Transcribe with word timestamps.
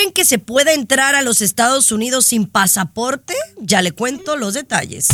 creen 0.00 0.12
que 0.12 0.24
se 0.24 0.38
pueda 0.38 0.72
entrar 0.72 1.14
a 1.14 1.20
los 1.20 1.42
Estados 1.42 1.92
Unidos 1.92 2.24
sin 2.24 2.46
pasaporte? 2.46 3.34
Ya 3.58 3.82
le 3.82 3.92
cuento 3.92 4.36
los 4.38 4.54
detalles. 4.54 5.08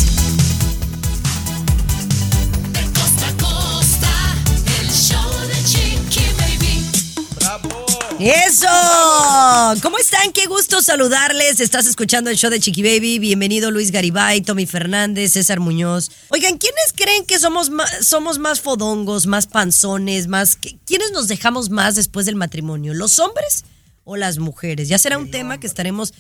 ¡Eso! 8.21 8.69
¿Cómo 9.83 9.99
están? 9.99 10.33
Qué 10.33 10.47
gusto 10.47 10.81
saludarles. 10.81 11.59
Estás 11.59 11.87
escuchando 11.87 12.31
el 12.31 12.37
show 12.37 12.49
de 12.49 12.61
Chiqui 12.61 12.83
Baby. 12.83 13.19
Bienvenido 13.19 13.73
Luis 13.73 13.91
Garibay, 13.91 14.41
Tommy 14.41 14.67
Fernández, 14.67 15.33
César 15.33 15.59
Muñoz. 15.59 16.13
Oigan, 16.29 16.59
¿quiénes 16.59 16.93
creen 16.95 17.27
que 17.27 17.41
somos 17.41 17.71
más, 17.71 18.07
somos 18.07 18.39
más 18.39 18.61
fodongos, 18.61 19.27
más 19.27 19.49
panzones, 19.49 20.29
más... 20.29 20.57
¿Quiénes 20.87 21.11
nos 21.11 21.27
dejamos 21.27 21.71
más 21.71 21.97
después 21.97 22.25
del 22.25 22.37
matrimonio? 22.37 22.95
¿Los 22.95 23.19
hombres 23.19 23.65
o 24.07 24.17
las 24.17 24.39
mujeres? 24.39 24.89
Ya 24.89 24.97
será 24.97 25.19
un 25.19 25.31
tema 25.31 25.61
que 25.61 25.67
estaremos 25.67 26.15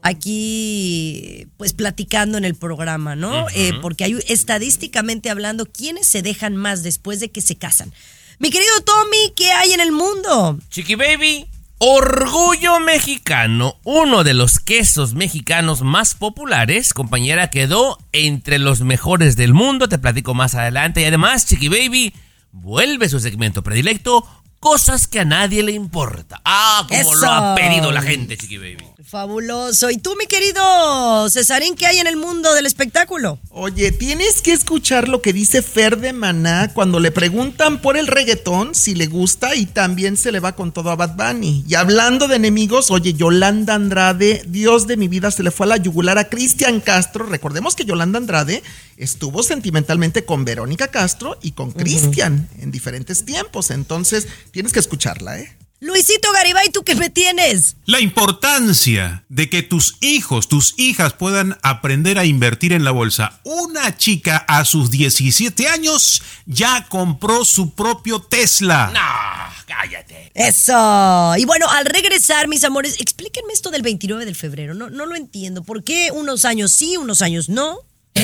aquí 0.00 1.46
pues 1.58 1.74
platicando 1.74 2.38
en 2.38 2.44
el 2.44 2.54
programa, 2.54 3.14
¿no? 3.14 3.48
Eh, 3.54 3.72
porque 3.82 4.04
hay 4.04 4.16
estadísticamente 4.28 5.28
hablando, 5.28 5.66
¿quiénes 5.66 6.06
se 6.06 6.22
dejan 6.22 6.56
más 6.56 6.82
después 6.82 7.20
de 7.20 7.30
que 7.30 7.42
se 7.42 7.56
casan? 7.56 7.92
Mi 8.38 8.50
querido 8.50 8.72
Tommy, 8.84 9.32
¿qué 9.36 9.52
hay 9.52 9.72
en 9.72 9.80
el 9.80 9.92
mundo? 9.92 10.58
Chiqui 10.70 10.94
Baby, 10.94 11.46
Orgullo 11.78 12.78
Mexicano, 12.80 13.76
uno 13.84 14.22
de 14.22 14.34
los 14.34 14.60
quesos 14.60 15.14
mexicanos 15.14 15.82
más 15.82 16.14
populares, 16.14 16.94
compañera, 16.94 17.50
quedó 17.50 17.98
entre 18.12 18.58
los 18.58 18.82
mejores 18.82 19.36
del 19.36 19.52
mundo, 19.52 19.88
te 19.88 19.98
platico 19.98 20.32
más 20.32 20.54
adelante. 20.54 21.02
Y 21.02 21.04
además, 21.04 21.46
Chiqui 21.46 21.68
Baby 21.68 22.14
vuelve 22.52 23.08
su 23.08 23.18
segmento 23.18 23.62
predilecto, 23.62 24.26
cosas 24.62 25.08
que 25.08 25.18
a 25.18 25.24
nadie 25.24 25.62
le 25.64 25.72
importa. 25.72 26.40
Ah, 26.44 26.86
como 26.88 27.14
lo 27.16 27.26
ha 27.28 27.54
pedido 27.56 27.90
la 27.90 28.00
gente, 28.00 28.36
Chiqui 28.36 28.58
Baby. 28.58 28.91
Fabuloso. 29.04 29.90
¿Y 29.90 29.98
tú, 29.98 30.14
mi 30.18 30.26
querido 30.26 31.28
Cesarín, 31.28 31.74
qué 31.74 31.86
hay 31.86 31.98
en 31.98 32.06
el 32.06 32.16
mundo 32.16 32.54
del 32.54 32.66
espectáculo? 32.66 33.38
Oye, 33.50 33.90
tienes 33.90 34.42
que 34.42 34.52
escuchar 34.52 35.08
lo 35.08 35.22
que 35.22 35.32
dice 35.32 35.62
Fer 35.62 35.98
de 35.98 36.12
Maná 36.12 36.72
cuando 36.72 37.00
le 37.00 37.10
preguntan 37.10 37.80
por 37.80 37.96
el 37.96 38.06
reggaetón, 38.06 38.74
si 38.74 38.94
le 38.94 39.06
gusta, 39.06 39.54
y 39.54 39.66
también 39.66 40.16
se 40.16 40.30
le 40.32 40.40
va 40.40 40.54
con 40.54 40.72
todo 40.72 40.90
a 40.90 40.96
Bad 40.96 41.16
Bunny. 41.16 41.64
Y 41.66 41.74
hablando 41.74 42.28
de 42.28 42.36
enemigos, 42.36 42.90
oye, 42.90 43.14
Yolanda 43.14 43.74
Andrade, 43.74 44.44
Dios 44.46 44.86
de 44.86 44.96
mi 44.96 45.08
vida, 45.08 45.30
se 45.30 45.42
le 45.42 45.50
fue 45.50 45.66
a 45.66 45.70
la 45.70 45.76
yugular 45.78 46.18
a 46.18 46.28
Cristian 46.28 46.80
Castro. 46.80 47.26
Recordemos 47.26 47.74
que 47.74 47.84
Yolanda 47.84 48.18
Andrade 48.18 48.62
estuvo 48.96 49.42
sentimentalmente 49.42 50.24
con 50.24 50.44
Verónica 50.44 50.88
Castro 50.88 51.38
y 51.42 51.52
con 51.52 51.72
Cristian 51.72 52.48
en 52.58 52.70
diferentes 52.70 53.24
tiempos. 53.24 53.70
Entonces, 53.70 54.28
tienes 54.52 54.72
que 54.72 54.80
escucharla, 54.80 55.38
¿eh? 55.38 55.56
Luisito 55.82 56.30
Garibay, 56.30 56.70
¿tú 56.70 56.84
qué 56.84 56.94
me 56.94 57.10
tienes? 57.10 57.74
La 57.86 57.98
importancia 57.98 59.24
de 59.28 59.50
que 59.50 59.64
tus 59.64 59.96
hijos, 60.00 60.46
tus 60.46 60.78
hijas 60.78 61.14
puedan 61.14 61.58
aprender 61.62 62.20
a 62.20 62.24
invertir 62.24 62.72
en 62.72 62.84
la 62.84 62.92
bolsa. 62.92 63.40
Una 63.42 63.96
chica 63.96 64.36
a 64.46 64.64
sus 64.64 64.92
17 64.92 65.66
años 65.66 66.22
ya 66.46 66.86
compró 66.88 67.44
su 67.44 67.74
propio 67.74 68.20
Tesla. 68.22 68.92
No, 68.94 69.64
cállate. 69.66 70.30
Eso. 70.34 71.34
Y 71.36 71.46
bueno, 71.46 71.68
al 71.68 71.86
regresar, 71.86 72.46
mis 72.46 72.62
amores, 72.62 73.00
explíquenme 73.00 73.52
esto 73.52 73.72
del 73.72 73.82
29 73.82 74.24
de 74.24 74.34
febrero. 74.36 74.74
No, 74.74 74.88
no 74.88 75.04
lo 75.06 75.16
entiendo. 75.16 75.64
¿Por 75.64 75.82
qué 75.82 76.12
unos 76.12 76.44
años 76.44 76.70
sí, 76.70 76.96
unos 76.96 77.22
años 77.22 77.48
no? 77.48 77.80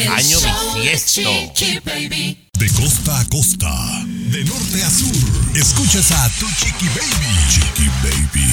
Año 0.06 0.38
bisiesto. 0.76 1.30
De 2.58 2.68
costa 2.70 3.20
a 3.20 3.24
costa, 3.28 3.70
de 4.06 4.44
norte 4.44 4.82
a 4.84 4.90
sur, 4.90 5.56
escuchas 5.56 6.12
a 6.12 6.28
tu 6.38 6.46
chiqui 6.50 6.86
baby. 6.86 7.26
Chiqui 7.50 7.88
baby. 8.02 8.46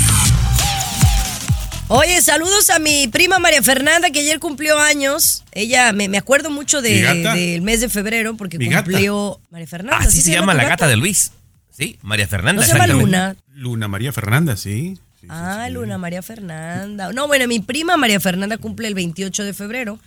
Oye, 1.88 2.19
saludos 2.23 2.69
a 2.71 2.79
mi 2.79 3.07
prima 3.09 3.38
María 3.38 3.61
Fernanda, 3.61 4.09
que 4.09 4.21
ayer 4.21 4.39
cumplió 4.39 4.79
años. 4.79 5.43
Ella, 5.51 5.93
me, 5.93 6.09
me 6.09 6.17
acuerdo 6.17 6.49
mucho 6.49 6.81
de- 6.81 7.03
del 7.35 7.61
mes 7.61 7.79
de 7.81 7.89
febrero, 7.89 8.35
porque 8.38 8.57
¿Mi 8.57 8.67
gata? 8.67 8.85
cumplió 8.85 9.39
María 9.51 9.67
Fernanda. 9.67 10.00
Así 10.07 10.22
se 10.22 10.31
llama 10.31 10.53
la 10.55 10.63
gata? 10.63 10.69
gata 10.72 10.88
de 10.88 10.97
Luis. 10.97 11.31
Sí, 11.72 12.00
María 12.01 12.28
Fernanda. 12.28 12.61
¿No 12.63 12.67
se 12.67 12.73
llama. 12.73 12.88
Luna? 12.88 13.35
Luna 13.53 13.88
María 13.88 14.11
Fernanda, 14.11 14.55
sí. 14.57 14.95
Sí, 15.19 15.22
sí, 15.22 15.28
Ah, 15.29 15.66
sí. 15.67 15.73
Luna 15.73 15.97
María 16.00 16.23
Fernanda. 16.23 17.11
No, 17.13 17.28
bueno, 17.28 17.47
mi 17.47 17.59
prima 17.59 17.97
María 17.97 18.19
Fernanda 18.19 18.57
cumple 18.57 18.88
el 18.88 18.95
28 18.95 19.44
de 19.44 19.53
febrero. 19.53 20.00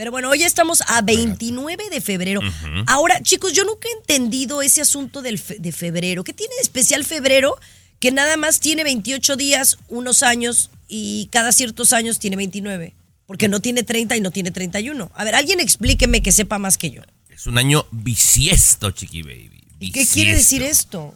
Pero 0.00 0.12
bueno, 0.12 0.30
hoy 0.30 0.44
estamos 0.44 0.82
a 0.86 1.02
29 1.02 1.90
de 1.90 2.00
febrero. 2.00 2.40
Ahora, 2.86 3.22
chicos, 3.22 3.52
yo 3.52 3.64
nunca 3.64 3.86
he 3.86 3.98
entendido 3.98 4.62
ese 4.62 4.80
asunto 4.80 5.20
del 5.20 5.38
fe- 5.38 5.58
de 5.58 5.72
febrero. 5.72 6.24
¿Qué 6.24 6.32
tiene 6.32 6.54
de 6.54 6.62
especial 6.62 7.04
febrero? 7.04 7.58
Que 7.98 8.10
nada 8.10 8.38
más 8.38 8.60
tiene 8.60 8.82
28 8.82 9.36
días, 9.36 9.76
unos 9.88 10.22
años, 10.22 10.70
y 10.88 11.28
cada 11.30 11.52
ciertos 11.52 11.92
años 11.92 12.18
tiene 12.18 12.36
29. 12.36 12.94
Porque 13.26 13.48
no 13.48 13.60
tiene 13.60 13.82
30 13.82 14.16
y 14.16 14.22
no 14.22 14.30
tiene 14.30 14.50
31. 14.50 15.12
A 15.14 15.22
ver, 15.24 15.34
alguien 15.34 15.60
explíqueme 15.60 16.22
que 16.22 16.32
sepa 16.32 16.58
más 16.58 16.78
que 16.78 16.92
yo. 16.92 17.02
Es 17.28 17.46
un 17.46 17.58
año 17.58 17.84
bisiesto, 17.90 18.92
Chiqui 18.92 19.20
Baby. 19.20 19.62
¿Y 19.80 19.92
qué 19.92 20.06
quiere 20.06 20.32
decir 20.32 20.62
esto? 20.62 21.14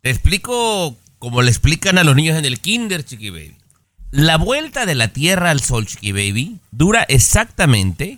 Te 0.00 0.08
explico 0.08 0.96
como 1.18 1.42
le 1.42 1.50
explican 1.50 1.98
a 1.98 2.02
los 2.04 2.16
niños 2.16 2.38
en 2.38 2.46
el 2.46 2.60
kinder, 2.60 3.04
Chiqui 3.04 3.28
Baby. 3.28 3.56
La 4.16 4.38
vuelta 4.38 4.86
de 4.86 4.94
la 4.94 5.08
Tierra 5.08 5.50
al 5.50 5.60
Sol, 5.60 5.84
Chiqui 5.84 6.12
Baby, 6.12 6.58
dura 6.70 7.02
exactamente 7.02 8.16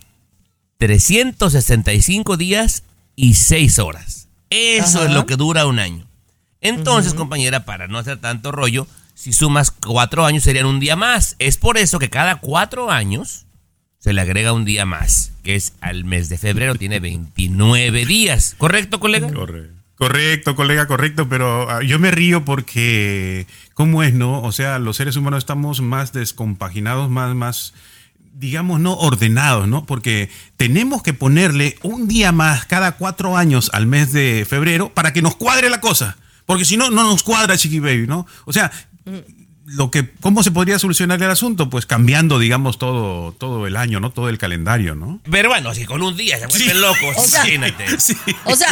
365 0.77 2.37
días 2.37 2.85
y 3.17 3.35
6 3.35 3.81
horas. 3.81 4.29
Eso 4.49 4.99
Ajá. 4.99 5.09
es 5.09 5.13
lo 5.13 5.27
que 5.27 5.35
dura 5.35 5.67
un 5.67 5.81
año. 5.81 6.07
Entonces, 6.61 7.15
compañera, 7.15 7.65
para 7.65 7.89
no 7.89 7.99
hacer 7.99 8.19
tanto 8.21 8.53
rollo, 8.53 8.87
si 9.15 9.33
sumas 9.33 9.73
cuatro 9.73 10.25
años 10.25 10.45
serían 10.45 10.67
un 10.67 10.79
día 10.79 10.95
más. 10.95 11.35
Es 11.41 11.57
por 11.57 11.77
eso 11.77 11.99
que 11.99 12.11
cada 12.11 12.37
cuatro 12.37 12.93
años 12.93 13.47
se 13.99 14.13
le 14.13 14.21
agrega 14.21 14.53
un 14.53 14.65
día 14.65 14.85
más, 14.85 15.33
que 15.43 15.57
es 15.57 15.73
al 15.81 16.05
mes 16.05 16.29
de 16.29 16.39
febrero, 16.39 16.77
tiene 16.77 17.01
29 17.01 18.07
días. 18.07 18.55
¿Correcto, 18.57 19.01
colega? 19.01 19.33
Correcto. 19.33 19.78
Correcto, 19.99 20.55
colega, 20.55 20.87
correcto, 20.87 21.29
pero 21.29 21.69
ah, 21.69 21.83
yo 21.83 21.99
me 21.99 22.13
río 22.13 22.45
porque, 22.45 23.49
¿cómo 23.75 24.05
es, 24.05 24.15
no? 24.15 24.41
O 24.43 24.53
sea, 24.53 24.79
los 24.79 24.97
seres 24.97 25.17
humanos 25.17 25.39
estamos 25.39 25.81
más 25.81 26.13
descompaginados, 26.13 27.11
más, 27.11 27.35
más, 27.35 27.75
digamos, 28.35 28.79
no 28.79 28.95
ordenados, 28.95 29.67
¿no? 29.67 29.87
Porque 29.87 30.31
tenemos 30.57 31.03
que 31.03 31.15
ponerle 31.15 31.77
un 31.83 32.07
día 32.07 32.31
más 32.31 32.65
cada 32.67 32.93
cuatro 32.93 33.37
años 33.37 33.71
al 33.75 33.89
mes 33.89 34.13
de 34.13 34.47
febrero 34.49 34.95
para 34.95 35.13
que 35.13 35.21
nos 35.21 35.35
cuadre 35.35 35.69
la 35.69 35.81
cosa. 35.81 36.17
Porque 36.47 36.65
si 36.65 36.77
no, 36.77 36.91
no 36.91 37.03
nos 37.03 37.25
cuadra, 37.25 37.59
Chiqui 37.59 37.81
Baby, 37.81 38.07
¿no? 38.07 38.25
O 38.45 38.53
sea, 38.53 38.71
lo 39.69 39.91
que, 39.91 40.11
¿cómo 40.21 40.43
se 40.43 40.51
podría 40.51 40.79
solucionar 40.79 41.23
el 41.23 41.31
asunto? 41.31 41.69
Pues 41.71 41.87
cambiando, 41.87 42.39
digamos, 42.39 42.79
todo, 42.79 43.33
todo 43.33 43.67
el 43.67 43.77
año, 43.77 44.01
¿no? 44.01 44.11
Todo 44.11 44.29
el 44.29 44.39
calendario, 44.39 44.95
¿no? 44.95 45.21
Pero 45.31 45.49
bueno, 45.51 45.75
si 45.75 45.85
con 45.85 46.03
un 46.03 46.17
día 46.17 46.39
se 46.39 46.47
vuelven 46.47 46.81
locos, 46.81 47.17
O 47.17 47.23
sea. 47.27 47.45
Sí. 47.99 48.17
O 48.45 48.55
sea, 48.57 48.69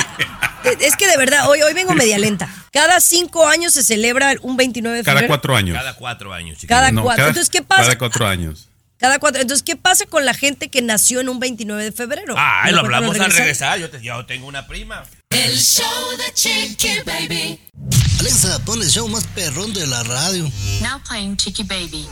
es 0.81 0.97
que 0.97 1.07
de 1.07 1.17
verdad, 1.17 1.49
hoy, 1.49 1.63
hoy 1.63 1.75
vengo 1.75 1.95
media 1.95 2.19
lenta. 2.19 2.49
Cada 2.73 3.01
cinco 3.01 3.47
años 3.47 3.73
se 3.73 3.83
celebra 3.83 4.35
un 4.43 4.57
29 4.57 4.99
de 4.99 5.05
febrero. 5.05 5.19
Cada 5.21 5.29
cuatro 5.29 5.57
años. 5.57 5.77
Cada 5.77 5.95
cuatro 5.95 6.33
años, 6.33 6.57
Chiqui 6.57 6.67
Cada. 6.67 6.91
No, 6.93 7.03
cuatro. 7.03 7.17
cada- 7.19 7.29
Entonces, 7.29 7.51
¿qué 7.51 7.63
pasa? 7.63 7.83
Cada 7.83 7.99
cuatro 7.99 8.27
años. 8.27 8.69
Cada 8.99 9.19
cuatro. 9.19 9.41
Entonces, 9.43 9.63
¿qué 9.63 9.77
pasa 9.77 10.07
con 10.07 10.25
la 10.25 10.33
gente 10.35 10.69
que 10.69 10.81
nació 10.83 11.21
en 11.21 11.29
un 11.29 11.39
29 11.39 11.85
de 11.85 11.93
febrero? 11.93 12.35
Ah, 12.37 12.63
¿Me 12.65 12.73
lo 12.73 12.81
hablamos 12.81 13.11
al 13.11 13.31
regresar? 13.31 13.39
regresar. 13.39 13.79
Yo, 13.79 13.91
te- 13.91 14.03
yo 14.03 14.25
tengo 14.27 14.47
una 14.47 14.67
prima. 14.67 15.05
El 15.31 15.57
show 15.59 15.85
de 16.17 16.33
Chiqui 16.33 17.01
Baby. 17.05 17.61
Alexa, 18.21 18.59
pon 18.65 18.81
el 18.81 18.89
show 18.89 19.07
más 19.09 19.27
perrón 19.29 19.73
de 19.75 19.87
la 19.87 20.03
radio. 20.03 20.51
Now 20.81 21.01
playing 21.07 21.37
Chiqui 21.37 21.63
Baby. 21.65 22.07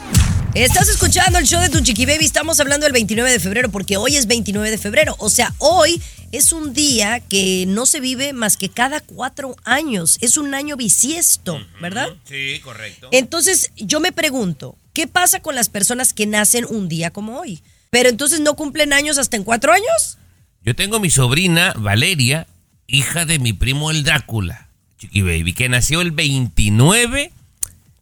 Estás 0.54 0.88
escuchando 0.88 1.38
el 1.38 1.46
show 1.46 1.60
de 1.60 1.70
tu 1.70 1.80
Chiqui 1.80 2.04
Baby. 2.06 2.26
Estamos 2.26 2.60
hablando 2.60 2.84
del 2.84 2.92
29 2.92 3.30
de 3.32 3.40
febrero 3.40 3.70
porque 3.70 3.96
hoy 3.96 4.16
es 4.16 4.26
29 4.26 4.70
de 4.70 4.78
febrero. 4.78 5.16
O 5.18 5.30
sea, 5.30 5.54
hoy 5.58 6.00
es 6.32 6.52
un 6.52 6.74
día 6.74 7.20
que 7.20 7.64
no 7.66 7.86
se 7.86 8.00
vive 8.00 8.32
más 8.34 8.56
que 8.58 8.68
cada 8.68 9.00
cuatro 9.00 9.56
años. 9.64 10.18
Es 10.20 10.36
un 10.36 10.54
año 10.54 10.76
bisiesto, 10.76 11.58
¿verdad? 11.80 12.08
Sí, 12.28 12.60
correcto. 12.62 13.08
Entonces, 13.10 13.70
yo 13.76 13.98
me 14.00 14.12
pregunto, 14.12 14.76
¿qué 14.94 15.06
pasa 15.06 15.40
con 15.40 15.54
las 15.54 15.68
personas 15.68 16.14
que 16.14 16.26
nacen 16.26 16.64
un 16.70 16.88
día 16.88 17.10
como 17.10 17.38
hoy? 17.38 17.60
Pero 17.90 18.08
entonces 18.08 18.40
no 18.40 18.54
cumplen 18.54 18.94
años 18.94 19.18
hasta 19.18 19.36
en 19.36 19.44
cuatro 19.44 19.72
años. 19.72 20.18
Yo 20.62 20.74
tengo 20.74 20.98
mi 20.98 21.10
sobrina, 21.10 21.74
Valeria, 21.76 22.46
hija 22.86 23.26
de 23.26 23.38
mi 23.38 23.52
primo 23.52 23.90
el 23.90 24.04
Drácula, 24.04 24.68
Chiqui 24.98 25.20
Baby, 25.20 25.52
que 25.52 25.68
nació 25.68 26.00
el 26.00 26.10
29 26.12 27.32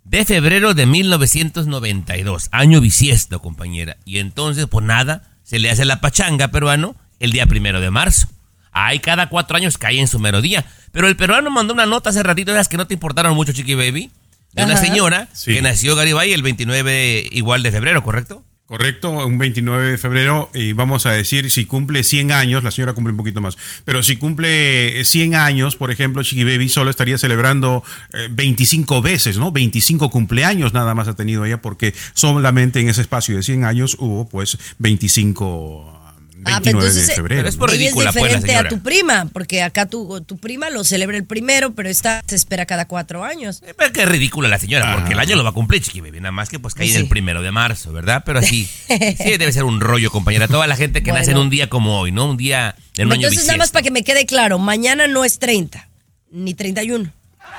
de 0.04 0.24
febrero 0.24 0.74
de 0.74 0.86
1992, 0.86 2.48
año 2.52 2.80
bisiesto, 2.80 3.40
compañera. 3.40 3.96
Y 4.04 4.18
entonces, 4.18 4.66
pues 4.66 4.86
nada, 4.86 5.30
se 5.42 5.58
le 5.58 5.70
hace 5.70 5.84
la 5.84 6.00
pachanga 6.00 6.48
peruano 6.48 6.94
el 7.18 7.32
día 7.32 7.46
primero 7.46 7.80
de 7.80 7.90
marzo. 7.90 8.28
Ahí 8.70 9.00
cada 9.00 9.28
cuatro 9.28 9.56
años 9.56 9.76
cae 9.76 9.98
en 9.98 10.08
su 10.08 10.18
mero 10.18 10.40
día. 10.40 10.64
Pero 10.92 11.08
el 11.08 11.16
peruano 11.16 11.50
mandó 11.50 11.74
una 11.74 11.86
nota 11.86 12.10
hace 12.10 12.22
ratito, 12.22 12.52
esas 12.52 12.68
que 12.68 12.76
no 12.76 12.86
te 12.86 12.94
importaron 12.94 13.34
mucho, 13.34 13.52
Chiqui 13.52 13.74
Baby, 13.74 14.10
de 14.52 14.64
una 14.64 14.76
señora 14.76 15.28
Sí. 15.32 15.54
que 15.54 15.62
nació 15.62 15.96
Garibay 15.96 16.32
el 16.32 16.42
29 16.42 17.28
igual 17.32 17.62
de 17.62 17.70
febrero, 17.72 18.02
¿correcto? 18.02 18.44
Correcto, 18.66 19.10
un 19.10 19.36
29 19.36 19.90
de 19.90 19.98
febrero 19.98 20.50
y 20.54 20.72
vamos 20.72 21.04
a 21.04 21.12
decir 21.12 21.50
si 21.50 21.66
cumple 21.66 22.04
100 22.04 22.32
años, 22.32 22.64
la 22.64 22.70
señora 22.70 22.94
cumple 22.94 23.10
un 23.10 23.18
poquito 23.18 23.42
más, 23.42 23.58
pero 23.84 24.02
si 24.02 24.16
cumple 24.16 25.04
100 25.04 25.34
años, 25.34 25.76
por 25.76 25.90
ejemplo, 25.90 26.22
Chiqui 26.22 26.44
Baby 26.44 26.70
solo 26.70 26.88
estaría 26.90 27.18
celebrando 27.18 27.84
eh, 28.14 28.28
25 28.30 29.02
veces, 29.02 29.36
¿no? 29.36 29.52
25 29.52 30.08
cumpleaños 30.08 30.72
nada 30.72 30.94
más 30.94 31.06
ha 31.06 31.14
tenido 31.14 31.44
ella 31.44 31.60
porque 31.60 31.92
solamente 32.14 32.80
en 32.80 32.88
ese 32.88 33.02
espacio 33.02 33.36
de 33.36 33.42
100 33.42 33.64
años 33.66 33.96
hubo 33.98 34.26
pues 34.26 34.56
25 34.78 36.01
Ah, 36.44 36.60
pero 36.62 36.78
29 36.78 36.86
entonces, 36.88 37.06
de 37.08 37.14
febrero. 37.14 37.38
pero 37.40 37.48
es 37.48 37.56
por 37.56 37.70
ridícula, 37.70 38.10
es 38.10 38.16
pues, 38.16 38.32
la 38.32 38.38
diferente 38.38 38.66
a 38.66 38.68
tu 38.68 38.80
prima, 38.82 39.26
porque 39.32 39.62
acá 39.62 39.86
tu, 39.86 40.20
tu 40.22 40.38
prima 40.38 40.70
lo 40.70 40.84
celebra 40.84 41.16
el 41.16 41.24
primero, 41.24 41.72
pero 41.74 41.88
esta 41.88 42.22
se 42.26 42.36
espera 42.36 42.66
cada 42.66 42.86
cuatro 42.86 43.24
años. 43.24 43.62
Eh, 43.66 43.74
Pero 43.76 43.92
qué 43.92 44.06
ridícula 44.06 44.48
la 44.48 44.58
señora, 44.58 44.92
Ah. 44.92 44.96
porque 44.96 45.12
el 45.14 45.18
año 45.18 45.36
lo 45.36 45.44
va 45.44 45.50
a 45.50 45.54
cumplir, 45.54 45.82
Chiqui 45.82 46.00
Baby. 46.00 46.20
Nada 46.20 46.32
más 46.32 46.48
que 46.48 46.58
pues 46.58 46.74
cae 46.74 46.86
Sí. 46.88 46.94
en 46.94 47.00
el 47.02 47.08
primero 47.08 47.42
de 47.42 47.50
marzo, 47.52 47.92
¿verdad? 47.92 48.22
Pero 48.26 48.38
así, 48.40 48.68
sí 48.88 49.36
debe 49.38 49.52
ser 49.52 49.64
un 49.64 49.80
rollo, 49.80 50.10
compañera. 50.10 50.48
Toda 50.48 50.66
la 50.66 50.76
gente 50.76 51.02
que 51.02 51.12
nace 51.12 51.30
en 51.32 51.38
un 51.38 51.50
día 51.50 51.68
como 51.68 51.98
hoy, 52.00 52.12
¿no? 52.12 52.26
Un 52.30 52.36
día 52.36 52.74
en 52.96 53.06
un 53.06 53.12
año 53.12 53.28
Entonces, 53.28 53.46
nada 53.46 53.58
más 53.58 53.70
para 53.70 53.82
que 53.82 53.90
me 53.90 54.02
quede 54.04 54.26
claro, 54.26 54.58
mañana 54.58 55.06
no 55.06 55.24
es 55.24 55.38
30, 55.38 55.88
ni 56.30 56.54
31. 56.54 57.10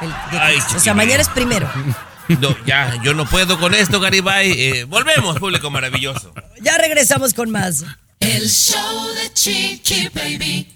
El 0.02 0.10
Ay, 0.32 0.58
o 0.76 0.80
sea, 0.80 0.94
mañana 0.94 1.22
es 1.22 1.30
primero. 1.30 1.70
No, 2.28 2.56
ya, 2.66 3.00
yo 3.04 3.14
no 3.14 3.26
puedo 3.26 3.60
con 3.60 3.74
esto, 3.76 4.00
Garibay. 4.00 4.52
Eh, 4.54 4.84
volvemos, 4.86 5.38
público 5.40 5.70
maravilloso. 5.70 6.34
Ya 6.62 6.78
regresamos 6.78 7.34
con 7.34 7.52
más. 7.52 7.84
El 8.24 8.50
show 8.50 9.08
de 9.16 9.34
Chiqui 9.34 10.10
Baby. 10.14 10.68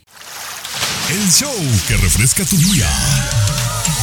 El 1.10 1.32
show 1.32 1.54
que 1.88 1.96
refresca 1.98 2.44
tu 2.46 2.58
día. 2.58 2.90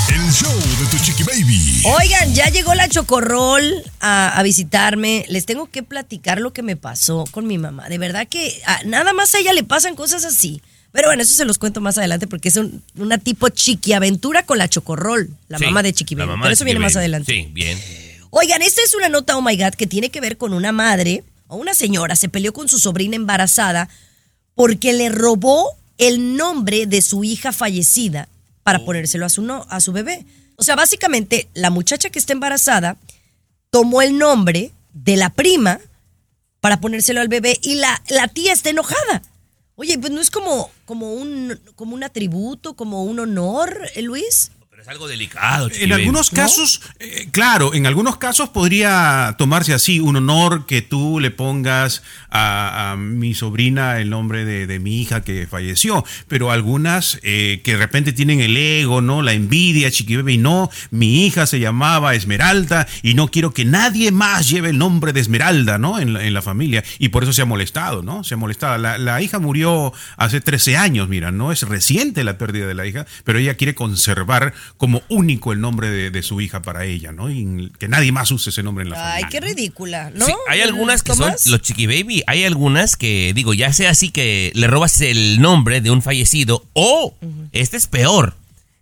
El 0.09 0.33
show 0.33 0.53
de 0.55 0.87
tu 0.91 0.99
chiqui 1.05 1.23
baby. 1.23 1.83
Oigan, 1.85 2.35
ya 2.35 2.49
llegó 2.49 2.75
la 2.75 2.89
Chocorrol 2.89 3.63
a, 4.01 4.39
a 4.39 4.43
visitarme. 4.43 5.25
Les 5.29 5.45
tengo 5.47 5.67
que 5.71 5.83
platicar 5.83 6.41
lo 6.41 6.53
que 6.53 6.63
me 6.63 6.77
pasó 6.77 7.25
con 7.31 7.47
mi 7.47 7.59
mamá. 7.59 7.89
De 7.89 7.99
verdad 7.99 8.27
que 8.29 8.63
a- 8.67 8.83
nada 8.85 9.13
más 9.13 9.35
a 9.35 9.39
ella 9.39 9.53
le 9.53 9.65
pasan 9.65 9.97
cosas 9.97 10.25
así. 10.25 10.63
Pero 10.93 11.09
bueno, 11.09 11.23
eso 11.23 11.35
se 11.35 11.45
los 11.45 11.59
cuento 11.59 11.81
más 11.81 11.99
adelante 11.99 12.27
porque 12.27 12.49
es 12.49 12.57
un- 12.57 12.83
una 12.97 13.19
tipo 13.19 13.49
chiqui 13.51 13.93
aventura 13.93 14.45
con 14.45 14.57
la 14.59 14.69
Chocorrol, 14.69 15.31
la 15.49 15.59
Sí, 15.59 15.65
mamá 15.65 15.83
de 15.83 15.93
Chiqui 15.93 16.15
la 16.15 16.21
Baby. 16.25 16.31
mamá 16.31 16.43
Pero 16.45 16.49
de 16.51 16.55
eso 16.55 16.61
Chiqui 16.61 16.65
viene 16.67 16.81
más 16.81 16.95
Baby. 16.95 17.03
adelante. 17.03 17.33
Sí, 17.33 17.49
bien. 17.53 17.79
Oigan, 18.31 18.63
esta 18.63 18.83
es 18.83 18.95
una 18.95 19.09
nota, 19.09 19.37
oh 19.37 19.43
my 19.43 19.57
God, 19.57 19.75
que 19.75 19.87
tiene 19.87 20.11
que 20.11 20.21
ver 20.21 20.39
con 20.39 20.55
una 20.55 20.73
madre 20.73 21.23
o 21.49 21.57
una 21.57 21.75
señora. 21.75 22.17
Se 22.17 22.29
peleó 22.29 22.53
con 22.53 22.69
su 22.69 22.79
sobrina 22.79 23.17
embarazada 23.17 23.89
porque 24.55 24.93
le 24.93 25.09
robó 25.09 25.77
el 25.99 26.37
nombre 26.37 26.87
de 26.87 27.03
su 27.03 27.25
hija 27.25 27.53
fallecida 27.53 28.29
para 28.63 28.85
ponérselo 28.85 29.27
a 29.27 29.29
su, 29.29 29.43
no, 29.43 29.67
a 29.69 29.81
su 29.81 29.93
bebé. 29.93 30.25
O 30.57 30.63
sea, 30.63 30.77
básicamente, 30.77 31.49
la 31.55 31.71
muchacha 31.71 32.11
que 32.11 32.19
está 32.19 32.33
embarazada 32.33 32.97
tomó 33.71 34.03
el 34.03 34.19
nombre 34.19 34.73
de 34.93 35.17
la 35.17 35.31
prima 35.31 35.81
para 36.61 36.81
ponérselo 36.81 37.21
al 37.21 37.29
bebé 37.29 37.59
y 37.63 37.75
la, 37.75 38.03
la 38.09 38.29
tía 38.29 38.53
está 38.53 38.71
enojada. 38.71 39.23
Oye, 39.77 39.99
pues 39.99 40.13
no 40.13 40.21
es 40.21 40.31
como, 40.31 40.71
como, 40.85 41.13
un, 41.13 41.61
como 41.75 41.95
un 41.95 42.05
atributo, 42.05 42.75
como 42.75 43.05
un 43.05 43.19
honor, 43.19 43.89
eh, 43.95 44.03
Luis. 44.03 44.53
Es 44.85 44.89
algo 44.91 45.09
delicado, 45.09 45.71
En 45.73 45.95
algunos 45.95 46.29
casos, 46.29 46.83
eh, 46.99 47.29
claro, 47.31 47.73
en 47.73 47.87
algunos 47.87 48.19
casos 48.19 48.51
podría 48.51 49.35
tomarse 49.39 49.73
así 49.73 49.99
un 49.99 50.17
honor 50.17 50.67
que 50.67 50.83
tú 50.83 51.21
le 51.21 51.31
pongas 51.31 52.03
a, 52.29 52.91
a 52.93 52.97
mi 52.97 53.33
sobrina 53.33 53.99
el 53.99 54.11
nombre 54.11 54.45
de, 54.45 54.67
de 54.67 54.81
mi 54.81 55.01
hija 55.01 55.23
que 55.23 55.47
falleció, 55.47 56.05
pero 56.29 56.51
algunas 56.51 57.19
eh, 57.23 57.63
que 57.65 57.73
de 57.73 57.79
repente 57.79 58.13
tienen 58.13 58.43
el 58.43 58.59
ego, 58.59 59.01
¿no? 59.01 59.23
La 59.23 59.33
envidia, 59.33 59.91
chiquibebe, 59.91 60.35
y 60.35 60.37
no, 60.37 60.69
mi 60.91 61.25
hija 61.25 61.47
se 61.47 61.61
llamaba 61.61 62.15
Esmeralda 62.15 62.87
y 63.03 63.15
no 63.15 63.29
quiero 63.29 63.55
que 63.55 63.65
nadie 63.65 64.13
más 64.13 64.51
lleve 64.51 64.69
el 64.69 64.77
nombre 64.77 65.15
de 65.15 65.21
Esmeralda, 65.21 65.79
¿no? 65.79 65.99
En 65.99 66.13
la, 66.13 66.27
en 66.27 66.35
la 66.35 66.43
familia, 66.43 66.85
y 66.99 67.09
por 67.09 67.23
eso 67.23 67.33
se 67.33 67.41
ha 67.41 67.47
molestado, 67.47 68.03
¿no? 68.03 68.23
Se 68.23 68.35
ha 68.35 68.37
molestado. 68.37 68.77
La, 68.77 68.99
la 68.99 69.23
hija 69.23 69.39
murió 69.39 69.95
hace 70.19 70.43
13 70.43 70.77
años, 70.77 71.09
mira, 71.09 71.33
no 71.33 71.53
es 71.53 71.63
reciente 71.63 72.23
la 72.23 72.37
pérdida 72.37 72.67
de 72.67 72.75
la 72.75 72.85
hija, 72.85 73.07
pero 73.25 73.39
ella 73.39 73.55
quiere 73.55 73.75
conservar 73.75 74.53
como 74.77 75.03
único 75.09 75.53
el 75.53 75.61
nombre 75.61 75.89
de, 75.89 76.11
de 76.11 76.23
su 76.23 76.41
hija 76.41 76.61
para 76.63 76.85
ella, 76.85 77.13
¿no? 77.13 77.31
Y 77.31 77.71
que 77.79 77.89
nadie 77.89 78.13
más 78.13 78.31
use 78.31 78.51
ese 78.51 78.63
nombre 78.63 78.85
en 78.85 78.91
la 78.91 78.97
Ay, 79.15 79.23
familia. 79.23 79.29
qué 79.29 79.41
¿no? 79.41 79.47
ridícula, 79.55 80.11
¿no? 80.15 80.27
Sí, 80.27 80.33
hay 80.49 80.61
algunas 80.61 81.03
que 81.03 81.15
son 81.15 81.33
los 81.47 81.63
chiqui 81.63 81.87
baby, 81.87 82.23
hay 82.27 82.45
algunas 82.45 82.97
que 82.97 83.33
digo, 83.35 83.55
ya 83.55 83.73
sea 83.73 83.91
así 83.91 84.11
que 84.11 84.51
le 84.55 84.67
robas 84.67 85.01
el 85.01 85.41
nombre 85.41 85.81
de 85.81 85.91
un 85.91 86.03
fallecido 86.03 86.67
o 86.73 87.15
este 87.53 87.77
es 87.77 87.87
peor, 87.87 88.37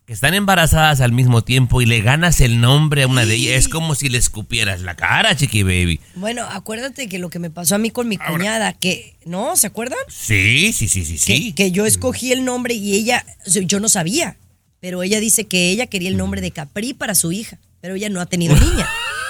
que 0.06 0.12
están 0.14 0.34
embarazadas 0.34 1.00
al 1.00 1.12
mismo 1.12 1.44
tiempo 1.44 1.80
y 1.82 1.86
le 1.86 2.00
ganas 2.00 2.40
el 2.40 2.60
nombre 2.60 3.04
a 3.04 3.06
una 3.06 3.24
de 3.24 3.34
ellas, 3.34 3.54
es 3.56 3.68
como 3.68 3.94
si 3.94 4.08
le 4.08 4.18
escupieras 4.18 4.80
la 4.80 4.96
cara, 4.96 5.36
chiqui 5.36 5.62
baby. 5.62 6.00
Bueno, 6.16 6.44
acuérdate 6.50 7.08
que 7.08 7.18
lo 7.20 7.30
que 7.30 7.38
me 7.38 7.50
pasó 7.50 7.74
a 7.76 7.78
mí 7.78 7.90
con 7.90 8.08
mi 8.08 8.16
cuñada, 8.16 8.72
que, 8.72 9.14
¿no? 9.26 9.54
¿Se 9.56 9.68
acuerdan? 9.68 9.98
Sí, 10.08 10.72
sí, 10.72 10.88
sí, 10.88 11.04
sí, 11.04 11.12
Que, 11.24 11.36
sí. 11.36 11.52
que 11.52 11.70
yo 11.70 11.86
escogí 11.86 12.32
el 12.32 12.44
nombre 12.44 12.74
y 12.74 12.94
ella, 12.96 13.24
yo 13.46 13.78
no 13.78 13.88
sabía, 13.88 14.36
pero 14.82 15.04
ella 15.04 15.20
dice 15.20 15.46
que 15.46 15.70
ella 15.70 15.86
quería 15.86 16.08
el 16.08 16.16
nombre 16.16 16.40
de 16.40 16.50
Capri 16.50 16.92
para 16.92 17.14
su 17.14 17.30
hija, 17.30 17.58
pero 17.80 17.94
ella 17.94 18.08
no 18.08 18.20
ha 18.20 18.26
tenido 18.26 18.56
niña. 18.60 18.88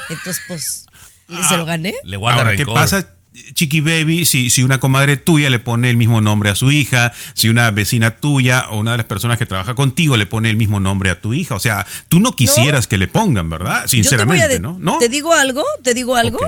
Entonces, 0.09 0.43
pues, 0.49 0.87
¿y 1.29 1.43
se 1.45 1.59
lo 1.59 1.67
gané. 1.67 1.95
Le 2.05 2.17
guarda 2.17 2.41
Ahora, 2.41 2.57
¿qué 2.57 2.65
pasa, 2.65 3.07
Chiqui 3.53 3.81
Baby, 3.81 4.25
si, 4.25 4.49
si 4.49 4.63
una 4.63 4.81
comadre 4.81 5.19
tuya 5.19 5.51
le 5.51 5.59
pone 5.59 5.91
el 5.91 5.99
mismo 5.99 6.23
nombre 6.23 6.49
a 6.49 6.55
su 6.55 6.73
hija, 6.73 7.13
si 7.35 7.51
una 7.51 7.71
vecina 7.71 8.17
tuya 8.17 8.67
o 8.71 8.79
una 8.79 8.93
de 8.93 8.97
las 8.97 9.07
personas 9.07 9.37
que 9.39 9.45
trabaja 9.45 9.75
contigo 9.75 10.17
le 10.17 10.25
pone 10.25 10.49
el 10.49 10.57
mismo 10.57 10.81
nombre 10.81 11.11
a 11.11 11.21
tu 11.21 11.35
hija? 11.35 11.55
O 11.55 11.61
sea, 11.61 11.87
tú 12.09 12.19
no 12.19 12.33
quisieras 12.33 12.87
que 12.87 12.97
le 12.97 13.09
pongan, 13.09 13.51
¿verdad? 13.51 13.83
Te 13.83 13.89
Sinceramente, 13.89 14.49
de- 14.49 14.61
¿no? 14.61 14.79
¿No? 14.81 14.99
Te 14.99 15.11
digo 15.11 15.35
algo, 15.35 15.65
te 15.83 15.93
digo 15.93 16.17
algo. 16.17 16.41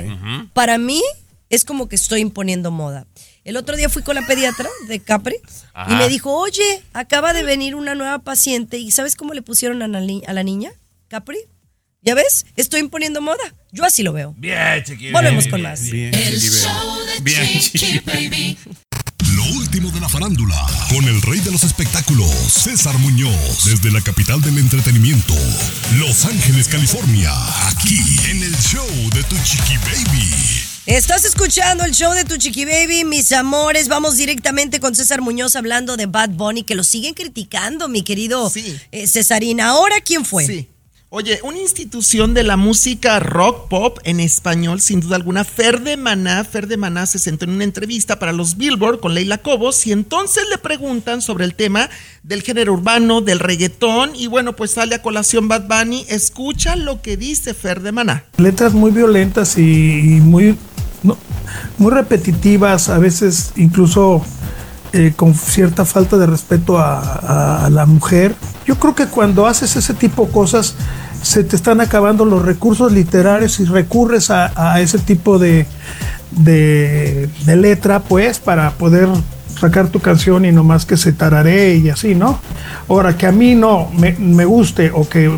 Para 0.54 0.78
mí 0.78 1.02
es 1.50 1.64
como 1.66 1.88
que 1.88 1.96
estoy 1.96 2.20
imponiendo 2.20 2.70
moda. 2.70 3.06
El 3.44 3.56
otro 3.58 3.76
día 3.76 3.88
fui 3.90 4.02
con 4.02 4.14
la 4.14 4.26
pediatra 4.26 4.68
de 4.88 5.00
Capri 5.00 5.36
y 5.88 5.94
me 5.94 6.08
dijo, 6.08 6.32
oye, 6.32 6.82
acaba 6.94 7.32
de 7.34 7.42
venir 7.42 7.74
una 7.74 7.94
nueva 7.94 8.18
paciente 8.20 8.78
y 8.78 8.90
¿sabes 8.90 9.16
cómo 9.16 9.34
le 9.34 9.42
pusieron 9.42 9.82
a 9.82 9.88
la, 9.88 10.00
ni- 10.00 10.22
a 10.26 10.32
la 10.32 10.42
niña? 10.42 10.72
Capri. 11.08 11.38
¿Ya 12.00 12.14
ves? 12.14 12.44
Estoy 12.56 12.80
imponiendo 12.80 13.20
moda. 13.22 13.54
Yo 13.72 13.84
así 13.84 14.02
lo 14.02 14.12
veo. 14.12 14.34
Bien, 14.38 14.82
chiqui 14.84 15.10
Volvemos 15.10 15.46
con 15.48 15.62
más. 15.62 15.80
Bien, 15.90 16.14
El 16.14 16.38
show 16.40 16.96
de 17.06 17.20
Bien, 17.22 17.60
Chiqui 17.60 17.98
Baby. 18.00 18.58
Lo 19.36 19.44
último 19.58 19.90
de 19.90 20.00
la 20.00 20.08
farándula, 20.08 20.66
con 20.90 21.04
el 21.04 21.20
rey 21.22 21.40
de 21.40 21.50
los 21.50 21.64
espectáculos, 21.64 22.30
César 22.30 22.96
Muñoz, 22.98 23.64
desde 23.64 23.90
la 23.90 24.00
capital 24.02 24.40
del 24.42 24.58
entretenimiento, 24.58 25.34
Los 25.98 26.24
Ángeles, 26.26 26.68
California, 26.68 27.30
aquí 27.68 27.98
en 28.30 28.42
el 28.42 28.54
show 28.56 28.86
de 29.14 29.22
tu 29.24 29.36
chiqui 29.42 29.76
baby. 29.78 30.30
Estás 30.86 31.24
escuchando 31.24 31.82
el 31.84 31.92
show 31.92 32.12
de 32.12 32.24
tu 32.24 32.36
chiqui 32.36 32.66
baby, 32.66 33.04
mis 33.04 33.32
amores. 33.32 33.88
Vamos 33.88 34.18
directamente 34.18 34.80
con 34.80 34.94
César 34.94 35.22
Muñoz 35.22 35.56
hablando 35.56 35.96
de 35.96 36.04
Bad 36.06 36.30
Bunny, 36.30 36.62
que 36.62 36.74
lo 36.74 36.84
siguen 36.84 37.14
criticando, 37.14 37.88
mi 37.88 38.02
querido 38.02 38.50
Sí. 38.50 38.76
eh, 38.92 39.06
Cesarín. 39.06 39.62
Ahora, 39.62 39.96
¿quién 40.04 40.26
fue? 40.26 40.46
Sí. 40.46 40.68
Oye, 41.08 41.38
una 41.44 41.58
institución 41.58 42.34
de 42.34 42.42
la 42.42 42.56
música 42.56 43.20
rock 43.20 43.68
pop 43.68 43.98
en 44.02 44.18
español, 44.18 44.80
sin 44.80 44.98
duda 45.00 45.14
alguna, 45.16 45.44
Fer 45.44 45.80
de 45.80 45.96
Maná. 45.96 46.42
Fer 46.44 46.66
de 46.66 46.76
Maná 46.76 47.06
se 47.06 47.20
sentó 47.20 47.44
en 47.44 47.52
una 47.52 47.62
entrevista 47.64 48.18
para 48.18 48.32
los 48.32 48.56
Billboard 48.56 48.98
con 49.00 49.14
Leila 49.14 49.38
Cobos 49.38 49.86
y 49.86 49.92
entonces 49.92 50.42
le 50.50 50.58
preguntan 50.58 51.22
sobre 51.22 51.44
el 51.44 51.54
tema 51.54 51.88
del 52.24 52.42
género 52.42 52.72
urbano, 52.74 53.20
del 53.20 53.38
reggaetón 53.38 54.10
y 54.16 54.26
bueno, 54.26 54.54
pues 54.56 54.72
sale 54.72 54.96
a 54.96 55.02
colación 55.02 55.46
Bad 55.48 55.66
Bunny. 55.68 56.04
Escucha 56.08 56.74
lo 56.76 57.00
que 57.00 57.16
dice 57.16 57.54
Fer 57.54 57.80
de 57.80 57.92
Maná. 57.92 58.24
letras 58.36 58.72
muy 58.74 58.90
violentas 58.90 59.56
y, 59.56 59.62
y 59.62 60.20
muy, 60.20 60.58
no, 61.04 61.16
muy 61.78 61.92
repetitivas, 61.92 62.88
a 62.88 62.98
veces 62.98 63.52
incluso 63.56 64.22
eh, 64.92 65.12
con 65.14 65.34
cierta 65.34 65.84
falta 65.84 66.16
de 66.16 66.26
respeto 66.26 66.78
a, 66.78 67.68
la 67.70 67.86
mujer. 67.86 68.34
Yo 68.66 68.76
creo 68.78 68.94
que 68.94 69.06
cuando 69.06 69.46
haces 69.46 69.74
ese 69.76 69.94
tipo 69.94 70.26
de 70.26 70.32
cosas 70.32 70.74
se 71.22 71.42
te 71.42 71.56
están 71.56 71.80
acabando 71.80 72.24
los 72.24 72.42
recursos 72.42 72.92
literarios 72.92 73.58
y 73.58 73.64
recurres 73.64 74.30
a, 74.30 74.80
ese 74.80 74.98
tipo 74.98 75.38
de, 75.38 75.66
letra, 77.46 78.00
pues, 78.00 78.38
para 78.38 78.70
poder 78.72 79.08
sacar 79.58 79.88
tu 79.88 80.00
canción 80.00 80.44
y 80.44 80.52
no 80.52 80.62
más 80.64 80.86
que 80.86 80.96
se 80.96 81.12
tararee 81.12 81.76
y 81.76 81.88
así, 81.88 82.14
¿no? 82.14 82.38
Ahora, 82.88 83.16
que 83.16 83.26
a 83.26 83.32
mí 83.32 83.54
no 83.54 83.90
me, 83.98 84.12
me 84.12 84.44
guste 84.44 84.90
o 84.92 85.08
que 85.08 85.30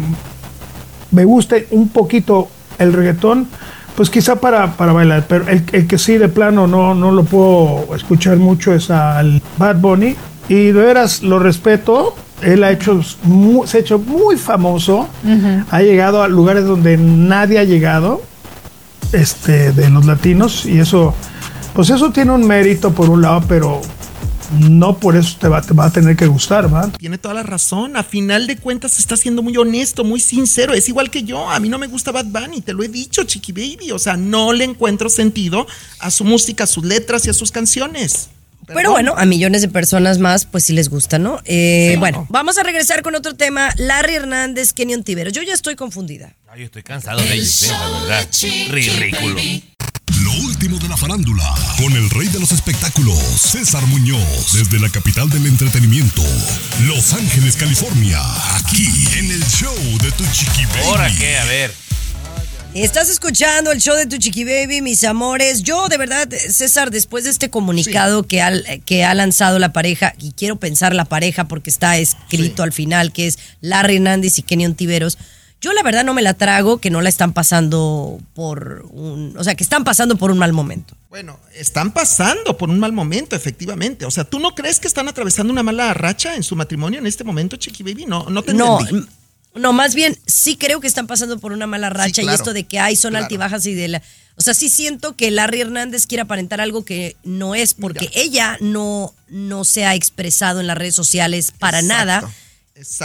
me 1.13 1.25
guste 1.25 1.69
un 1.71 1.89
poquito 1.89 2.49
el 2.79 2.93
reggaetón, 2.93 3.49
pues 3.97 4.11
quizá 4.11 4.37
para, 4.37 4.77
para 4.77 4.93
bailar, 4.93 5.25
pero 5.29 5.49
el, 5.49 5.65
el 5.73 5.87
que 5.87 5.99
sí 5.99 6.19
de 6.19 6.29
plano 6.29 6.67
no, 6.67 6.95
no 6.95 7.11
lo 7.11 7.25
puedo 7.25 7.95
escuchar 7.97 8.37
mucho 8.37 8.75
es 8.75 8.91
al 8.91 9.43
Bad 9.59 9.77
Bunny. 9.77 10.15
Y 10.49 10.67
de 10.67 10.73
veras 10.75 11.25
lo 11.25 11.41
respeto, 11.41 12.15
él 12.41 12.63
ha 12.63 12.71
hecho, 12.71 13.03
se 13.03 13.77
ha 13.77 13.81
hecho 13.81 13.99
muy 13.99 14.37
famoso, 14.37 15.09
ha 15.71 15.83
llegado 15.83 16.23
a 16.23 16.29
lugares 16.29 16.65
donde 16.65 16.97
nadie 16.97 17.59
ha 17.59 17.65
llegado, 17.65 18.23
este, 19.13 19.73
de 19.73 19.91
los 19.91 20.07
latinos, 20.07 20.65
y 20.65 20.79
eso, 20.79 21.15
pues 21.75 21.91
eso 21.91 22.13
tiene 22.13 22.31
un 22.31 22.47
mérito 22.47 22.93
por 22.93 23.11
un 23.11 23.23
lado, 23.23 23.43
pero 23.49 23.81
no 24.53 24.99
por 24.99 25.17
eso 25.17 25.37
te 25.41 25.49
va, 25.49 25.61
te 25.63 25.75
va 25.75 25.87
a 25.87 25.91
tener 25.91 26.17
que 26.17 26.27
gustar, 26.27 26.73
¿va? 26.73 26.91
Tiene 26.99 27.19
toda 27.19 27.35
la 27.35 27.43
razón. 27.43 27.97
A 27.97 28.03
final 28.03 28.47
de 28.47 28.57
cuentas 28.57 28.99
está 28.99 29.17
siendo 29.17 29.43
muy 29.43 29.57
honesto, 29.57 30.05
muy 30.05 30.21
sincero. 30.21 30.75
Es 30.75 30.89
igual 30.89 31.11
que 31.11 31.23
yo. 31.23 31.49
A 31.51 31.61
mí 31.61 31.69
no 31.69 31.79
me 31.79 31.87
gusta 31.87 32.13
Bad 32.13 32.27
Bunny, 32.27 32.61
te 32.61 32.73
lo 32.73 32.83
he 32.83 32.89
dicho, 32.89 33.25
Chiqui 33.25 33.53
Baby. 33.53 33.93
O 33.93 33.99
sea, 33.99 34.17
no 34.17 34.53
le 34.53 34.65
encuentro 34.65 35.09
sentido 35.09 35.67
a 35.99 36.11
su 36.11 36.25
música, 36.25 36.65
a 36.65 36.67
sus 36.67 36.85
letras 36.85 37.27
y 37.27 37.31
a 37.31 37.35
sus 37.35 37.51
canciones. 37.53 38.31
Pero 38.67 38.91
bueno, 38.91 39.15
a 39.17 39.25
millones 39.27 39.63
de 39.63 39.69
personas 39.69 40.19
más, 40.19 40.45
pues 40.45 40.65
sí 40.65 40.73
les 40.73 40.89
gusta, 40.89 41.19
¿no? 41.21 41.41
Eh, 41.45 41.95
Bueno, 42.01 42.27
vamos 42.31 42.59
a 42.59 42.65
regresar 42.65 43.03
con 43.03 43.15
otro 43.15 43.35
tema. 43.37 43.71
Larry 43.77 44.17
Hernández, 44.17 44.73
Kenny 44.73 44.95
Ontiveros. 44.95 45.33
Yo 45.33 45.43
ya 45.43 45.55
estoy 45.55 45.77
confundida. 45.77 46.35
Ay, 46.49 46.65
estoy 46.65 46.83
cansado 46.83 47.21
de 47.21 47.35
ellos, 47.35 47.63
eh, 47.63 47.69
la 47.71 48.01
verdad. 48.01 48.29
Ridículo. 48.71 49.41
Lo 50.27 50.33
último 50.45 50.77
de 50.81 50.89
la 50.89 50.97
farándula, 50.97 51.55
con 51.79 51.93
el 51.93 52.11
rey 52.11 52.27
de 52.27 52.41
los 52.41 52.51
espectáculos, 52.51 53.17
César 53.17 53.87
Muñoz, 53.87 54.55
desde 54.55 54.81
la 54.81 54.89
capital 54.89 55.31
del 55.31 55.47
entretenimiento, 55.47 56.21
Los 56.81 57.13
Ángeles, 57.13 57.55
California, 57.55 58.21
aquí 58.57 58.89
en 59.19 59.31
el 59.31 59.47
show 59.47 59.73
de 60.03 60.11
Tu 60.11 60.25
Chiqui 60.33 60.65
Baby. 60.65 60.81
¿Ahora 60.85 61.09
qué? 61.17 61.37
A 61.39 61.45
ver. 61.45 61.73
Estás 62.75 63.09
escuchando 63.09 63.71
el 63.71 63.81
show 63.81 63.95
de 63.95 64.07
tu 64.07 64.17
chiqui 64.19 64.45
baby, 64.45 64.83
mis 64.83 65.05
amores. 65.05 65.63
Yo, 65.63 65.89
de 65.89 65.97
verdad, 65.97 66.29
César, 66.29 66.91
después 66.91 67.23
de 67.23 67.31
este 67.31 67.49
comunicado 67.49 68.25
que, 68.25 68.43
ha, 68.43 68.53
que 68.85 69.05
ha 69.05 69.15
lanzado 69.15 69.61
la 69.61 69.73
pareja, 69.73 70.13
y 70.19 70.33
quiero 70.33 70.57
pensar 70.57 70.93
la 70.93 71.05
pareja 71.05 71.47
porque 71.47 71.71
está 71.71 71.97
escrito 71.99 72.65
al 72.65 72.73
final, 72.73 73.13
que 73.13 73.29
es 73.29 73.39
Larry 73.61 73.97
Hernández 73.97 74.39
y 74.39 74.43
Kenny 74.43 74.67
Ontiveros, 74.67 75.19
yo 75.61 75.73
la 75.73 75.83
verdad 75.83 76.05
no 76.05 76.15
me 76.15 76.23
la 76.23 76.35
trago 76.35 76.79
que 76.79 76.91
no 76.91 77.01
la 77.01 77.09
están 77.09 77.33
pasando 77.33 78.19
por 78.35 78.87
un. 78.91 79.35
O 79.39 79.45
sea, 79.45 79.55
que 79.55 79.65
están 79.65 79.85
pasando 79.85 80.17
por 80.17 80.31
un 80.31 80.39
mal 80.39 80.53
momento. 80.53 80.95
Bueno, 81.09 81.41
están 81.55 81.93
pasando 81.93 82.57
por 82.59 82.69
un 82.69 82.79
mal 82.79 82.93
momento, 82.93 83.35
efectivamente. 83.37 84.05
O 84.05 84.11
sea, 84.11 84.25
¿tú 84.25 84.39
no 84.39 84.55
crees 84.55 84.81
que 84.81 84.87
están 84.89 85.09
atravesando 85.09 85.53
una 85.53 85.63
mala 85.63 85.95
racha 85.95 86.35
en 86.37 86.43
su 86.43 86.57
matrimonio 86.57 86.99
en 86.99 87.07
este 87.07 87.25
momento, 87.25 87.57
Chiqui 87.57 87.83
Baby? 87.83 88.05
No, 88.07 88.29
no 88.29 88.43
te 88.43 88.53
No, 88.53 88.81
entendí. 88.81 89.07
no, 89.55 89.73
más 89.73 89.95
bien 89.95 90.17
sí 90.27 90.57
creo 90.57 90.81
que 90.81 90.87
están 90.87 91.07
pasando 91.07 91.39
por 91.39 91.53
una 91.53 91.67
mala 91.67 91.89
racha 91.89 92.21
y 92.21 92.25
claro, 92.27 92.37
esto 92.37 92.53
de 92.53 92.65
que 92.65 92.79
hay 92.79 92.95
son 92.97 93.13
claro. 93.13 93.25
altibajas 93.25 93.65
y 93.67 93.75
de 93.75 93.89
la... 93.89 94.03
O 94.39 94.43
sea, 94.43 94.53
sí 94.53 94.69
siento 94.69 95.17
que 95.17 95.31
Larry 95.31 95.63
Hernández 95.63 96.07
quiere 96.07 96.21
aparentar 96.21 96.61
algo 96.61 96.85
que 96.85 97.17
no 97.25 97.55
es 97.55 97.73
porque 97.73 98.01
Mira. 98.01 98.13
ella 98.15 98.57
no, 98.61 99.15
no 99.29 99.65
se 99.65 99.87
ha 99.87 99.95
expresado 99.95 100.61
en 100.61 100.67
las 100.67 100.77
redes 100.77 100.95
sociales 100.95 101.55
para 101.59 101.79
Exacto, 101.81 102.05
nada. 102.05 102.31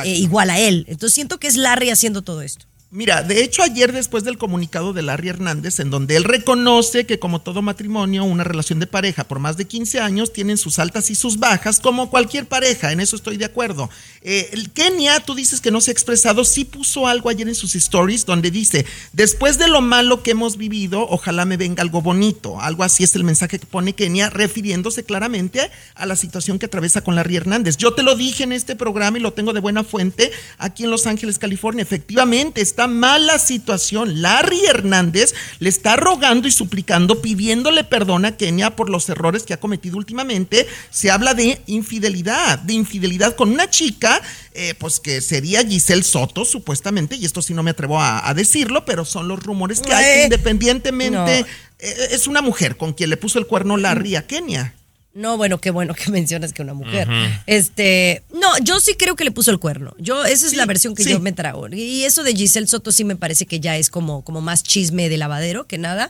Eh, 0.04 0.16
igual 0.16 0.50
a 0.50 0.60
él. 0.60 0.86
Entonces 0.88 1.14
siento 1.14 1.40
que 1.40 1.48
es 1.48 1.56
Larry 1.56 1.90
haciendo 1.90 2.22
todo 2.22 2.42
esto. 2.42 2.66
Mira, 2.94 3.24
de 3.24 3.42
hecho 3.42 3.64
ayer 3.64 3.94
después 3.94 4.26
del 4.26 4.38
comunicado 4.38 4.92
de 4.92 5.02
Larry 5.02 5.30
Hernández, 5.30 5.80
en 5.80 5.90
donde 5.90 6.18
él 6.18 6.26
reconoce 6.26 7.06
que 7.06 7.20
como 7.20 7.40
todo 7.40 7.62
matrimonio, 7.62 8.26
una 8.26 8.44
relación 8.44 8.82
de 8.82 8.86
pareja 8.86 9.24
por 9.24 9.40
más 9.40 9.56
de 9.56 9.64
15 9.64 10.02
años 10.02 10.34
tienen 10.34 10.58
sus 10.58 10.78
altas 10.78 11.10
y 11.10 11.16
sus 11.16 11.40
bajas, 11.40 11.80
como 11.80 12.10
cualquier 12.10 12.48
pareja, 12.48 12.92
en 12.92 13.00
eso 13.00 13.16
estoy 13.16 13.38
de 13.38 13.46
acuerdo. 13.46 13.90
Eh, 14.24 14.66
Kenia, 14.74 15.22
tú 15.22 15.36
dices 15.36 15.62
que 15.62 15.72
no 15.72 15.80
se 15.80 15.92
ha 15.92 15.94
expresado, 15.94 16.44
sí 16.44 16.66
puso 16.66 17.08
algo 17.08 17.30
ayer 17.30 17.48
en 17.48 17.56
sus 17.56 17.76
stories 17.76 18.26
donde 18.26 18.52
dice, 18.52 18.86
después 19.14 19.58
de 19.58 19.70
lo 19.70 19.80
malo 19.80 20.22
que 20.22 20.32
hemos 20.32 20.58
vivido, 20.58 21.08
ojalá 21.10 21.46
me 21.46 21.56
venga 21.56 21.84
algo 21.84 22.02
bonito. 22.02 22.60
Algo 22.60 22.84
así 22.84 23.06
es 23.06 23.16
el 23.16 23.24
mensaje 23.24 23.58
que 23.58 23.68
pone 23.68 23.96
Kenia, 23.96 24.30
refiriéndose 24.30 25.06
claramente 25.06 25.72
a 25.96 26.06
la 26.06 26.18
situación 26.18 26.60
que 26.60 26.66
atraviesa 26.66 27.06
con 27.06 27.16
Larry 27.16 27.38
Hernández. 27.38 27.78
Yo 27.78 27.94
te 27.94 28.04
lo 28.04 28.18
dije 28.18 28.44
en 28.44 28.52
este 28.52 28.76
programa 28.76 29.18
y 29.18 29.22
lo 29.22 29.32
tengo 29.32 29.54
de 29.54 29.62
buena 29.62 29.86
fuente 29.86 30.30
aquí 30.58 30.84
en 30.84 30.92
Los 30.92 31.08
Ángeles, 31.08 31.40
California. 31.40 31.84
Efectivamente, 31.84 32.60
está 32.60 32.81
mala 32.88 33.40
situación. 33.40 34.22
Larry 34.22 34.66
Hernández 34.66 35.34
le 35.60 35.70
está 35.70 35.96
rogando 35.96 36.48
y 36.48 36.52
suplicando, 36.52 37.22
pidiéndole 37.22 37.84
perdón 37.84 38.26
a 38.26 38.38
Kenia 38.38 38.76
por 38.76 38.90
los 38.90 39.10
errores 39.10 39.44
que 39.44 39.54
ha 39.54 39.60
cometido 39.60 39.98
últimamente. 39.98 40.68
Se 40.90 41.12
habla 41.12 41.34
de 41.34 41.62
infidelidad, 41.68 42.60
de 42.60 42.74
infidelidad 42.74 43.36
con 43.36 43.50
una 43.52 43.70
chica, 43.70 44.22
eh, 44.54 44.74
pues 44.80 45.00
que 45.00 45.22
sería 45.22 45.66
Giselle 45.66 46.04
Soto, 46.04 46.46
supuestamente, 46.46 47.16
y 47.16 47.26
esto 47.26 47.42
sí 47.42 47.54
no 47.54 47.64
me 47.64 47.72
atrevo 47.72 48.00
a, 48.00 48.28
a 48.28 48.34
decirlo, 48.34 48.86
pero 48.86 49.06
son 49.06 49.28
los 49.28 49.42
rumores 49.42 49.80
que 49.80 49.94
hay, 49.94 50.06
Eh, 50.06 50.24
independientemente. 50.26 51.42
no. 51.42 51.48
eh, 51.80 52.08
es 52.12 52.28
una 52.28 52.42
mujer 52.42 52.78
con 52.78 52.94
quien 52.94 53.10
le 53.10 53.18
puso 53.18 53.40
el 53.40 53.48
cuerno 53.48 53.78
Larry 53.78 54.16
a 54.16 54.28
Kenia. 54.28 54.74
No, 55.14 55.36
bueno, 55.38 55.60
qué 55.60 55.72
bueno 55.72 55.94
que 55.94 56.10
mencionas 56.12 56.54
que 56.54 56.62
una 56.62 56.74
mujer. 56.74 57.08
Este, 57.48 58.24
no, 58.34 58.58
yo 58.64 58.80
sí 58.80 58.96
creo 58.98 59.16
que 59.16 59.24
le 59.26 59.32
puso 59.32 59.52
el 59.52 59.60
cuerno. 59.60 59.94
Yo, 59.98 60.24
esa 60.24 60.46
es 60.46 60.52
Sí, 60.52 60.56
la 60.58 60.66
versión 60.66 60.96
que 60.96 61.04
sí. 61.04 61.12
yo 61.12 61.20
me 61.20 61.32
trago. 61.34 61.68
Y 61.70 62.04
eso 62.04 62.24
de 62.24 62.34
Giselle 62.34 62.68
Soto 62.68 62.92
sí 62.92 63.04
me 63.04 63.16
parece 63.16 63.46
que 63.46 63.60
ya 63.60 63.78
es 63.78 63.90
como, 63.90 64.24
como 64.24 64.42
más 64.42 64.64
chisme 64.64 65.10
de 65.10 65.18
lavadero 65.18 65.68
que 65.68 65.78
nada. 65.78 66.10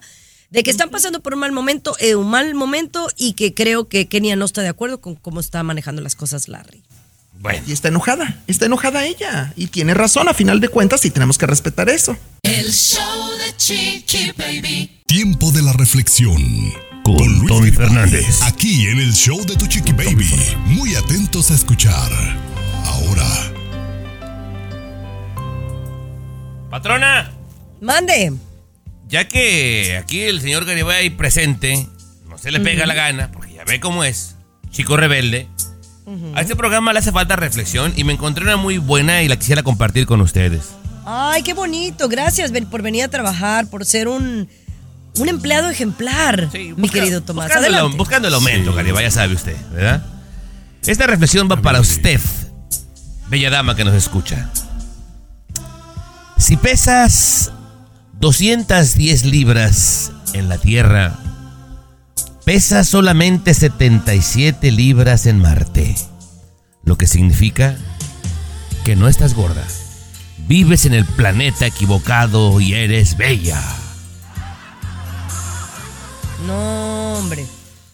De 0.51 0.63
que 0.63 0.69
están 0.71 0.89
pasando 0.89 1.21
por 1.21 1.33
un 1.33 1.39
mal 1.39 1.53
momento, 1.53 1.95
eh, 1.99 2.15
un 2.15 2.29
mal 2.29 2.53
momento, 2.55 3.07
y 3.17 3.33
que 3.33 3.53
creo 3.53 3.87
que 3.87 4.07
Kenia 4.09 4.35
no 4.35 4.43
está 4.43 4.61
de 4.61 4.67
acuerdo 4.67 4.99
con 4.99 5.15
cómo 5.15 5.39
está 5.39 5.63
manejando 5.63 6.01
las 6.01 6.15
cosas 6.15 6.49
Larry. 6.49 6.83
Bueno. 7.39 7.63
Y 7.65 7.71
está 7.71 7.87
enojada, 7.87 8.43
está 8.47 8.65
enojada 8.65 9.05
ella. 9.05 9.53
Y 9.55 9.67
tiene 9.67 9.93
razón, 9.93 10.27
a 10.27 10.33
final 10.33 10.59
de 10.59 10.67
cuentas, 10.67 11.05
y 11.05 11.09
tenemos 11.09 11.37
que 11.37 11.47
respetar 11.47 11.89
eso. 11.89 12.17
El 12.43 12.69
show 12.71 13.29
de 13.37 13.55
Chiqui 13.55 14.33
Baby. 14.37 15.01
Tiempo 15.07 15.51
de 15.51 15.61
la 15.61 15.71
reflexión. 15.73 16.35
Con 17.03 17.15
Luis 17.39 17.47
Tommy 17.47 17.71
Fernández. 17.71 18.41
Aquí 18.43 18.87
en 18.87 18.99
el 18.99 19.13
show 19.13 19.43
de 19.45 19.55
Tu 19.55 19.65
Chiqui 19.67 19.91
Baby. 19.91 20.29
Muy 20.65 20.95
atentos 20.95 21.49
a 21.51 21.55
escuchar. 21.55 22.11
Ahora. 22.85 23.27
Patrona, 26.69 27.31
Mande. 27.81 28.33
ya 29.07 29.27
que 29.27 29.97
aquí 29.97 30.21
el 30.21 30.41
señor 30.41 30.65
Garibay 30.65 31.09
presente 31.09 31.87
no 32.29 32.37
se 32.37 32.51
le 32.51 32.59
pega 32.59 32.85
la 32.85 32.93
gana, 32.93 33.31
porque 33.31 33.53
ya 33.55 33.65
ve 33.65 33.79
cómo 33.79 34.03
es, 34.05 34.35
chico 34.69 34.95
rebelde, 34.95 35.49
a 36.33 36.41
este 36.41 36.55
programa 36.55 36.93
le 36.93 36.99
hace 36.99 37.11
falta 37.11 37.35
reflexión 37.35 37.93
y 37.97 38.03
me 38.03 38.13
encontré 38.13 38.43
una 38.43 38.57
muy 38.57 38.77
buena 38.77 39.21
y 39.21 39.27
la 39.27 39.37
quisiera 39.37 39.63
compartir 39.63 40.05
con 40.05 40.21
ustedes. 40.21 40.69
Ay, 41.05 41.41
qué 41.43 41.53
bonito. 41.53 42.07
Gracias 42.07 42.51
por 42.69 42.81
venir 42.81 43.03
a 43.03 43.07
trabajar, 43.07 43.67
por 43.69 43.85
ser 43.85 44.07
un, 44.07 44.47
un 45.17 45.29
empleado 45.29 45.69
ejemplar, 45.69 46.49
mi 46.53 46.71
busca- 46.73 46.93
querido 46.99 47.21
Tomás. 47.21 47.45
Buscando 47.47 47.67
el, 47.67 47.73
Adelante. 47.75 47.97
buscando 47.97 48.27
el 48.27 48.33
aumento, 48.33 48.73
Garibay, 48.73 49.05
ya 49.05 49.11
sabe 49.11 49.33
usted, 49.35 49.55
¿verdad? 49.73 50.05
Esta 50.85 51.05
reflexión 51.07 51.47
va 51.51 51.61
para 51.61 51.79
usted, 51.79 52.19
bella 53.29 53.49
dama 53.49 53.75
que 53.75 53.83
nos 53.85 53.93
escucha. 53.93 54.49
Si 56.37 56.57
pesas 56.57 57.51
210 58.19 59.25
libras 59.25 60.11
en 60.33 60.49
la 60.49 60.57
Tierra, 60.57 61.17
pesas 62.45 62.87
solamente 62.89 63.53
77 63.53 64.71
libras 64.71 65.25
en 65.27 65.39
Marte, 65.39 65.95
lo 66.83 66.97
que 66.97 67.05
significa 67.05 67.75
que 68.83 68.95
no 68.95 69.07
estás 69.07 69.35
gorda. 69.35 69.63
Vives 70.47 70.85
en 70.85 70.95
el 70.95 71.05
planeta 71.05 71.67
equivocado 71.67 72.59
y 72.59 72.73
eres 72.73 73.15
bella. 73.17 73.61
No, 76.47 77.17
hombre. 77.17 77.45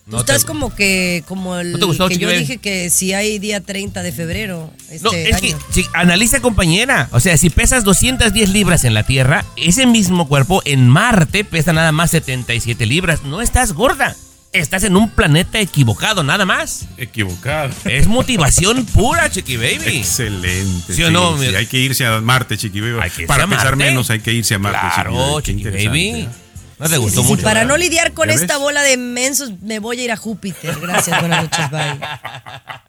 Tú 0.06 0.12
No 0.14 0.20
estás 0.22 0.42
te- 0.42 0.48
como 0.48 0.74
que, 0.74 1.24
como 1.28 1.58
el 1.58 1.74
¿No 1.74 1.80
te 1.80 1.86
gustó, 1.86 2.08
que 2.08 2.18
yo 2.18 2.30
dije 2.30 2.60
que 2.60 2.90
si 2.90 3.12
hay 3.14 3.40
día 3.40 3.60
30 3.60 4.04
de 4.04 4.14
febrero 4.14 4.72
este 4.90 5.04
No, 5.04 5.12
es 5.12 5.36
año. 5.36 5.58
que, 5.58 5.74
sí, 5.74 5.86
analiza 5.94 6.40
compañera. 6.40 7.10
O 7.12 7.20
sea, 7.20 7.36
si 7.38 7.50
pesas 7.50 7.84
210 7.84 8.50
libras 8.50 8.86
en 8.86 8.94
la 8.94 9.04
Tierra, 9.04 9.44
ese 9.58 9.86
mismo 9.86 10.30
cuerpo 10.30 10.62
en 10.64 10.88
Marte 10.88 11.44
pesa 11.44 11.74
nada 11.74 11.92
más 11.92 12.12
77 12.12 12.86
libras. 12.86 13.24
No 13.24 13.42
estás 13.42 13.74
gorda. 13.74 14.16
Estás 14.54 14.86
en 14.86 14.96
un 14.96 15.10
planeta 15.10 15.60
equivocado, 15.60 16.24
nada 16.24 16.46
más. 16.46 16.86
Equivocado. 16.96 17.70
Es 17.84 18.08
motivación 18.08 18.86
pura, 18.94 19.30
Chiqui 19.30 19.58
Baby. 19.58 19.98
Excelente. 19.98 20.94
¿Sí 20.94 21.04
o 21.04 21.12
no? 21.12 21.38
sí, 21.38 21.48
hay 21.54 21.66
que 21.66 21.80
irse 21.80 22.06
a 22.06 22.22
Marte, 22.22 22.58
Chiqui 22.58 22.80
Baby. 22.80 22.94
Hay 23.02 23.10
que 23.10 23.22
irse 23.24 23.28
Para 23.28 23.44
a 23.44 23.48
pesar 23.48 23.76
Marte. 23.76 23.84
menos 23.84 24.10
hay 24.10 24.22
que 24.22 24.32
irse 24.32 24.56
a 24.56 24.60
Marte, 24.60 24.80
Claro, 24.96 25.42
Chiqui 25.42 25.64
Chiqui 25.64 25.70
Baby. 25.70 25.82
Qué 25.84 25.88
Baby. 25.90 26.30
Interesante. 26.78 26.84
¿No 26.84 26.90
te 26.90 26.98
gustó 26.98 27.22
Sí, 27.24 27.28
mucho? 27.28 27.44
para 27.44 27.62
verdad? 27.62 27.74
no 27.74 27.78
lidiar 27.78 28.14
con 28.14 28.30
¿Ya 28.30 28.36
esta 28.36 28.54
ves? 28.56 28.60
bola 28.64 28.84
de 28.84 28.98
mensos, 28.98 29.52
me 29.62 29.80
voy 29.80 30.00
a 30.00 30.04
ir 30.04 30.12
a 30.12 30.18
Júpiter. 30.18 30.78
Gracias, 30.80 31.20
buenas 31.20 31.44
noches, 31.44 31.72
bye. 31.72 32.00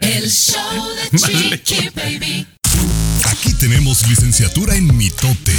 El 0.01 0.31
show 0.31 0.89
de 1.13 1.63
Chiqui 1.63 1.89
Baby. 1.95 2.47
Aquí 3.27 3.53
tenemos 3.55 4.07
licenciatura 4.09 4.75
en 4.75 4.97
mitote. 4.97 5.55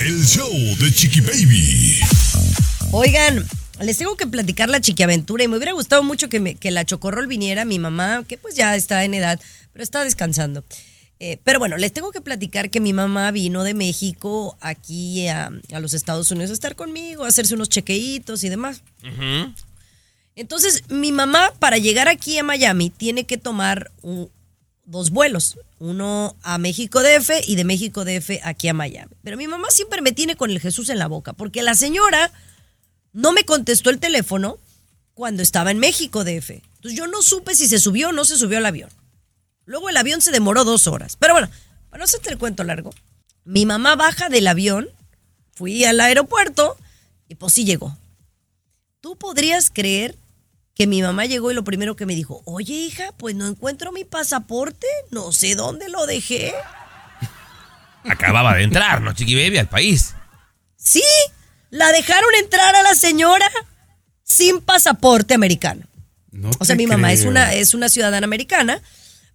El 0.00 0.24
show 0.26 0.50
de 0.78 0.92
Chiqui 0.92 1.20
Baby. 1.20 2.00
Oigan, 2.90 3.44
les 3.80 3.96
tengo 3.96 4.16
que 4.16 4.26
platicar 4.26 4.68
la 4.68 4.80
chiquiaventura 4.80 5.44
y 5.44 5.48
me 5.48 5.56
hubiera 5.56 5.72
gustado 5.72 6.02
mucho 6.02 6.28
que, 6.28 6.40
me- 6.40 6.54
que 6.56 6.70
la 6.70 6.84
chocorrol 6.84 7.26
viniera, 7.26 7.64
mi 7.64 7.78
mamá, 7.78 8.24
que 8.28 8.38
pues 8.38 8.54
ya 8.54 8.76
está 8.76 9.04
en 9.04 9.14
edad, 9.14 9.40
pero 9.72 9.82
está 9.82 10.04
descansando. 10.04 10.64
Eh, 11.20 11.38
pero 11.44 11.58
bueno, 11.58 11.76
les 11.76 11.92
tengo 11.92 12.10
que 12.10 12.20
platicar 12.20 12.70
que 12.70 12.80
mi 12.80 12.92
mamá 12.92 13.30
vino 13.30 13.62
de 13.62 13.72
México 13.72 14.56
aquí 14.60 15.28
a, 15.28 15.50
a 15.72 15.80
los 15.80 15.94
Estados 15.94 16.30
Unidos 16.30 16.50
a 16.50 16.54
estar 16.54 16.74
conmigo, 16.74 17.24
a 17.24 17.28
hacerse 17.28 17.54
unos 17.54 17.68
chequeitos 17.68 18.42
y 18.44 18.48
demás. 18.48 18.82
Entonces, 20.36 20.82
mi 20.90 21.12
mamá 21.12 21.52
para 21.60 21.78
llegar 21.78 22.08
aquí 22.08 22.36
a 22.38 22.42
Miami 22.42 22.90
tiene 22.90 23.24
que 23.24 23.38
tomar 23.38 23.92
dos 24.84 25.10
vuelos, 25.10 25.58
uno 25.78 26.36
a 26.42 26.58
México 26.58 27.02
DF 27.02 27.30
y 27.46 27.54
de 27.54 27.64
México 27.64 28.04
DF 28.04 28.40
aquí 28.42 28.68
a 28.68 28.74
Miami. 28.74 29.14
Pero 29.22 29.36
mi 29.36 29.46
mamá 29.46 29.68
siempre 29.70 30.02
me 30.02 30.12
tiene 30.12 30.36
con 30.36 30.50
el 30.50 30.60
Jesús 30.60 30.88
en 30.88 30.98
la 30.98 31.06
boca, 31.06 31.32
porque 31.32 31.62
la 31.62 31.74
señora 31.74 32.32
no 33.12 33.32
me 33.32 33.44
contestó 33.44 33.90
el 33.90 34.00
teléfono 34.00 34.58
cuando 35.14 35.42
estaba 35.42 35.70
en 35.70 35.78
México 35.78 36.24
DF. 36.24 36.50
Entonces 36.50 36.98
yo 36.98 37.06
no 37.06 37.22
supe 37.22 37.54
si 37.54 37.68
se 37.68 37.78
subió 37.78 38.08
o 38.08 38.12
no 38.12 38.24
se 38.24 38.36
subió 38.36 38.58
al 38.58 38.66
avión. 38.66 38.90
Luego 39.66 39.88
el 39.88 39.96
avión 39.96 40.20
se 40.20 40.30
demoró 40.30 40.64
dos 40.64 40.86
horas. 40.86 41.16
Pero 41.16 41.34
bueno, 41.34 41.48
para 41.90 42.00
no 42.00 42.04
hacerte 42.04 42.30
el 42.30 42.38
cuento 42.38 42.64
largo, 42.64 42.92
mi 43.44 43.66
mamá 43.66 43.96
baja 43.96 44.28
del 44.28 44.46
avión, 44.46 44.88
fui 45.54 45.84
al 45.84 46.00
aeropuerto 46.00 46.76
y 47.28 47.34
pues 47.34 47.52
sí 47.52 47.64
llegó. 47.64 47.96
¿Tú 49.00 49.16
podrías 49.16 49.70
creer 49.70 50.16
que 50.74 50.86
mi 50.86 51.02
mamá 51.02 51.26
llegó 51.26 51.50
y 51.50 51.54
lo 51.54 51.64
primero 51.64 51.94
que 51.94 52.06
me 52.06 52.14
dijo, 52.14 52.42
oye 52.46 52.74
hija, 52.74 53.12
pues 53.16 53.34
no 53.34 53.46
encuentro 53.46 53.92
mi 53.92 54.04
pasaporte, 54.04 54.86
no 55.10 55.30
sé 55.32 55.54
dónde 55.54 55.88
lo 55.88 56.06
dejé? 56.06 56.54
Acababa 58.04 58.54
de 58.54 58.64
entrar, 58.64 59.00
¿no, 59.00 59.12
Chiqui 59.14 59.34
Baby, 59.34 59.58
al 59.58 59.68
país? 59.68 60.14
Sí, 60.76 61.02
la 61.70 61.92
dejaron 61.92 62.30
entrar 62.38 62.74
a 62.74 62.82
la 62.82 62.94
señora 62.94 63.50
sin 64.22 64.60
pasaporte 64.60 65.34
americano. 65.34 65.86
No 66.30 66.50
O 66.58 66.64
sea, 66.64 66.76
mi 66.76 66.86
mamá 66.86 67.12
es 67.12 67.24
una, 67.24 67.54
es 67.54 67.74
una 67.74 67.88
ciudadana 67.88 68.24
americana, 68.24 68.80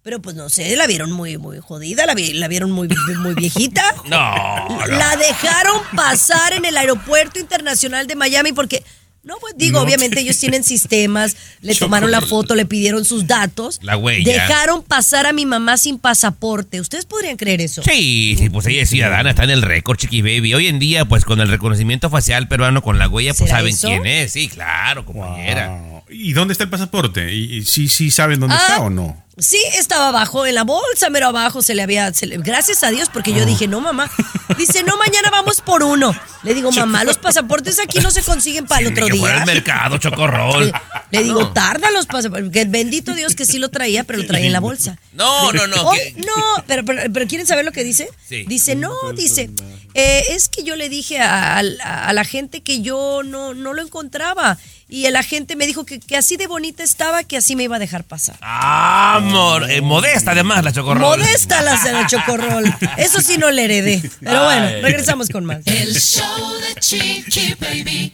pero 0.02 0.20
pues 0.22 0.34
no 0.36 0.48
sé, 0.48 0.74
la 0.76 0.86
vieron 0.86 1.12
muy, 1.12 1.36
muy 1.38 1.58
jodida, 1.60 2.06
la, 2.06 2.14
vi- 2.14 2.32
la 2.32 2.48
vieron 2.48 2.70
muy, 2.70 2.88
muy 3.18 3.34
viejita. 3.34 3.82
No, 4.08 4.68
no. 4.68 4.86
La 4.86 5.16
dejaron 5.16 5.82
pasar 5.94 6.52
en 6.54 6.64
el 6.64 6.76
aeropuerto 6.76 7.38
internacional 7.38 8.06
de 8.06 8.16
Miami 8.16 8.52
porque, 8.52 8.82
no, 9.22 9.36
pues 9.38 9.52
digo, 9.58 9.78
No 9.78 9.84
obviamente 9.84 10.16
te- 10.16 10.22
ellos 10.22 10.38
tienen 10.38 10.64
sistemas, 10.64 11.36
le 11.60 11.74
tomaron 11.76 12.10
la 12.10 12.22
foto, 12.22 12.54
le 12.54 12.64
pidieron 12.64 13.04
sus 13.04 13.26
datos. 13.26 13.78
La 13.82 13.96
huella. 13.98 14.32
Dejaron 14.32 14.82
pasar 14.82 15.26
a 15.26 15.32
mi 15.34 15.44
mamá 15.44 15.76
sin 15.76 15.98
pasaporte. 15.98 16.80
¿Ustedes 16.80 17.04
podrían 17.04 17.36
creer 17.36 17.60
eso? 17.60 17.82
Sí, 17.82 18.34
sí, 18.38 18.48
pues 18.48 18.66
ella 18.66 18.82
es 18.82 18.88
ciudadana, 18.90 19.30
está 19.30 19.44
en 19.44 19.50
el 19.50 19.60
récord, 19.62 19.98
Chiqui 19.98 20.22
Baby. 20.22 20.54
Hoy 20.54 20.66
en 20.68 20.78
día, 20.78 21.04
pues 21.04 21.24
con 21.26 21.40
el 21.40 21.48
reconocimiento 21.48 22.08
facial 22.08 22.48
peruano 22.48 22.82
con 22.82 22.98
la 22.98 23.06
huella, 23.08 23.34
pues 23.34 23.48
¿Será 23.50 23.58
saben 23.58 23.74
eso? 23.74 23.88
quién 23.88 24.06
es. 24.06 24.32
Sí, 24.32 24.48
claro, 24.48 25.04
compañera. 25.04 25.68
Wow. 25.68 26.02
¿Y 26.10 26.32
dónde 26.32 26.52
está 26.52 26.64
el 26.64 26.70
pasaporte? 26.70 27.32
¿Y, 27.34 27.58
y 27.58 27.64
sí, 27.66 27.86
sí 27.88 28.10
saben 28.10 28.40
dónde 28.40 28.56
Ah. 28.58 28.66
está 28.66 28.80
o 28.80 28.90
no? 28.90 29.22
Sí, 29.40 29.58
estaba 29.74 30.08
abajo 30.08 30.46
en 30.46 30.54
la 30.54 30.64
bolsa, 30.64 31.08
pero 31.12 31.28
abajo 31.28 31.62
se 31.62 31.74
le 31.74 31.82
había. 31.82 32.12
se 32.14 32.26
le- 32.26 32.36
gracias 32.38 32.82
a 32.84 32.90
Dios, 32.90 33.08
porque 33.12 33.32
Ah. 33.34 33.38
yo 33.38 33.46
dije, 33.46 33.66
no, 33.66 33.80
mamá. 33.80 34.10
Dice, 34.58 34.82
no, 34.82 34.96
mañana 34.98 35.30
vamos 35.30 35.60
por 35.60 35.82
uno. 35.82 36.14
Le 36.42 36.54
digo, 36.54 36.70
mamá, 36.72 37.04
los 37.04 37.18
pasaportes 37.18 37.78
aquí 37.78 37.98
no 38.00 38.10
se 38.10 38.22
consiguen 38.22 38.66
para 38.66 38.80
el 38.82 38.86
Sí, 38.88 38.92
otro 38.92 39.06
que 39.06 39.14
fuera 39.18 39.34
día. 39.36 39.42
al 39.42 39.46
mercado, 39.46 39.98
chocorrol. 39.98 40.66
Le, 40.66 40.72
le 41.18 41.24
digo, 41.24 41.52
tarda 41.52 41.90
los 41.90 42.06
pasaportes. 42.06 42.50
Que 42.52 42.64
bendito 42.66 43.14
Dios 43.14 43.34
que 43.34 43.44
sí 43.46 43.58
lo 43.58 43.68
traía, 43.70 44.04
pero 44.04 44.18
lo 44.18 44.26
traía 44.26 44.46
en 44.46 44.52
la 44.52 44.60
bolsa. 44.60 44.98
No, 45.12 45.52
no, 45.52 45.66
no. 45.66 45.88
Oh, 45.88 45.92
que- 45.92 46.14
no, 46.18 46.64
pero, 46.66 46.84
pero, 46.84 47.02
pero 47.12 47.26
¿quieren 47.26 47.46
saber 47.46 47.64
lo 47.64 47.72
que 47.72 47.84
dice? 47.84 48.08
Sí. 48.28 48.44
Dice, 48.46 48.74
no, 48.74 48.92
dice, 49.14 49.50
eh, 49.94 50.24
es 50.30 50.48
que 50.48 50.62
yo 50.64 50.76
le 50.76 50.88
dije 50.88 51.18
a, 51.20 51.58
a- 51.58 52.06
a 52.08 52.12
la 52.12 52.24
gente 52.24 52.60
que 52.62 52.82
yo 52.82 53.22
no, 53.24 53.54
no 53.54 53.72
lo 53.72 53.82
encontraba. 53.82 54.58
Y 54.90 55.06
el 55.06 55.14
agente 55.16 55.54
me 55.54 55.66
dijo 55.66 55.84
que, 55.84 56.00
que 56.00 56.16
así 56.16 56.36
de 56.36 56.48
bonita 56.48 56.82
estaba 56.82 57.22
que 57.22 57.36
así 57.36 57.54
me 57.54 57.62
iba 57.62 57.76
a 57.76 57.78
dejar 57.78 58.04
pasar. 58.04 58.36
Amor, 58.40 59.70
eh, 59.70 59.80
modesta 59.80 60.32
además 60.32 60.64
la 60.64 60.72
chocorrol. 60.72 61.00
Modesta 61.00 61.62
la 61.62 61.76
de 61.82 61.92
la 61.92 62.06
chocorrol. 62.06 62.64
Eso 62.98 63.20
sí 63.20 63.38
no 63.38 63.50
le 63.50 63.64
heredé. 63.64 64.10
Pero 64.20 64.44
bueno, 64.44 64.66
regresamos 64.82 65.28
con 65.28 65.44
más. 65.44 65.64
El 65.66 65.94
show 65.94 66.24
de 66.58 66.80
Chiqui 66.80 67.54
Baby. 67.60 68.12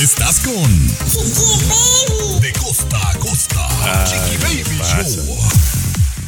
Estás 0.00 0.40
con 0.40 0.88
De 2.40 2.52
costa 2.54 3.10
a 3.10 3.18
costa. 3.18 4.04
Chiqui 4.04 4.36
Baby 4.42 5.14
Show. 5.14 5.38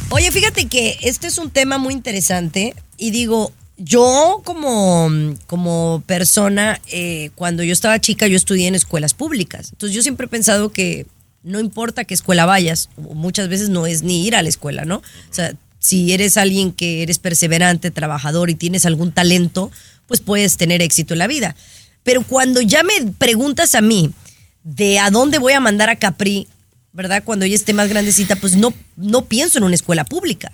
Oye, 0.09 0.31
fíjate 0.31 0.67
que 0.67 0.97
este 1.01 1.27
es 1.27 1.37
un 1.37 1.49
tema 1.49 1.77
muy 1.77 1.93
interesante 1.93 2.73
y 2.97 3.11
digo, 3.11 3.51
yo 3.77 4.41
como, 4.43 5.09
como 5.47 6.03
persona, 6.05 6.79
eh, 6.91 7.31
cuando 7.35 7.63
yo 7.63 7.73
estaba 7.73 7.99
chica, 7.99 8.27
yo 8.27 8.37
estudié 8.37 8.67
en 8.67 8.75
escuelas 8.75 9.13
públicas. 9.13 9.69
Entonces 9.71 9.95
yo 9.95 10.01
siempre 10.01 10.27
he 10.27 10.29
pensado 10.29 10.71
que 10.71 11.05
no 11.43 11.59
importa 11.59 12.05
qué 12.05 12.13
escuela 12.13 12.45
vayas, 12.45 12.89
muchas 12.97 13.49
veces 13.49 13.69
no 13.69 13.85
es 13.85 14.01
ni 14.01 14.25
ir 14.25 14.35
a 14.35 14.41
la 14.41 14.49
escuela, 14.49 14.85
¿no? 14.85 14.97
O 14.97 15.33
sea, 15.33 15.53
si 15.79 16.11
eres 16.13 16.37
alguien 16.37 16.71
que 16.71 17.03
eres 17.03 17.19
perseverante, 17.19 17.91
trabajador 17.91 18.49
y 18.49 18.55
tienes 18.55 18.85
algún 18.85 19.11
talento, 19.11 19.71
pues 20.07 20.21
puedes 20.21 20.57
tener 20.57 20.81
éxito 20.81 21.13
en 21.13 21.19
la 21.19 21.27
vida. 21.27 21.55
Pero 22.03 22.23
cuando 22.23 22.61
ya 22.61 22.81
me 22.83 23.11
preguntas 23.17 23.75
a 23.75 23.81
mí 23.81 24.11
de 24.63 24.97
a 24.97 25.11
dónde 25.11 25.37
voy 25.37 25.53
a 25.53 25.59
mandar 25.59 25.89
a 25.89 25.97
Capri, 25.97 26.47
¿verdad? 26.91 27.23
Cuando 27.23 27.45
ella 27.45 27.55
esté 27.55 27.73
más 27.73 27.89
grandecita, 27.89 28.35
pues 28.37 28.55
no, 28.55 28.73
no 28.95 29.25
pienso 29.25 29.59
en 29.59 29.65
una 29.65 29.75
escuela 29.75 30.05
pública. 30.05 30.51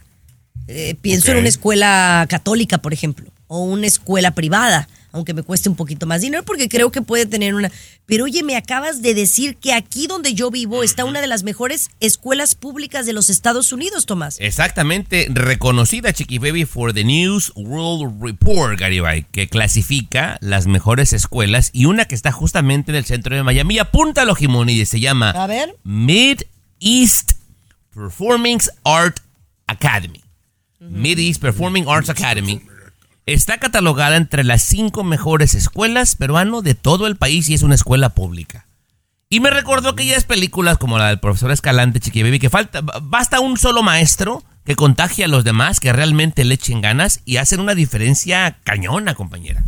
Eh, 0.73 0.95
pienso 1.01 1.31
en 1.31 1.39
una 1.39 1.49
escuela 1.49 2.25
católica, 2.29 2.77
por 2.77 2.93
ejemplo, 2.93 3.29
o 3.47 3.63
una 3.63 3.87
escuela 3.87 4.31
privada, 4.31 4.87
aunque 5.11 5.33
me 5.33 5.43
cueste 5.43 5.67
un 5.67 5.75
poquito 5.75 6.05
más 6.05 6.21
dinero, 6.21 6.43
porque 6.45 6.69
creo 6.69 6.91
que 6.91 7.01
puede 7.01 7.25
tener 7.25 7.55
una... 7.55 7.69
Pero 8.05 8.23
oye, 8.23 8.41
me 8.41 8.55
acabas 8.55 9.01
de 9.01 9.13
decir 9.13 9.57
que 9.57 9.73
aquí 9.73 10.07
donde 10.07 10.33
yo 10.33 10.49
vivo 10.49 10.81
está 10.83 11.03
una 11.03 11.19
de 11.19 11.27
las 11.27 11.43
mejores 11.43 11.89
escuelas 11.99 12.55
públicas 12.55 13.05
de 13.05 13.11
los 13.11 13.29
Estados 13.29 13.73
Unidos, 13.73 14.05
Tomás. 14.05 14.37
Exactamente, 14.39 15.27
reconocida 15.29 16.13
Chiqui 16.13 16.37
Baby 16.37 16.63
for 16.63 16.93
the 16.93 17.03
News 17.03 17.51
World 17.57 18.23
Report, 18.23 18.79
Garibay, 18.79 19.25
que 19.29 19.49
clasifica 19.49 20.37
las 20.39 20.67
mejores 20.67 21.11
escuelas 21.11 21.69
y 21.73 21.83
una 21.83 22.05
que 22.05 22.15
está 22.15 22.31
justamente 22.31 22.91
en 22.93 22.95
el 22.95 23.03
centro 23.03 23.35
de 23.35 23.43
Miami. 23.43 23.77
Apúntalo, 23.77 24.35
Jimoni, 24.35 24.85
se 24.85 25.01
llama 25.01 25.31
A 25.31 25.47
ver. 25.47 25.75
Mid 25.83 26.43
East 26.79 27.33
Performing 27.93 28.61
Art 28.85 29.19
Academy. 29.67 30.21
Mid 30.81 31.19
East 31.19 31.39
Performing 31.39 31.85
Arts 31.87 32.09
Academy. 32.09 32.59
Está 33.27 33.59
catalogada 33.59 34.15
entre 34.15 34.43
las 34.43 34.63
cinco 34.63 35.03
mejores 35.03 35.53
escuelas 35.53 36.15
peruano 36.15 36.63
de 36.63 36.73
todo 36.73 37.05
el 37.05 37.17
país 37.17 37.47
y 37.49 37.53
es 37.53 37.61
una 37.61 37.75
escuela 37.75 38.09
pública. 38.09 38.65
Y 39.29 39.41
me 39.41 39.51
recordó 39.51 39.89
aquellas 39.89 40.23
películas 40.23 40.79
como 40.79 40.97
la 40.97 41.09
del 41.09 41.19
profesor 41.19 41.51
Escalante, 41.51 41.99
Chiqui 41.99 42.23
Baby, 42.23 42.39
que 42.39 42.49
falta, 42.49 42.81
basta 42.81 43.39
un 43.39 43.57
solo 43.57 43.83
maestro 43.83 44.43
que 44.65 44.75
contagie 44.75 45.25
a 45.25 45.27
los 45.27 45.43
demás, 45.43 45.79
que 45.79 45.93
realmente 45.93 46.43
le 46.43 46.55
echen 46.55 46.81
ganas 46.81 47.21
y 47.25 47.37
hacen 47.37 47.59
una 47.59 47.75
diferencia 47.75 48.57
cañona, 48.63 49.13
compañera. 49.13 49.63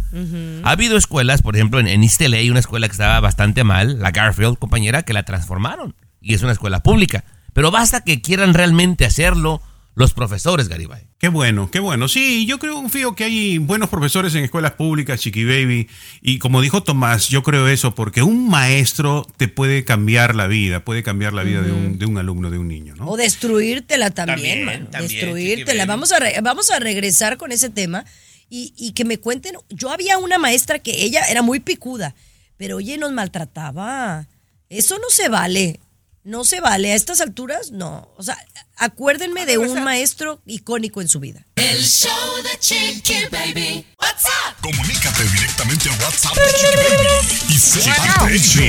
Ha 0.64 0.72
habido 0.72 0.98
escuelas, 0.98 1.44
por 1.44 1.56
ejemplo, 1.56 1.80
en, 1.80 1.88
en 1.88 2.04
East 2.04 2.22
LA, 2.22 2.50
una 2.50 2.60
escuela 2.60 2.88
que 2.88 2.94
estaba 2.94 3.20
bastante 3.20 3.64
mal, 3.64 4.00
la 4.00 4.10
Garfield, 4.10 4.58
compañera, 4.58 5.04
que 5.04 5.14
la 5.14 5.24
transformaron. 5.24 5.96
Y 6.22 6.34
es 6.34 6.42
una 6.42 6.52
escuela 6.54 6.82
pública. 6.82 7.24
Pero 7.54 7.70
basta 7.70 8.02
que 8.02 8.22
quieran 8.22 8.56
realmente 8.56 9.06
hacerlo 9.06 9.62
los 9.96 10.14
profesores, 10.14 10.70
Garibay. 10.70 11.04
Qué 11.20 11.28
bueno, 11.30 11.70
qué 11.72 11.80
bueno. 11.80 12.08
Sí, 12.08 12.46
yo 12.48 12.58
creo, 12.60 12.74
confío 12.74 13.16
que 13.16 13.26
hay 13.26 13.58
buenos 13.60 13.90
profesores 13.90 14.34
en 14.36 14.44
escuelas 14.44 14.72
públicas, 14.74 15.20
Chiqui 15.22 15.46
Baby. 15.46 15.88
Y 16.22 16.40
como 16.40 16.62
dijo 16.62 16.82
Tomás, 16.84 17.30
yo 17.30 17.44
creo 17.44 17.68
eso, 17.68 17.94
porque 17.94 18.24
un 18.24 18.50
maestro 18.50 19.28
te 19.38 19.48
puede 19.48 19.86
cambiar 19.86 20.34
la 20.36 20.48
vida, 20.48 20.84
puede 20.84 21.04
cambiar 21.04 21.34
la 21.34 21.44
vida 21.44 21.62
de, 21.62 21.72
un, 21.72 22.00
de 22.00 22.06
un 22.08 22.18
alumno, 22.18 22.50
de 22.50 22.58
un 22.58 22.68
niño, 22.68 22.96
¿no? 22.96 23.08
O 23.08 23.18
destruírtela 23.18 24.10
también, 24.10 24.38
También, 24.40 24.66
mano. 24.66 24.88
también, 24.90 25.12
destruírtela. 25.22 25.86
Vamos 25.86 26.12
a, 26.12 26.20
re- 26.20 26.40
vamos 26.42 26.72
a 26.72 26.80
regresar 26.80 27.38
con 27.38 27.52
ese 27.52 27.70
tema 27.70 28.04
y, 28.50 28.74
y 28.78 28.94
que 28.94 29.06
me 29.06 29.20
cuenten. 29.20 29.56
Yo 29.70 29.92
había 29.92 30.18
una 30.18 30.38
maestra 30.40 30.80
que 30.80 31.04
ella 31.04 31.22
era 31.30 31.42
muy 31.44 31.60
picuda, 31.60 32.16
pero 32.58 32.78
oye, 32.78 32.98
nos 32.98 33.12
maltrataba. 33.14 34.28
Eso 34.70 34.96
no 34.98 35.10
se 35.10 35.30
vale. 35.30 35.80
No 36.24 36.46
se 36.46 36.62
vale. 36.62 36.94
A 36.94 36.96
estas 36.96 37.20
alturas, 37.20 37.72
no. 37.72 38.10
O 38.18 38.24
sea, 38.24 38.38
acuérdenme 38.78 39.46
de 39.46 39.58
un 39.58 39.84
maestro 39.84 40.42
icónico 40.46 41.02
en 41.02 41.10
su 41.10 41.20
vida. 41.20 41.46
El 41.56 41.84
show 41.84 42.12
de 42.44 42.58
Chiqui 42.60 43.26
Baby. 43.30 43.86
What's 44.00 44.24
up? 44.26 44.56
Comunícate 44.62 45.24
directamente 45.24 45.90
a 45.90 45.94
WhatsApp 45.94 46.36
de 46.36 46.54
Chiqui 46.54 46.78
Baby 46.78 47.08
y 47.50 47.58
sé 47.58 47.82
parte 47.90 48.32
del 48.32 48.42
show. 48.42 48.64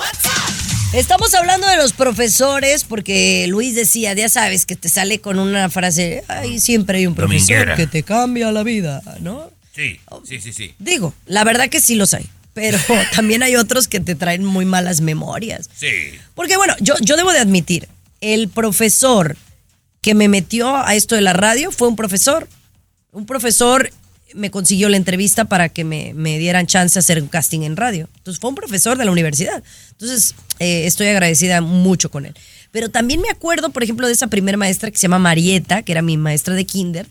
Estamos 0.94 1.35
hablando 1.35 1.66
de 1.66 1.76
los 1.76 1.92
profesores 1.92 2.85
porque 2.85 3.46
Luis 3.48 3.74
decía, 3.74 4.12
ya 4.12 4.28
sabes, 4.28 4.64
que 4.64 4.76
te 4.76 4.88
sale 4.88 5.20
con 5.20 5.40
una 5.40 5.68
frase, 5.68 6.22
ay, 6.28 6.61
siempre 6.61 6.98
hay 6.98 7.09
un 7.09 7.16
profesor 7.16 7.48
Dominguera. 7.48 7.74
que 7.74 7.88
te 7.88 8.04
cambia 8.04 8.52
la 8.52 8.62
vida, 8.62 9.02
¿no? 9.18 9.50
Sí, 9.74 9.98
sí, 10.24 10.40
sí, 10.40 10.52
sí. 10.52 10.72
Digo, 10.78 11.12
la 11.26 11.42
verdad 11.42 11.68
que 11.68 11.80
sí 11.80 11.96
los 11.96 12.14
hay, 12.14 12.30
pero 12.52 12.78
también 13.16 13.42
hay 13.42 13.57
otros 13.57 13.88
que 13.88 13.98
te 13.98 14.14
traen 14.14 14.44
muy 14.44 14.66
malas 14.66 15.00
memorias. 15.00 15.68
Sí. 15.74 15.88
Porque 16.37 16.57
bueno, 16.57 16.76
yo, 16.80 16.94
yo 17.00 17.16
debo 17.16 17.33
de 17.33 17.40
admitir, 17.40 17.88
el 18.20 18.48
profesor 18.48 19.37
que 20.00 20.14
me 20.14 20.28
metió 20.28 20.76
a 20.76 20.94
esto 20.94 21.16
de 21.16 21.22
la 21.22 21.33
radio 21.33 21.72
fue 21.72 21.88
un 21.88 21.96
profesor. 21.96 22.48
Un 23.11 23.26
profesor 23.26 23.90
me 24.34 24.50
consiguió 24.50 24.88
la 24.88 24.96
entrevista 24.96 25.44
para 25.46 25.68
que 25.68 25.84
me, 25.84 26.12
me 26.14 26.38
dieran 26.38 26.66
chance 26.66 26.94
de 26.94 27.00
hacer 27.00 27.22
un 27.22 27.28
casting 27.28 27.62
en 27.62 27.76
radio. 27.76 28.08
Entonces 28.16 28.40
fue 28.40 28.50
un 28.50 28.56
profesor 28.56 28.98
de 28.98 29.04
la 29.04 29.10
universidad. 29.10 29.62
Entonces 29.92 30.34
eh, 30.58 30.86
estoy 30.86 31.06
agradecida 31.08 31.60
mucho 31.60 32.10
con 32.10 32.26
él. 32.26 32.34
Pero 32.70 32.88
también 32.90 33.20
me 33.20 33.30
acuerdo, 33.30 33.70
por 33.70 33.82
ejemplo, 33.82 34.06
de 34.06 34.12
esa 34.12 34.26
primera 34.26 34.58
maestra 34.58 34.90
que 34.90 34.96
se 34.98 35.02
llama 35.02 35.18
Marieta, 35.20 35.82
que 35.82 35.92
era 35.92 36.02
mi 36.02 36.16
maestra 36.16 36.54
de 36.54 36.64
kinder, 36.66 37.06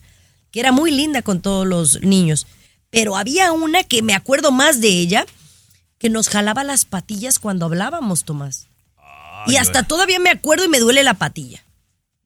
que 0.51 0.59
era 0.59 0.71
muy 0.71 0.91
linda 0.91 1.21
con 1.21 1.41
todos 1.41 1.65
los 1.65 2.01
niños. 2.01 2.45
Pero 2.89 3.15
había 3.15 3.51
una 3.53 3.83
que 3.83 4.01
me 4.01 4.13
acuerdo 4.13 4.51
más 4.51 4.81
de 4.81 4.89
ella, 4.89 5.25
que 5.97 6.09
nos 6.09 6.27
jalaba 6.29 6.63
las 6.63 6.85
patillas 6.85 7.39
cuando 7.39 7.65
hablábamos, 7.65 8.25
Tomás. 8.25 8.67
y 9.47 9.55
hasta 9.55 9.83
todavía 9.83 10.19
me 10.19 10.29
acuerdo 10.29 10.65
y 10.65 10.69
me 10.69 10.79
duele 10.79 11.03
la 11.03 11.13
patilla. 11.13 11.63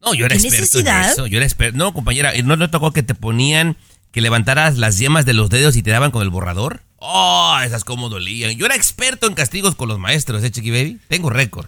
No, 0.01 0.13
yo 0.13 0.25
era 0.25 0.35
¿Qué 0.35 0.41
experto 0.47 0.61
necesidad? 0.61 1.05
en 1.05 1.11
eso. 1.11 1.27
Yo 1.27 1.37
era 1.37 1.45
experto. 1.45 1.77
No, 1.77 1.93
compañera, 1.93 2.31
¿no 2.43 2.55
le 2.55 2.67
tocó 2.67 2.91
que 2.91 3.03
te 3.03 3.15
ponían 3.15 3.77
que 4.11 4.21
levantaras 4.21 4.77
las 4.77 4.97
yemas 4.99 5.25
de 5.25 5.33
los 5.33 5.49
dedos 5.49 5.75
y 5.75 5.83
te 5.83 5.91
daban 5.91 6.11
con 6.11 6.21
el 6.21 6.29
borrador. 6.29 6.81
Oh, 6.97 7.57
esas 7.63 7.83
como 7.83 8.09
dolían. 8.09 8.55
Yo 8.55 8.65
era 8.65 8.75
experto 8.75 9.27
en 9.27 9.33
castigos 9.33 9.75
con 9.75 9.87
los 9.87 9.99
maestros, 9.99 10.43
¿eh, 10.43 10.51
Chiqui 10.51 10.71
Baby? 10.71 10.99
Tengo 11.07 11.29
récord. 11.29 11.67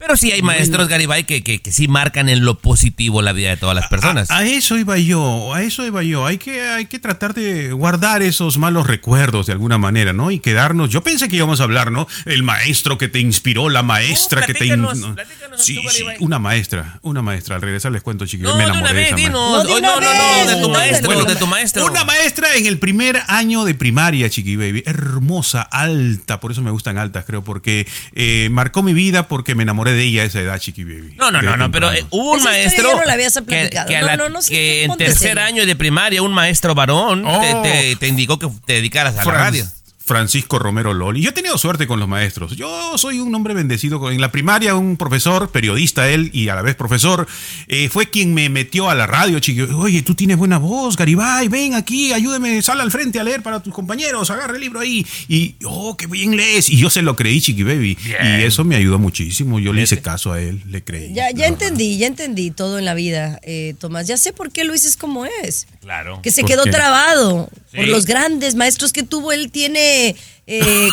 Pero 0.00 0.16
sí 0.16 0.30
hay 0.30 0.42
maestros, 0.42 0.86
Garibay, 0.86 1.24
que, 1.24 1.42
que, 1.42 1.60
que 1.60 1.72
sí 1.72 1.88
marcan 1.88 2.28
en 2.28 2.44
lo 2.44 2.56
positivo 2.58 3.20
la 3.20 3.32
vida 3.32 3.50
de 3.50 3.56
todas 3.56 3.74
las 3.74 3.88
personas. 3.88 4.30
A, 4.30 4.38
a 4.38 4.46
eso 4.46 4.78
iba 4.78 4.96
yo, 4.96 5.52
a 5.52 5.64
eso 5.64 5.84
iba 5.84 6.04
yo. 6.04 6.24
Hay 6.24 6.38
que, 6.38 6.62
hay 6.62 6.86
que 6.86 7.00
tratar 7.00 7.34
de 7.34 7.72
guardar 7.72 8.22
esos 8.22 8.58
malos 8.58 8.86
recuerdos 8.86 9.46
de 9.46 9.54
alguna 9.54 9.76
manera, 9.76 10.12
¿no? 10.12 10.30
Y 10.30 10.38
quedarnos. 10.38 10.90
Yo 10.90 11.02
pensé 11.02 11.28
que 11.28 11.34
íbamos 11.34 11.58
a 11.60 11.64
hablar, 11.64 11.90
¿no? 11.90 12.06
El 12.26 12.44
maestro 12.44 12.96
que 12.96 13.08
te 13.08 13.18
inspiró, 13.18 13.70
la 13.70 13.82
maestra 13.82 14.42
No, 14.42 14.46
que 14.46 14.54
te. 14.54 14.66
in- 14.66 14.82
platícanos, 14.82 14.98
no. 14.98 15.16
Sí, 15.56 15.80
tú, 15.82 15.88
sí, 15.90 16.04
una 16.20 16.38
maestra, 16.38 17.00
una 17.02 17.20
maestra. 17.20 17.56
Al 17.56 17.62
regresar 17.62 17.90
les 17.90 18.02
cuento, 18.04 18.24
chiquillos. 18.24 18.52
No, 18.52 18.56
me 18.56 18.66
de 18.66 18.70
una 18.70 18.78
enamoré 18.78 18.94
de 18.94 19.00
vez, 19.00 19.06
esa 19.08 19.16
maestra. 19.16 19.32
dinos. 19.40 19.64
No, 19.64 19.64
de 19.64 19.78
una 19.80 19.88
no, 19.88 20.00
no, 20.00 20.44
no, 20.44 20.50
de 20.52 20.62
tu 20.62 20.68
maestro, 20.68 21.06
Bueno, 21.08 21.24
de 21.24 21.34
tu 21.34 21.46
maestro. 21.48 21.84
Una 21.86 22.04
maestra 22.04 22.54
en 22.54 22.66
el 22.66 22.78
primer 22.78 23.20
año 23.26 23.64
de 23.64 23.74
primaria, 23.74 24.30
Chiqui 24.30 24.54
Baby. 24.54 24.84
Hermosa, 24.86 25.62
alta, 25.62 26.38
por 26.38 26.52
eso 26.52 26.62
me 26.62 26.70
gustan 26.70 26.98
altas, 26.98 27.24
creo, 27.26 27.42
porque 27.42 27.88
eh, 28.12 28.48
marcó 28.52 28.84
mi 28.84 28.92
vida 28.94 29.26
porque 29.26 29.56
me 29.56 29.64
enamoré 29.64 29.87
de 29.92 30.02
ella 30.02 30.22
a 30.22 30.24
esa 30.26 30.40
edad, 30.40 30.58
Chiqui 30.58 30.84
Baby. 30.84 31.14
No, 31.16 31.30
no, 31.30 31.42
no, 31.42 31.56
no, 31.56 31.70
pero 31.70 31.92
eh, 31.92 32.04
hubo 32.10 32.32
un 32.32 32.40
Esa 32.40 32.50
historia 32.58 32.62
maestro 32.64 32.90
ya 32.92 32.96
no 33.00 33.04
la 33.06 33.12
habías 33.14 33.34
que, 33.34 33.42
platicado. 33.42 33.88
que 33.88 33.96
a 33.96 34.00
No, 34.00 34.06
la- 34.06 34.16
no, 34.16 34.28
no, 34.28 34.42
sí, 34.42 34.52
que 34.54 34.82
en 34.84 34.88
ponte 34.88 35.04
tercer 35.06 35.28
serio. 35.28 35.44
año 35.44 35.66
de 35.66 35.76
primaria 35.76 36.22
un 36.22 36.32
maestro 36.32 36.74
varón 36.74 37.22
te- 37.22 37.28
Oh. 37.54 37.62
te, 37.62 37.96
te 37.96 38.08
indicó 38.08 38.38
que 38.38 38.48
te 38.66 38.74
dedicaras 38.74 39.14
a 39.14 39.24
la 39.24 39.24
Fran- 39.24 39.34
radio. 39.38 39.66
Francisco 40.08 40.58
Romero 40.58 40.94
Loli. 40.94 41.20
Yo 41.22 41.30
he 41.30 41.32
tenido 41.32 41.56
suerte 41.58 41.86
con 41.86 42.00
los 42.00 42.08
maestros. 42.08 42.56
Yo 42.56 42.96
soy 42.98 43.20
un 43.20 43.32
hombre 43.34 43.54
bendecido. 43.54 44.00
con- 44.00 44.12
En 44.12 44.20
la 44.20 44.32
primaria, 44.32 44.74
un 44.74 44.96
profesor, 44.96 45.50
periodista 45.50 46.08
él 46.08 46.30
y 46.32 46.48
a 46.48 46.54
la 46.54 46.62
vez 46.62 46.74
profesor, 46.74 47.26
eh, 47.68 47.88
fue 47.90 48.08
quien 48.10 48.32
me 48.34 48.48
metió 48.48 48.88
a 48.90 48.94
la 48.94 49.06
radio, 49.06 49.38
chico. 49.38 49.76
Oye, 49.76 50.02
tú 50.02 50.14
tienes 50.14 50.36
buena 50.36 50.58
voz, 50.58 50.96
Garibay, 50.96 51.48
ven 51.48 51.74
aquí, 51.74 52.12
ayúdeme, 52.12 52.60
sal 52.62 52.80
al 52.80 52.90
frente 52.90 53.20
a 53.20 53.24
leer 53.24 53.42
para 53.42 53.62
tus 53.62 53.72
compañeros, 53.74 54.30
agarra 54.30 54.54
el 54.54 54.60
libro 54.62 54.80
ahí. 54.80 55.06
Y, 55.28 55.54
oh, 55.64 55.96
qué 55.96 56.06
bien 56.06 56.36
lees. 56.36 56.70
Y 56.70 56.76
yo 56.78 56.88
se 56.90 57.02
lo 57.02 57.14
creí, 57.14 57.40
Chiqui 57.40 57.62
Baby. 57.62 57.96
Bien. 58.02 58.40
Y 58.40 58.44
eso 58.44 58.64
me 58.64 58.76
ayudó 58.76 58.98
muchísimo. 58.98 59.60
Yo 59.60 59.72
le 59.74 59.82
hice 59.82 60.00
caso 60.00 60.32
a 60.32 60.40
él, 60.40 60.62
le 60.66 60.82
creí. 60.82 61.12
Ya, 61.12 61.30
ya 61.30 61.46
entendí, 61.46 61.98
ya 61.98 62.06
entendí 62.06 62.50
todo 62.50 62.78
en 62.78 62.84
la 62.86 62.94
vida, 62.94 63.38
eh, 63.42 63.74
Tomás. 63.78 64.06
Ya 64.06 64.16
sé 64.16 64.32
por 64.32 64.50
qué 64.50 64.64
Luis 64.64 64.84
es 64.86 64.96
como 64.96 65.26
es. 65.26 65.66
Claro. 65.88 66.20
Que 66.20 66.30
se 66.30 66.42
¿Por 66.42 66.50
quedó 66.50 66.64
qué? 66.64 66.70
trabado 66.70 67.48
por 67.74 67.88
los 67.88 68.04
grandes 68.04 68.54
maestros 68.54 68.92
que 68.92 69.02
tuvo. 69.04 69.32
Él 69.32 69.50
tiene, 69.50 70.14
eh, 70.46 70.88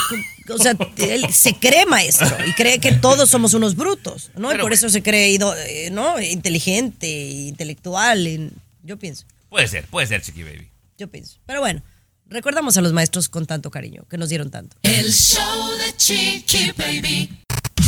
o 0.47 0.57
sea, 0.57 0.73
él 0.97 1.25
se 1.33 1.53
cree 1.55 1.85
maestro 1.85 2.29
y 2.47 2.53
cree 2.53 2.79
que 2.79 2.93
todos 2.93 3.29
somos 3.29 3.53
unos 3.53 3.75
brutos, 3.75 4.31
¿no? 4.37 4.47
y 4.47 4.53
por 4.53 4.61
bueno. 4.61 4.73
eso 4.75 4.87
se 4.89 5.03
cree, 5.03 5.31
ido- 5.31 5.53
eh, 5.57 5.89
¿no? 5.91 6.17
Inteligente, 6.21 7.07
intelectual. 7.09 8.25
en- 8.25 8.53
yo 8.83 8.95
pienso, 8.97 9.25
Puede 9.49 9.67
ser, 9.67 9.83
puede 9.87 10.07
ser, 10.07 10.21
Chiqui 10.21 10.43
Baby. 10.43 10.69
yo 10.97 11.09
pienso. 11.09 11.39
Pero 11.45 11.59
bueno, 11.59 11.81
recordamos 12.27 12.77
a 12.77 12.81
los 12.81 12.93
maestros 12.93 13.27
con 13.27 13.45
tanto 13.45 13.69
cariño, 13.71 14.05
que 14.09 14.17
nos 14.17 14.29
dieron 14.29 14.49
tanto. 14.49 14.77
El 14.81 15.11
show 15.11 15.71
de 15.77 15.97
Chiqui 15.97 16.71
Baby. 16.77 17.29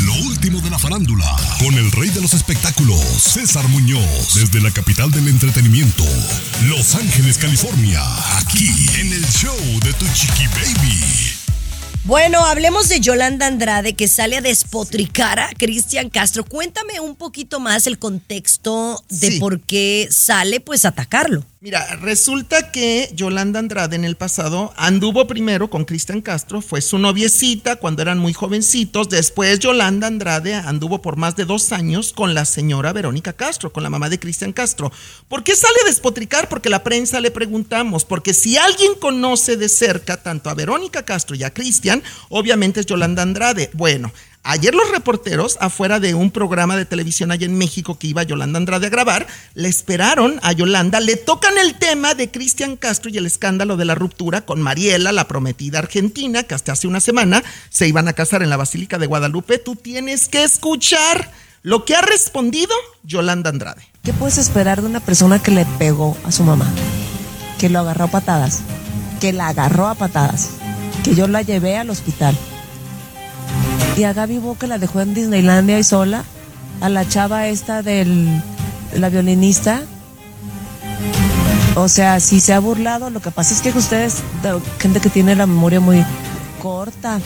Lo 0.07 0.13
último 0.25 0.61
de 0.61 0.69
la 0.69 0.79
farándula, 0.79 1.25
con 1.59 1.73
el 1.75 1.91
rey 1.91 2.09
de 2.09 2.21
los 2.21 2.33
espectáculos, 2.33 2.97
César 3.19 3.67
Muñoz, 3.67 4.35
desde 4.35 4.61
la 4.61 4.71
capital 4.71 5.11
del 5.11 5.27
entretenimiento, 5.27 6.05
Los 6.63 6.95
Ángeles, 6.95 7.37
California, 7.37 8.01
aquí 8.37 8.69
en 9.01 9.11
el 9.11 9.25
show 9.27 9.53
de 9.83 9.91
Tu 9.91 10.05
Chiqui 10.13 10.47
Baby. 10.47 11.03
Bueno, 12.05 12.45
hablemos 12.45 12.87
de 12.87 13.01
Yolanda 13.01 13.47
Andrade 13.47 13.95
que 13.95 14.07
sale 14.07 14.37
a 14.37 14.41
despotricar 14.41 15.41
a 15.41 15.49
Cristian 15.57 16.09
Castro. 16.09 16.45
Cuéntame 16.45 17.01
un 17.01 17.17
poquito 17.17 17.59
más 17.59 17.85
el 17.85 17.99
contexto 17.99 19.03
de 19.09 19.31
Sí. 19.31 19.39
por 19.41 19.59
qué 19.59 20.07
sale 20.09 20.61
pues 20.61 20.85
a 20.85 20.89
atacarlo. 20.89 21.43
Mira, 21.59 21.87
resulta 21.95 22.71
que 22.71 23.09
Yolanda 23.15 23.57
Andrade 23.57 23.95
en 23.95 24.05
el 24.05 24.15
pasado 24.15 24.75
anduvo 24.77 25.25
primero 25.25 25.71
con 25.71 25.85
Cristian 25.85 26.21
Castro, 26.21 26.61
fue 26.61 26.81
su 26.81 26.99
noviecita 26.99 27.77
cuando 27.77 28.03
eran 28.03 28.19
muy 28.19 28.31
jovencitos. 28.31 29.09
Después 29.09 29.57
Yolanda 29.57 30.05
Andrade 30.05 30.53
anduvo 30.53 31.01
por 31.01 31.15
más 31.15 31.35
de 31.35 31.45
dos 31.45 31.71
años 31.71 32.13
con 32.13 32.35
la 32.35 32.45
señora 32.45 32.93
Verónica 32.93 33.33
Castro, 33.33 33.73
con 33.73 33.81
la 33.81 33.89
mamá 33.89 34.07
de 34.07 34.19
Cristian 34.19 34.53
Castro. 34.53 34.91
¿Por 35.27 35.43
qué 35.43 35.55
sale 35.55 35.77
a 35.83 35.87
despotricar? 35.87 36.47
Porque 36.47 36.69
la 36.69 36.83
prensa 36.83 37.19
le 37.21 37.31
preguntamos. 37.31 38.05
Porque 38.05 38.35
si 38.35 38.55
alguien 38.55 38.93
conoce 38.93 39.57
de 39.57 39.67
cerca 39.67 40.21
tanto 40.21 40.51
a 40.51 40.53
Verónica 40.53 41.05
Castro 41.05 41.35
y 41.35 41.43
a 41.43 41.55
Cristian, 41.55 42.03
obviamente 42.29 42.81
es 42.81 42.85
Yolanda 42.85 43.23
Andrade. 43.23 43.71
Bueno. 43.73 44.11
Ayer 44.49 44.73
los 44.73 44.89
reporteros, 44.91 45.57
afuera 45.59 45.99
de 45.99 46.15
un 46.15 46.31
programa 46.31 46.77
de 46.77 46.85
televisión 46.85 47.33
allá 47.33 47.45
en 47.45 47.57
México 47.57 47.99
que 47.99 48.07
iba 48.07 48.23
Yolanda 48.23 48.55
Andrade 48.55 48.87
a 48.87 48.89
grabar, 48.89 49.27
le 49.55 49.67
esperaron 49.67 50.39
a 50.41 50.53
Yolanda, 50.53 51.01
le 51.01 51.17
tocan 51.17 51.57
el 51.57 51.75
tema 51.75 52.15
de 52.15 52.31
Cristian 52.31 52.77
Castro 52.77 53.11
y 53.11 53.17
el 53.17 53.25
escándalo 53.25 53.75
de 53.75 53.83
la 53.83 53.93
ruptura 53.93 54.45
con 54.45 54.61
Mariela, 54.61 55.11
la 55.11 55.27
prometida 55.27 55.79
argentina, 55.79 56.43
que 56.43 56.55
hasta 56.55 56.71
hace 56.71 56.87
una 56.87 57.01
semana 57.01 57.43
se 57.69 57.89
iban 57.89 58.07
a 58.07 58.13
casar 58.13 58.41
en 58.41 58.49
la 58.49 58.55
Basílica 58.55 58.97
de 58.97 59.07
Guadalupe. 59.07 59.57
Tú 59.57 59.75
tienes 59.75 60.29
que 60.29 60.45
escuchar 60.45 61.29
lo 61.61 61.83
que 61.83 61.97
ha 61.97 62.01
respondido 62.01 62.73
Yolanda 63.03 63.49
Andrade. 63.49 63.83
¿Qué 64.01 64.13
puedes 64.13 64.37
esperar 64.37 64.79
de 64.79 64.87
una 64.87 65.01
persona 65.01 65.43
que 65.43 65.51
le 65.51 65.65
pegó 65.77 66.15
a 66.23 66.31
su 66.31 66.45
mamá? 66.45 66.71
Que 67.59 67.67
lo 67.67 67.79
agarró 67.79 68.05
a 68.05 68.11
patadas. 68.11 68.61
Que 69.19 69.33
la 69.33 69.49
agarró 69.49 69.89
a 69.89 69.95
patadas. 69.95 70.51
Que 71.03 71.15
yo 71.15 71.27
la 71.27 71.41
llevé 71.41 71.75
al 71.75 71.89
hospital. 71.89 72.37
Y 73.97 74.03
a 74.03 74.13
Gaby 74.13 74.37
Bo 74.37 74.57
que 74.57 74.67
la 74.67 74.77
dejó 74.77 75.01
en 75.01 75.13
Disneylandia 75.13 75.79
y 75.79 75.83
sola. 75.83 76.23
A 76.81 76.89
la 76.89 77.07
chava 77.07 77.47
esta 77.47 77.81
del, 77.81 78.27
de 78.91 78.99
la 78.99 79.09
violinista. 79.09 79.81
O 81.75 81.87
sea, 81.89 82.19
si 82.19 82.39
se 82.39 82.53
ha 82.53 82.59
burlado, 82.59 83.09
lo 83.09 83.19
que 83.21 83.31
pasa 83.31 83.53
es 83.53 83.61
que 83.61 83.69
ustedes, 83.77 84.15
de- 84.43 84.59
gente 84.79 84.99
que 84.99 85.09
tiene 85.09 85.35
la 85.35 85.45
memoria 85.47 85.79
muy 85.79 86.03
corta. 86.61 87.19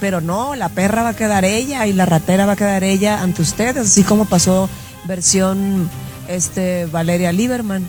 Pero 0.00 0.20
no, 0.20 0.54
la 0.54 0.68
perra 0.68 1.02
va 1.02 1.10
a 1.10 1.16
quedar 1.16 1.44
ella 1.44 1.86
y 1.86 1.92
la 1.92 2.04
ratera 2.04 2.46
va 2.46 2.52
a 2.52 2.56
quedar 2.56 2.84
ella 2.84 3.22
ante 3.22 3.42
ustedes, 3.42 3.86
así 3.86 4.02
como 4.02 4.24
pasó 4.26 4.68
versión 5.06 5.88
este 6.28 6.86
Valeria 6.86 7.32
Lieberman. 7.32 7.86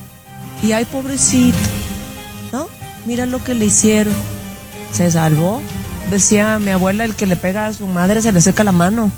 Y 0.63 0.71
ay, 0.71 0.85
pobrecito, 0.85 1.57
¿no? 2.51 2.67
Mira 3.05 3.25
lo 3.25 3.43
que 3.43 3.53
le 3.53 3.65
hicieron. 3.65 4.13
Se 4.93 5.11
salvó. 5.11 5.61
Decía 6.09 6.59
mi 6.59 6.71
abuela, 6.71 7.03
el 7.05 7.15
que 7.15 7.25
le 7.25 7.35
pega 7.35 7.67
a 7.67 7.73
su 7.73 7.85
madre 7.87 8.21
se 8.21 8.31
le 8.31 8.41
seca 8.41 8.63
la 8.63 8.71
mano. 8.71 9.11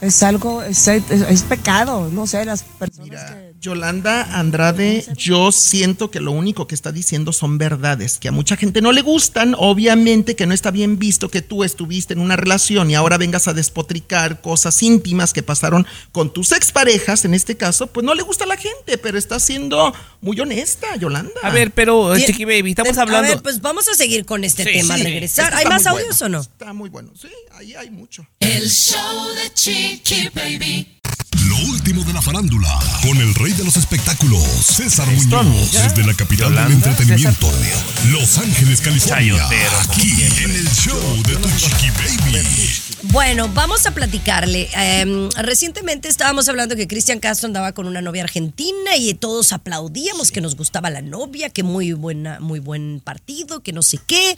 Es 0.00 0.22
algo, 0.22 0.62
es, 0.62 0.88
es- 0.88 1.10
es 1.10 1.42
pecado, 1.42 2.08
no 2.10 2.26
sé, 2.26 2.44
las 2.44 2.62
personas 2.64 3.08
que... 3.30 3.51
Yolanda 3.62 4.40
Andrade, 4.40 5.06
yo 5.16 5.52
siento 5.52 6.10
que 6.10 6.18
lo 6.18 6.32
único 6.32 6.66
que 6.66 6.74
está 6.74 6.90
diciendo 6.90 7.32
son 7.32 7.58
verdades, 7.58 8.18
que 8.18 8.26
a 8.26 8.32
mucha 8.32 8.56
gente 8.56 8.82
no 8.82 8.90
le 8.90 9.02
gustan, 9.02 9.54
obviamente 9.56 10.34
que 10.34 10.46
no 10.48 10.52
está 10.52 10.72
bien 10.72 10.98
visto 10.98 11.28
que 11.28 11.42
tú 11.42 11.62
estuviste 11.62 12.12
en 12.12 12.18
una 12.18 12.34
relación 12.34 12.90
y 12.90 12.96
ahora 12.96 13.18
vengas 13.18 13.46
a 13.46 13.54
despotricar 13.54 14.40
cosas 14.40 14.82
íntimas 14.82 15.32
que 15.32 15.44
pasaron 15.44 15.86
con 16.10 16.32
tus 16.32 16.50
exparejas, 16.50 17.24
en 17.24 17.34
este 17.34 17.56
caso, 17.56 17.86
pues 17.86 18.04
no 18.04 18.16
le 18.16 18.24
gusta 18.24 18.42
a 18.44 18.48
la 18.48 18.56
gente, 18.56 18.98
pero 18.98 19.16
está 19.16 19.38
siendo 19.38 19.94
muy 20.20 20.40
honesta, 20.40 20.96
Yolanda. 20.96 21.30
A 21.44 21.50
ver, 21.50 21.70
pero. 21.70 22.16
Chiqui 22.18 22.44
Baby, 22.44 22.70
estamos 22.70 22.98
A 22.98 23.02
hablando... 23.02 23.28
ver, 23.28 23.42
pues 23.42 23.60
vamos 23.60 23.86
a 23.86 23.94
seguir 23.94 24.24
con 24.26 24.42
este 24.42 24.64
Sí, 24.64 24.72
tema 24.72 24.96
sí. 24.96 25.04
regresar. 25.04 25.54
¿Hay 25.54 25.66
más 25.66 25.86
audios 25.86 26.18
bueno, 26.18 26.38
o 26.38 26.40
no? 26.40 26.40
Está 26.40 26.72
muy 26.72 26.90
bueno, 26.90 27.12
sí, 27.14 27.28
ahí 27.52 27.74
hay 27.76 27.90
mucho. 27.90 28.26
El 28.40 28.68
show 28.68 29.28
de 29.36 29.54
Chiqui 29.54 30.30
Baby. 30.34 31.01
Lo 31.46 31.56
último 31.70 32.04
de 32.04 32.12
la 32.12 32.22
farándula, 32.22 32.78
con 33.02 33.16
el 33.16 33.34
rey 33.34 33.52
de 33.52 33.64
los 33.64 33.76
espectáculos, 33.76 34.42
César 34.42 35.08
Muñoz, 35.10 35.72
desde 35.72 36.04
la 36.04 36.14
capital 36.14 36.50
Yolanda, 36.50 36.64
del 36.64 36.72
entretenimiento, 36.74 37.50
César 37.50 38.10
Los 38.10 38.38
Ángeles, 38.38 38.80
California, 38.80 39.36
Chayotero, 39.36 39.80
aquí 39.80 40.22
en 40.22 40.50
el 40.50 40.68
show 40.70 41.22
de 41.26 41.36
Tu 41.36 41.48
Chiqui 41.56 41.90
Baby. 41.90 42.92
Bueno, 43.04 43.48
vamos 43.48 43.86
a 43.86 43.90
platicarle. 43.92 44.68
Eh, 44.76 45.28
recientemente 45.38 46.08
estábamos 46.08 46.48
hablando 46.48 46.76
que 46.76 46.86
Cristian 46.86 47.18
Castro 47.18 47.46
andaba 47.46 47.72
con 47.72 47.86
una 47.86 48.00
novia 48.00 48.22
argentina 48.22 48.96
y 48.96 49.14
todos 49.14 49.52
aplaudíamos 49.52 50.30
que 50.30 50.40
nos 50.40 50.54
gustaba 50.54 50.90
la 50.90 51.02
novia, 51.02 51.50
que 51.50 51.62
muy 51.62 51.92
buena, 51.94 52.38
muy 52.40 52.60
buen 52.60 53.00
partido, 53.00 53.62
que 53.62 53.72
no 53.72 53.82
sé 53.82 53.98
qué. 54.06 54.36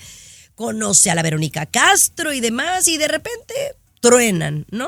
Conoce 0.55 1.11
a 1.11 1.15
la 1.15 1.23
Verónica 1.23 1.67
Castro 1.67 2.33
y 2.33 2.41
demás, 2.41 2.87
y 2.87 2.97
de 2.97 3.09
repente 3.09 3.55
truenan, 4.01 4.65
¿no? 4.71 4.87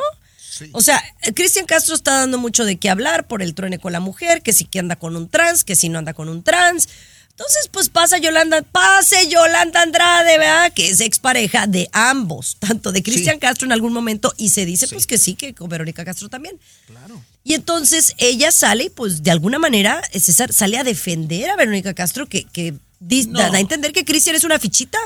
O 0.73 0.81
sea, 0.81 1.03
Cristian 1.35 1.66
Castro 1.66 1.95
está 1.95 2.19
dando 2.21 2.38
mucho 2.38 2.64
de 2.64 2.77
qué 2.77 2.90
hablar 2.90 3.27
por 3.27 3.42
el 3.42 3.55
truene 3.55 3.79
con 3.79 3.92
la 3.92 4.01
mujer, 4.01 4.42
que 4.42 4.53
si 4.53 4.64
que 4.64 4.79
anda 4.79 4.97
con 4.97 5.16
un 5.16 5.29
trans, 5.29 5.64
que 5.64 5.77
si 5.77 5.88
no 5.88 5.99
anda 5.99 6.14
con 6.14 6.29
un 6.29 6.42
trans. 6.42 6.88
Entonces, 7.31 7.69
pues 7.71 7.90
pasa 7.90 8.16
Yolanda, 8.16 8.62
pase 8.62 9.29
Yolanda 9.29 9.83
Andrade, 9.83 10.38
¿verdad? 10.38 10.73
Que 10.73 10.88
es 10.88 11.01
expareja 11.01 11.66
de 11.66 11.87
ambos, 11.92 12.57
tanto 12.59 12.92
de 12.92 13.03
Cristian 13.03 13.38
Castro 13.38 13.66
en 13.66 13.73
algún 13.73 13.92
momento, 13.92 14.33
y 14.38 14.49
se 14.49 14.64
dice 14.64 14.88
pues 14.88 15.07
que 15.07 15.19
sí, 15.19 15.35
que 15.35 15.53
con 15.55 15.69
Verónica 15.69 16.03
Castro 16.03 16.31
también. 16.31 16.59
Claro. 16.87 17.23
Y 17.45 17.53
entonces 17.53 18.14
ella 18.16 18.51
sale, 18.53 18.85
y, 18.85 18.88
pues 18.88 19.23
de 19.23 19.31
alguna 19.31 19.59
manera, 19.59 20.01
eh, 20.12 20.21
César 20.21 20.51
sale 20.53 20.79
a 20.79 20.85
defender 20.85 21.51
a 21.51 21.57
Verónica 21.57 21.92
Castro, 21.92 22.27
que, 22.27 22.45
que 22.45 22.73
No. 23.01 23.38
da 23.38 23.53
a 23.53 23.61
entender 23.61 23.92
que 23.92 24.07
Cristian 24.07 24.35
es 24.35 24.45
una 24.45 24.59
fichita. 24.59 24.99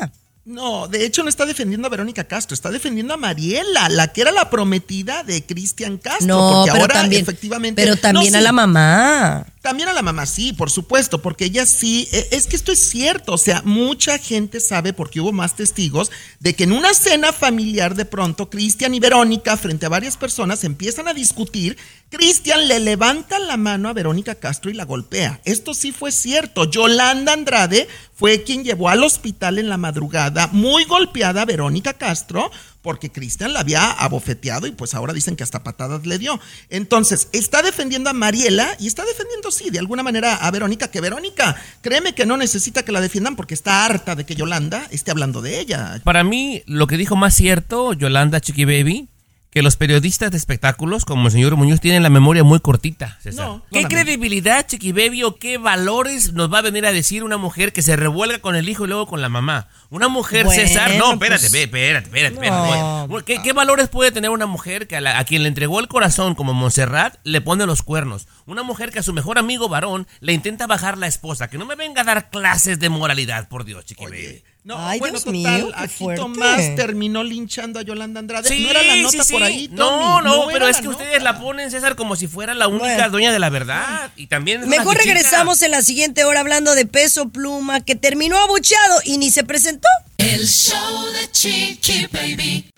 No, 0.47 0.89
de 0.89 1.05
hecho 1.05 1.23
no 1.23 1.29
está 1.29 1.45
defendiendo 1.45 1.87
a 1.87 1.91
Verónica 1.91 2.25
Castro, 2.25 2.55
está 2.55 2.71
defendiendo 2.71 3.13
a 3.13 3.19
Mariela, 3.19 3.89
la 3.91 4.09
que 4.09 4.23
era 4.23 4.33
la 4.33 4.49
prometida 4.49 5.23
de 5.23 5.45
Cristian 5.45 5.99
Castro. 5.99 6.27
No, 6.27 6.51
porque 6.57 6.73
pero 6.73 6.83
ahora 6.83 6.95
también, 6.95 7.23
efectivamente. 7.23 7.83
pero 7.83 7.97
también 7.97 8.33
No, 8.33 8.39
a 8.39 8.41
sí. 8.41 8.45
la 8.45 8.53
mamá. 8.53 9.47
También 9.61 9.91
a 9.91 9.93
la 9.93 10.01
mamá, 10.01 10.25
sí, 10.25 10.55
por 10.55 10.71
supuesto, 10.71 11.21
porque 11.21 11.45
ella 11.45 11.67
sí, 11.67 12.09
e- 12.13 12.29
es 12.31 12.47
que 12.47 12.57
esto 12.57 12.73
es 12.73 12.79
cierto, 12.81 13.35
o 13.35 13.39
sea, 13.39 13.61
mucha 13.67 14.17
gente 14.17 14.59
sabe, 14.59 14.95
porque 14.95 15.21
hubo 15.21 15.33
más 15.33 15.55
testigos, 15.55 16.11
de 16.39 16.55
que 16.57 16.65
en 16.65 16.73
una 16.73 16.95
cena 16.95 17.35
familiar 17.35 17.95
de 17.95 18.07
pronto, 18.07 18.49
Cristian 18.49 18.95
y 18.95 19.01
Verónica, 19.01 19.59
frente 19.59 19.85
a 19.85 19.91
varias 19.91 20.17
personas, 20.17 20.65
empiezan 20.65 21.09
a 21.09 21.13
discutir, 21.15 21.77
Cristian 22.09 22.67
le 22.69 22.81
levanta 22.81 23.39
la 23.39 23.59
mano 23.59 23.91
a 23.91 23.93
Verónica 23.93 24.35
Castro 24.37 24.71
y 24.71 24.75
la 24.75 24.87
golpea. 24.87 25.43
Esto 25.45 25.75
sí 25.75 25.93
fue 25.93 26.11
cierto, 26.11 26.65
Yolanda 26.65 27.35
Andrade 27.35 27.87
fue 28.21 28.43
quien 28.43 28.65
llevó 28.65 28.91
al 28.91 29.03
hospital 29.03 29.59
en 29.59 29.71
la 29.71 29.79
madrugada, 29.79 30.51
muy 30.53 30.85
golpeada 30.85 31.41
a 31.41 31.47
Verónica 31.47 31.95
Castro, 31.95 32.51
porque 32.83 33.11
Cristian 33.11 33.55
la 33.55 33.61
había 33.61 33.93
abofeteado 33.93 34.67
y 34.67 34.73
pues 34.73 34.93
ahora 34.93 35.15
dicen 35.15 35.37
que 35.37 35.43
hasta 35.43 35.65
patadas 35.65 36.05
le 36.05 36.19
dio. 36.19 36.39
Entonces, 36.69 37.29
está 37.33 37.63
defendiendo 37.63 38.11
a 38.11 38.13
Mariela 38.13 38.77
y 38.79 38.89
está 38.89 39.07
defendiendo, 39.07 39.51
sí, 39.51 39.71
de 39.71 39.79
alguna 39.79 40.03
manera 40.03 40.35
a 40.35 40.51
Verónica, 40.51 40.91
que 40.91 41.01
Verónica, 41.01 41.57
créeme 41.81 42.15
que 42.15 42.27
no 42.27 42.37
necesita 42.37 42.83
que 42.83 42.93
la 42.93 43.01
defiendan 43.01 43.37
porque 43.37 43.55
está 43.55 43.87
harta 43.87 44.15
de 44.15 44.27
que 44.27 44.35
Yolanda 44.35 44.87
esté 44.91 45.11
hablando 45.11 45.41
de 45.41 45.59
ella. 45.59 46.03
Para 46.05 46.23
mí, 46.23 46.63
lo 46.67 46.87
que 46.87 46.99
dijo 46.99 47.17
más 47.17 47.35
cierto, 47.35 47.95
Yolanda 47.95 48.43
Chiqui 48.43 48.67
Baby, 48.67 49.09
que 49.51 49.63
los 49.63 49.75
periodistas 49.77 50.31
de 50.31 50.37
espectáculos, 50.37 51.05
como 51.05 51.27
el 51.27 51.33
señor 51.33 51.57
Muñoz, 51.57 51.81
tienen 51.81 52.05
la 52.05 52.09
memoria 52.09 52.45
muy 52.45 52.61
cortita. 52.61 53.19
César. 53.21 53.45
No, 53.47 53.65
¿Qué 53.73 53.83
no 53.83 53.89
credibilidad, 53.89 54.65
Chiqui 54.67 54.93
Baby, 54.93 55.25
o 55.25 55.37
qué 55.37 55.59
valores 55.59 56.33
nos 56.35 56.53
va 56.53 56.59
a 56.59 56.63
venir 56.63 56.87
a 56.87 56.93
decir 56.93 57.25
una 57.25 57.37
mujer 57.37 57.73
que 57.73 57.83
se 57.83 57.97
revuelga 57.97 58.39
con 58.39 58.55
el 58.55 58.69
hijo 58.69 58.85
y 58.85 58.89
luego 58.89 59.07
con 59.09 59.21
la 59.21 59.29
mamá? 59.29 59.69
Una 59.91 60.07
mujer, 60.07 60.45
Bueno, 60.47 60.63
César, 60.63 60.93
no, 60.97 61.15
espérate, 61.15 61.41
pues- 61.51 61.55
espérate, 61.65 62.07
espérate, 62.07 62.35
espérate. 62.37 63.09
No. 63.09 63.25
¿Qué, 63.25 63.43
qué 63.43 63.53
valores 63.53 63.89
puede 63.89 64.13
tener 64.13 64.31
una 64.31 64.47
mujer 64.47 64.87
que 64.87 64.95
a, 64.97 65.01
la- 65.01 65.19
a 65.19 65.25
quien 65.25 65.43
le 65.43 65.49
entregó 65.49 65.81
el 65.81 65.89
corazón, 65.89 66.37
como 66.37 66.55
Montserrat, 66.55 67.17
le 67.25 67.41
pone 67.41 67.67
los 67.67 67.83
cuernos? 67.83 68.29
Una 68.47 68.63
mujer 68.63 68.93
que 68.93 69.01
a 69.01 69.03
su 69.03 69.13
mejor 69.13 69.39
amigo 69.39 69.69
varón 69.69 70.07
le 70.21 70.33
intenta 70.33 70.69
bajar 70.69 70.97
la 70.97 71.09
esposa. 71.09 71.49
Que 71.51 71.59
no 71.59 71.67
me 71.67 71.75
venga 71.75 72.03
a 72.03 72.05
dar 72.05 72.31
clases 72.31 72.79
de 72.79 72.89
moralidad, 72.89 73.49
por 73.49 73.65
Dios, 73.65 73.85
Chiqui 73.85 74.05
Baby. 74.05 74.45
No, 74.63 74.77
Ay, 74.79 74.99
bueno, 74.99 75.13
Dios 75.15 75.25
total, 75.25 75.33
mío, 75.41 75.69
qué 75.75 75.85
aquí 75.85 75.95
fuerte. 75.99 76.21
Tomás 76.21 76.77
terminó 76.77 77.25
linchando 77.25 77.81
a 77.81 77.83
Yolanda 77.83 78.21
Andrade. 78.21 78.47
Sí, 78.49 78.63
no 78.63 78.71
era 78.71 78.83
la 78.83 78.97
nota 78.97 79.11
sí, 79.23 79.25
sí. 79.29 79.33
por 79.33 79.43
ahí, 79.43 79.69
No, 79.73 79.87
Tommy, 79.89 80.25
no, 80.29 80.47
pero 80.53 80.69
es 80.69 80.77
que 80.77 80.83
nota. 80.83 80.97
ustedes 80.99 81.23
la 81.23 81.41
ponen, 81.41 81.71
César, 81.71 81.97
como 81.97 82.15
si 82.15 82.27
fuera 82.27 82.53
la 82.53 82.69
única 82.69 82.85
Bueno. 82.95 83.11
dueña 83.11 83.33
de 83.33 83.39
la 83.39 83.49
verdad. 83.49 84.13
Y 84.17 84.27
también 84.27 84.69
Mejor 84.69 84.97
regresamos 84.99 85.63
en 85.63 85.71
la 85.71 85.81
siguiente 85.81 86.25
hora 86.25 86.41
hablando 86.41 86.75
de 86.75 86.85
peso 86.85 87.31
pluma 87.31 87.81
que 87.81 87.95
terminó 87.95 88.37
abucheado 88.39 89.01
y 89.05 89.17
ni 89.17 89.31
se 89.31 89.45
presentó. 89.45 89.89
El 90.19 90.47
show 90.47 91.07
de 91.13 91.31
Chiqui 91.33 92.07
Baby. 92.13 92.71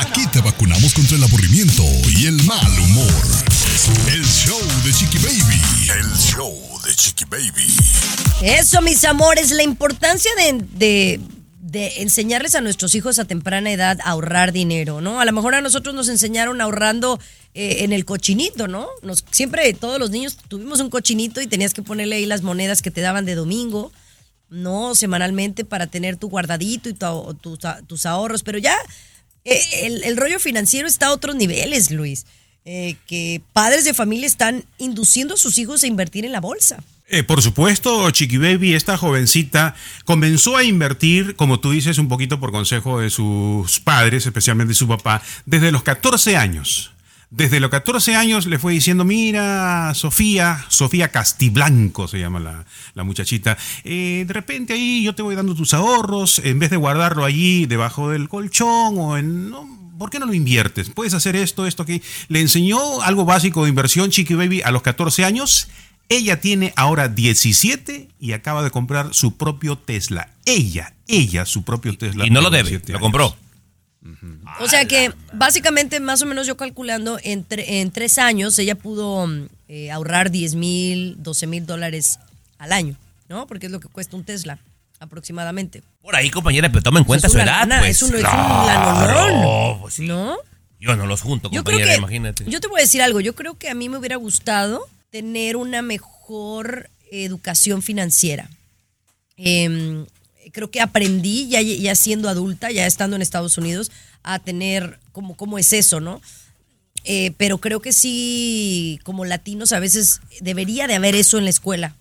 Aquí 0.00 0.26
te 0.32 0.40
vacunamos 0.40 0.92
contra 0.94 1.16
el 1.16 1.22
aburrimiento 1.22 1.84
y 2.18 2.26
el 2.26 2.42
mal 2.42 2.78
humor. 2.80 3.53
El 3.74 4.24
show 4.24 4.60
de 4.84 4.92
Chiqui 4.92 5.18
Baby. 5.18 5.60
El 5.98 6.16
show 6.16 6.54
de 6.86 6.94
Chiqui 6.94 7.24
Baby. 7.24 7.66
Eso, 8.40 8.80
mis 8.82 9.02
amores, 9.04 9.50
la 9.50 9.64
importancia 9.64 10.30
de, 10.36 11.20
de- 11.60 11.92
enseñarles 12.00 12.54
a 12.54 12.60
nuestros 12.60 12.94
hijos 12.94 13.18
a 13.18 13.24
temprana 13.24 13.72
edad 13.72 13.98
a 14.04 14.10
ahorrar 14.10 14.52
dinero, 14.52 15.00
¿no? 15.00 15.18
A 15.18 15.24
lo 15.24 15.32
mejor 15.32 15.56
a 15.56 15.60
nosotros 15.60 15.92
nos 15.92 16.08
enseñaron 16.08 16.60
ahorrando 16.60 17.18
eh, 17.54 17.78
en 17.80 17.92
el 17.92 18.04
cochinito, 18.04 18.68
¿no? 18.68 18.86
Nos, 19.02 19.24
siempre 19.32 19.72
todos 19.74 19.98
los 19.98 20.10
niños 20.10 20.36
tuvimos 20.46 20.78
un 20.78 20.88
cochinito 20.88 21.40
y 21.40 21.48
tenías 21.48 21.74
que 21.74 21.82
ponerle 21.82 22.14
ahí 22.14 22.26
las 22.26 22.42
monedas 22.42 22.80
que 22.80 22.92
te 22.92 23.00
daban 23.00 23.24
de 23.24 23.34
domingo, 23.34 23.90
¿no? 24.50 24.94
Semanalmente 24.94 25.64
para 25.64 25.88
tener 25.88 26.16
tu 26.16 26.28
guardadito 26.28 26.88
y 26.88 26.94
tu- 26.94 27.36
tus 27.88 28.06
ahorros, 28.06 28.44
pero 28.44 28.58
ya 28.58 28.76
eh, 29.44 29.60
el, 29.82 30.04
el 30.04 30.16
rollo 30.16 30.38
financiero 30.38 30.86
está 30.86 31.06
a 31.06 31.12
otros 31.12 31.34
niveles, 31.34 31.90
Luis. 31.90 32.24
Eh, 32.66 32.96
que 33.06 33.42
padres 33.52 33.84
de 33.84 33.92
familia 33.92 34.26
están 34.26 34.64
induciendo 34.78 35.34
a 35.34 35.36
sus 35.36 35.58
hijos 35.58 35.82
a 35.82 35.86
invertir 35.86 36.24
en 36.24 36.32
la 36.32 36.40
bolsa. 36.40 36.82
Eh, 37.08 37.22
por 37.22 37.42
supuesto, 37.42 38.10
Chiqui 38.10 38.38
Baby, 38.38 38.72
esta 38.72 38.96
jovencita, 38.96 39.74
comenzó 40.06 40.56
a 40.56 40.64
invertir, 40.64 41.36
como 41.36 41.60
tú 41.60 41.72
dices, 41.72 41.98
un 41.98 42.08
poquito 42.08 42.40
por 42.40 42.52
consejo 42.52 43.00
de 43.00 43.10
sus 43.10 43.80
padres, 43.80 44.24
especialmente 44.24 44.72
su 44.72 44.88
papá, 44.88 45.20
desde 45.44 45.72
los 45.72 45.82
14 45.82 46.38
años. 46.38 46.92
Desde 47.28 47.60
los 47.60 47.70
14 47.70 48.16
años 48.16 48.46
le 48.46 48.58
fue 48.58 48.72
diciendo, 48.72 49.04
mira, 49.04 49.92
Sofía, 49.94 50.64
Sofía 50.68 51.08
Castiblanco 51.08 52.08
se 52.08 52.20
llama 52.20 52.40
la, 52.40 52.64
la 52.94 53.04
muchachita, 53.04 53.58
eh, 53.82 54.24
de 54.26 54.32
repente 54.32 54.72
ahí 54.72 55.02
yo 55.02 55.14
te 55.14 55.22
voy 55.22 55.34
dando 55.34 55.54
tus 55.54 55.74
ahorros, 55.74 56.38
en 56.38 56.58
vez 56.60 56.70
de 56.70 56.76
guardarlo 56.76 57.26
allí 57.26 57.66
debajo 57.66 58.08
del 58.08 58.30
colchón 58.30 58.96
o 58.98 59.18
en... 59.18 59.52
¿Por 60.04 60.10
qué 60.10 60.18
no 60.18 60.26
lo 60.26 60.34
inviertes? 60.34 60.90
Puedes 60.90 61.14
hacer 61.14 61.34
esto, 61.34 61.66
esto, 61.66 61.86
que 61.86 62.02
Le 62.28 62.42
enseñó 62.42 63.00
algo 63.00 63.24
básico 63.24 63.62
de 63.62 63.70
inversión, 63.70 64.10
Chiqui 64.10 64.34
Baby, 64.34 64.60
a 64.60 64.70
los 64.70 64.82
14 64.82 65.24
años. 65.24 65.68
Ella 66.10 66.38
tiene 66.42 66.74
ahora 66.76 67.08
17 67.08 68.10
y 68.20 68.32
acaba 68.32 68.62
de 68.62 68.70
comprar 68.70 69.14
su 69.14 69.38
propio 69.38 69.78
Tesla. 69.78 70.28
Ella, 70.44 70.92
ella, 71.08 71.46
su 71.46 71.62
propio 71.64 71.96
Tesla. 71.96 72.26
Y 72.26 72.28
no 72.28 72.42
lo 72.42 72.50
debe, 72.50 72.68
17 72.68 72.92
lo 72.92 73.00
compró. 73.00 73.34
O 74.60 74.68
sea 74.68 74.86
que 74.86 75.10
básicamente, 75.32 75.98
más 76.00 76.20
o 76.20 76.26
menos 76.26 76.46
yo 76.46 76.58
calculando, 76.58 77.18
en, 77.22 77.48
tre- 77.48 77.64
en 77.66 77.90
tres 77.90 78.18
años 78.18 78.58
ella 78.58 78.74
pudo 78.74 79.26
mm, 79.26 79.46
eh, 79.68 79.90
ahorrar 79.90 80.30
10 80.30 80.54
mil, 80.56 81.16
12 81.22 81.46
mil 81.46 81.64
dólares 81.64 82.18
al 82.58 82.72
año, 82.72 82.94
¿no? 83.30 83.46
Porque 83.46 83.64
es 83.66 83.72
lo 83.72 83.80
que 83.80 83.88
cuesta 83.88 84.16
un 84.18 84.24
Tesla 84.24 84.58
aproximadamente. 85.00 85.82
Por 86.00 86.16
ahí, 86.16 86.30
compañera, 86.30 86.68
pero 86.70 86.82
toma 86.82 86.98
en 87.00 87.04
cuenta 87.04 87.28
su 87.28 87.36
edad, 87.38 87.46
lana, 87.46 87.78
pues. 87.80 87.96
es 87.96 88.02
un- 88.02 88.08
es 88.10 88.14
un 88.16 88.20
Claro, 88.20 89.78
pues 89.82 89.94
sí. 89.94 90.06
¿No? 90.06 90.36
Yo 90.80 90.96
no 90.96 91.06
los 91.06 91.22
junto, 91.22 91.48
Yo 91.50 91.64
creo 91.64 91.78
compañera, 91.78 91.92
que, 91.92 91.98
imagínate. 91.98 92.44
yo 92.46 92.60
te 92.60 92.68
voy 92.68 92.80
a 92.80 92.82
decir 92.84 93.00
algo, 93.02 93.20
yo 93.20 93.34
creo 93.34 93.56
que 93.58 93.70
a 93.70 93.74
mí 93.74 93.88
me 93.88 93.96
hubiera 93.98 94.16
gustado 94.16 94.86
tener 95.10 95.56
una 95.56 95.80
mejor 95.82 96.90
educación 97.10 97.80
financiera. 97.82 98.48
Em, 99.36 100.06
creo 100.52 100.70
que 100.70 100.80
aprendí 100.80 101.48
ya, 101.48 101.60
ya 101.62 101.94
siendo 101.94 102.28
adulta, 102.28 102.70
ya 102.70 102.86
estando 102.86 103.16
en 103.16 103.22
Estados 103.22 103.56
Unidos, 103.58 103.90
a 104.22 104.38
tener 104.38 104.98
como 105.12 105.36
cómo 105.36 105.58
es 105.58 105.72
eso, 105.72 106.00
¿no? 106.00 106.20
Eh, 107.04 107.32
pero 107.36 107.58
creo 107.58 107.80
que 107.80 107.92
sí, 107.92 108.98
como 109.04 109.24
latinos, 109.24 109.72
a 109.72 109.78
veces 109.78 110.20
debería 110.40 110.86
de 110.86 110.94
haber 110.94 111.14
eso 111.14 111.38
en 111.38 111.44
la 111.44 111.50
escuela. 111.50 111.94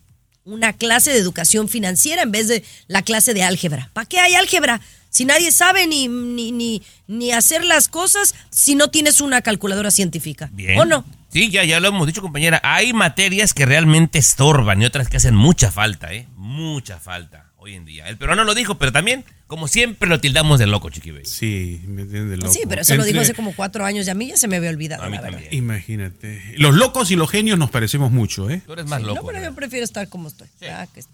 Una 0.45 0.73
clase 0.73 1.11
de 1.11 1.19
educación 1.19 1.69
financiera 1.69 2.21
en 2.23 2.31
vez 2.31 2.47
de 2.47 2.63
la 2.87 3.01
clase 3.01 3.33
de 3.33 3.43
álgebra. 3.43 3.89
¿Para 3.93 4.05
qué 4.07 4.19
hay 4.19 4.35
álgebra? 4.35 4.81
Si 5.09 5.25
nadie 5.25 5.51
sabe 5.51 5.87
ni, 5.87 6.07
ni, 6.07 6.51
ni, 6.51 6.81
ni 7.07 7.31
hacer 7.31 7.63
las 7.63 7.87
cosas 7.87 8.35
si 8.49 8.75
no 8.75 8.89
tienes 8.89 9.21
una 9.21 9.41
calculadora 9.41 9.91
científica. 9.91 10.49
Bien. 10.51 10.79
¿O 10.79 10.85
no? 10.85 11.05
Sí, 11.29 11.49
ya, 11.49 11.63
ya 11.63 11.79
lo 11.79 11.87
hemos 11.87 12.07
dicho, 12.07 12.21
compañera. 12.21 12.59
Hay 12.63 12.93
materias 12.93 13.53
que 13.53 13.65
realmente 13.65 14.19
estorban 14.19 14.81
y 14.81 14.85
otras 14.85 15.07
que 15.07 15.17
hacen 15.17 15.35
mucha 15.35 15.71
falta, 15.71 16.13
¿eh? 16.13 16.27
Mucha 16.35 16.99
falta 16.99 17.52
hoy 17.63 17.75
en 17.75 17.85
día. 17.85 18.07
El 18.09 18.17
peruano 18.17 18.43
lo 18.43 18.53
dijo, 18.55 18.77
pero 18.77 18.91
también, 18.91 19.23
como 19.47 19.69
siempre, 19.69 20.09
lo 20.09 20.19
tildamos 20.19 20.59
de 20.59 20.67
loco, 20.67 20.89
Chiqui 20.89 21.11
Baby. 21.11 21.25
Sí, 21.25 21.79
me 21.87 22.01
entiende 22.01 22.35
loco. 22.35 22.51
Sí, 22.51 22.59
pero 22.67 22.81
eso 22.81 22.93
lo 22.95 23.05
dijo 23.05 23.21
hace 23.21 23.33
como 23.33 23.55
cuatro 23.55 23.85
años 23.85 24.05
y 24.05 24.09
a 24.09 24.13
mí 24.13 24.27
ya 24.27 24.35
se 24.35 24.49
me 24.49 24.57
había 24.57 24.69
olvidado. 24.69 25.01
A 25.01 25.07
mí 25.07 25.15
la 25.15 25.21
verdad. 25.21 25.39
también. 25.39 25.53
Imagínate. 25.63 26.41
Los 26.57 26.75
locos 26.75 27.09
y 27.11 27.15
los 27.15 27.29
genios 27.31 27.57
nos 27.57 27.69
parecemos 27.69 28.11
mucho, 28.11 28.49
¿eh? 28.49 28.61
Tú 28.65 28.73
eres 28.73 28.85
más 28.87 28.99
No, 29.01 29.07
loco. 29.07 29.27
pero 29.27 29.37
¿verdad? 29.37 29.49
yo 29.51 29.55
prefiero 29.55 29.85
estar 29.85 30.09
como 30.09 30.27
estoy. 30.27 30.47
Ah, 30.69 30.85
que 30.93 30.99
así. 30.99 31.09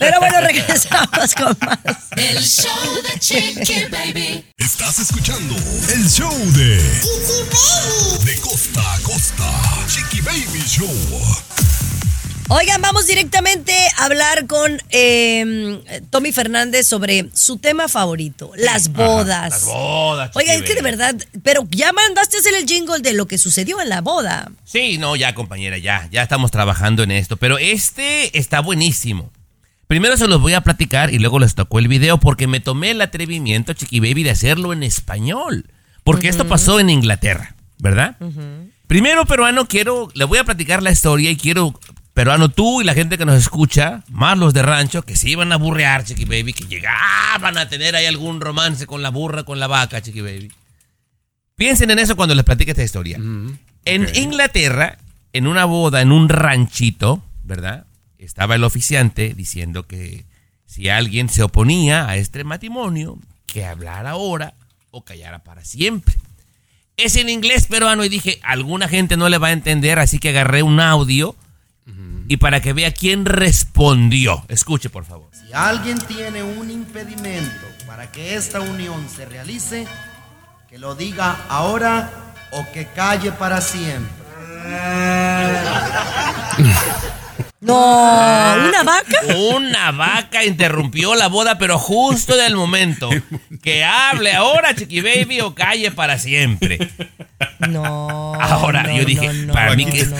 Pero 0.00 0.18
bueno, 0.18 0.40
regresamos 0.44 1.34
con 1.36 1.56
más. 1.64 1.78
El 2.16 2.38
show 2.42 3.02
de 3.12 3.20
Chiqui 3.20 3.84
Baby. 3.92 4.44
Estás 4.58 4.98
escuchando 4.98 5.54
el 5.94 6.08
show 6.08 6.34
de 6.52 6.78
Chiqui 7.00 7.46
Baby. 7.52 8.24
De 8.24 8.40
costa 8.40 8.94
a 8.94 8.98
costa. 9.02 9.86
Chiqui 9.86 10.20
Baby 10.22 10.62
Show. 10.66 11.69
Oigan, 12.52 12.82
vamos 12.82 13.06
directamente 13.06 13.72
a 13.96 14.06
hablar 14.06 14.48
con 14.48 14.82
eh, 14.90 16.02
Tommy 16.10 16.32
Fernández 16.32 16.88
sobre 16.88 17.30
su 17.32 17.58
tema 17.58 17.86
favorito, 17.86 18.50
las 18.56 18.92
bodas. 18.92 19.50
Las 19.52 19.64
bodas, 19.66 20.30
Oiga, 20.34 20.54
Chiqui 20.54 20.64
es 20.64 20.68
que 20.68 20.74
de 20.74 20.82
verdad, 20.82 21.14
pero 21.44 21.64
ya 21.70 21.92
mandaste 21.92 22.38
a 22.38 22.40
hacer 22.40 22.54
el 22.56 22.66
jingle 22.66 22.98
de 22.98 23.12
lo 23.12 23.28
que 23.28 23.38
sucedió 23.38 23.80
en 23.80 23.88
la 23.88 24.00
boda. 24.00 24.50
Sí, 24.64 24.98
no, 24.98 25.14
ya, 25.14 25.32
compañera, 25.32 25.78
ya, 25.78 26.08
ya 26.10 26.24
estamos 26.24 26.50
trabajando 26.50 27.04
en 27.04 27.12
esto. 27.12 27.36
Pero 27.36 27.56
este 27.56 28.36
está 28.36 28.58
buenísimo. 28.58 29.30
Primero 29.86 30.16
se 30.16 30.26
los 30.26 30.40
voy 30.40 30.54
a 30.54 30.62
platicar 30.62 31.14
y 31.14 31.20
luego 31.20 31.38
les 31.38 31.54
tocó 31.54 31.78
el 31.78 31.86
video 31.86 32.18
porque 32.18 32.48
me 32.48 32.58
tomé 32.58 32.90
el 32.90 33.00
atrevimiento, 33.00 33.74
Chiqui 33.74 34.00
Baby, 34.00 34.24
de 34.24 34.30
hacerlo 34.30 34.72
en 34.72 34.82
español. 34.82 35.66
Porque 36.02 36.28
esto 36.28 36.48
pasó 36.48 36.80
en 36.80 36.90
Inglaterra, 36.90 37.54
¿verdad? 37.78 38.16
Primero, 38.88 39.24
peruano, 39.24 39.68
quiero, 39.68 40.08
le 40.14 40.24
voy 40.24 40.38
a 40.38 40.44
platicar 40.44 40.82
la 40.82 40.90
historia 40.90 41.30
y 41.30 41.36
quiero, 41.36 41.78
peruano, 42.14 42.48
tú 42.48 42.80
y 42.80 42.84
la 42.84 42.94
gente 42.94 43.18
que 43.18 43.24
nos 43.24 43.36
escucha, 43.36 44.02
más 44.08 44.36
los 44.36 44.52
de 44.54 44.62
rancho, 44.62 45.02
que 45.02 45.16
se 45.16 45.28
iban 45.28 45.52
a 45.52 45.56
burrear, 45.56 46.04
Chiqui 46.04 46.24
Baby, 46.24 46.52
que 46.52 46.64
llegaban 46.64 47.56
a 47.56 47.68
tener 47.68 47.96
ahí 47.96 48.06
algún 48.06 48.40
romance 48.40 48.86
con 48.86 49.02
la 49.02 49.10
burra, 49.10 49.44
con 49.44 49.60
la 49.60 49.66
vaca, 49.66 50.02
Chiqui 50.02 50.20
Baby. 50.20 50.52
Piensen 51.56 51.90
en 51.90 51.98
eso 51.98 52.16
cuando 52.16 52.34
les 52.34 52.44
platique 52.44 52.70
esta 52.70 52.82
historia. 52.82 53.18
En 53.84 54.16
Inglaterra, 54.16 54.98
en 55.32 55.46
una 55.46 55.64
boda, 55.64 56.00
en 56.00 56.12
un 56.12 56.28
ranchito, 56.28 57.22
¿verdad? 57.44 57.86
Estaba 58.18 58.54
el 58.54 58.64
oficiante 58.64 59.34
diciendo 59.34 59.86
que 59.86 60.24
si 60.66 60.88
alguien 60.88 61.28
se 61.28 61.42
oponía 61.42 62.08
a 62.08 62.16
este 62.16 62.44
matrimonio, 62.44 63.18
que 63.46 63.64
hablara 63.64 64.10
ahora 64.10 64.54
o 64.90 65.04
callara 65.04 65.40
para 65.40 65.64
siempre. 65.64 66.14
Es 66.96 67.16
en 67.16 67.28
inglés 67.28 67.66
peruano 67.66 68.04
y 68.04 68.08
dije, 68.08 68.38
alguna 68.42 68.88
gente 68.88 69.16
no 69.16 69.28
le 69.28 69.38
va 69.38 69.48
a 69.48 69.52
entender, 69.52 69.98
así 69.98 70.18
que 70.18 70.30
agarré 70.30 70.62
un 70.62 70.80
audio 70.80 71.34
y 72.28 72.36
para 72.36 72.60
que 72.60 72.72
vea 72.72 72.92
quién 72.92 73.24
respondió. 73.24 74.44
Escuche, 74.48 74.88
por 74.88 75.04
favor. 75.04 75.28
Si 75.32 75.52
alguien 75.52 75.98
tiene 75.98 76.42
un 76.42 76.70
impedimento 76.70 77.66
para 77.86 78.12
que 78.12 78.36
esta 78.36 78.60
unión 78.60 79.08
se 79.08 79.26
realice, 79.26 79.86
que 80.68 80.78
lo 80.78 80.94
diga 80.94 81.36
ahora 81.48 82.08
o 82.52 82.64
que 82.72 82.86
calle 82.86 83.32
para 83.32 83.60
siempre. 83.60 84.10
No, 87.62 87.74
¿una 88.68 88.82
vaca? 88.82 89.20
Una 89.54 89.90
vaca 89.92 90.44
interrumpió 90.46 91.14
la 91.14 91.28
boda, 91.28 91.58
pero 91.58 91.78
justo 91.78 92.34
en 92.34 92.46
el 92.46 92.56
momento. 92.56 93.10
Que 93.62 93.84
hable 93.84 94.32
ahora, 94.32 94.74
Chiqui 94.74 95.02
Baby, 95.02 95.42
o 95.42 95.54
calle 95.54 95.90
para 95.90 96.18
siempre. 96.18 96.78
No. 97.68 98.34
Ahora, 98.40 98.84
no, 98.84 98.96
yo 98.96 99.04
dije, 99.04 99.26
no, 99.28 99.46
no, 99.48 99.52
para 99.52 99.76
mí 99.76 99.84
no, 99.84 99.92
que 99.92 100.06
no. 100.06 100.16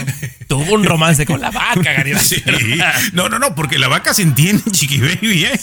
tuvo 0.49 0.75
un 0.75 0.85
romance 0.85 1.25
con 1.25 1.41
la 1.41 1.51
vaca. 1.51 2.05
Sí. 2.19 2.43
No, 3.15 3.31
no, 3.31 3.39
no, 3.39 3.55
porque 3.55 3.79
la 3.79 3.89
vaca 3.89 4.13
se 4.13 4.21
entiende, 4.23 4.63
chiqui 4.71 4.99
baby, 5.01 5.45
¿eh? 5.45 5.59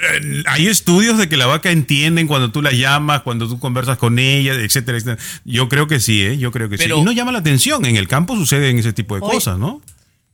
Eh, 0.00 0.42
Hay 0.46 0.66
estudios 0.68 1.16
de 1.16 1.28
que 1.30 1.36
la 1.38 1.46
vaca 1.46 1.70
entienden 1.70 2.26
cuando 2.28 2.52
tú 2.52 2.60
la 2.60 2.70
llamas, 2.72 3.22
cuando 3.22 3.48
tú 3.48 3.58
conversas 3.58 3.96
con 3.96 4.18
ella, 4.18 4.52
etcétera, 4.52 4.98
etcétera. 4.98 5.18
Yo 5.46 5.70
creo 5.70 5.86
que 5.88 6.00
sí, 6.00 6.22
¿eh? 6.22 6.36
Yo 6.36 6.52
creo 6.52 6.68
que 6.68 6.76
Pero- 6.76 6.96
sí. 6.96 7.00
Y 7.00 7.04
no 7.04 7.12
llama 7.12 7.32
la 7.32 7.38
atención. 7.38 7.84
En 7.86 7.96
el 7.96 8.06
campo 8.08 8.36
suceden 8.36 8.78
ese 8.78 8.92
tipo 8.92 9.14
de 9.14 9.22
Oye. 9.22 9.32
cosas, 9.32 9.58
¿no? 9.58 9.80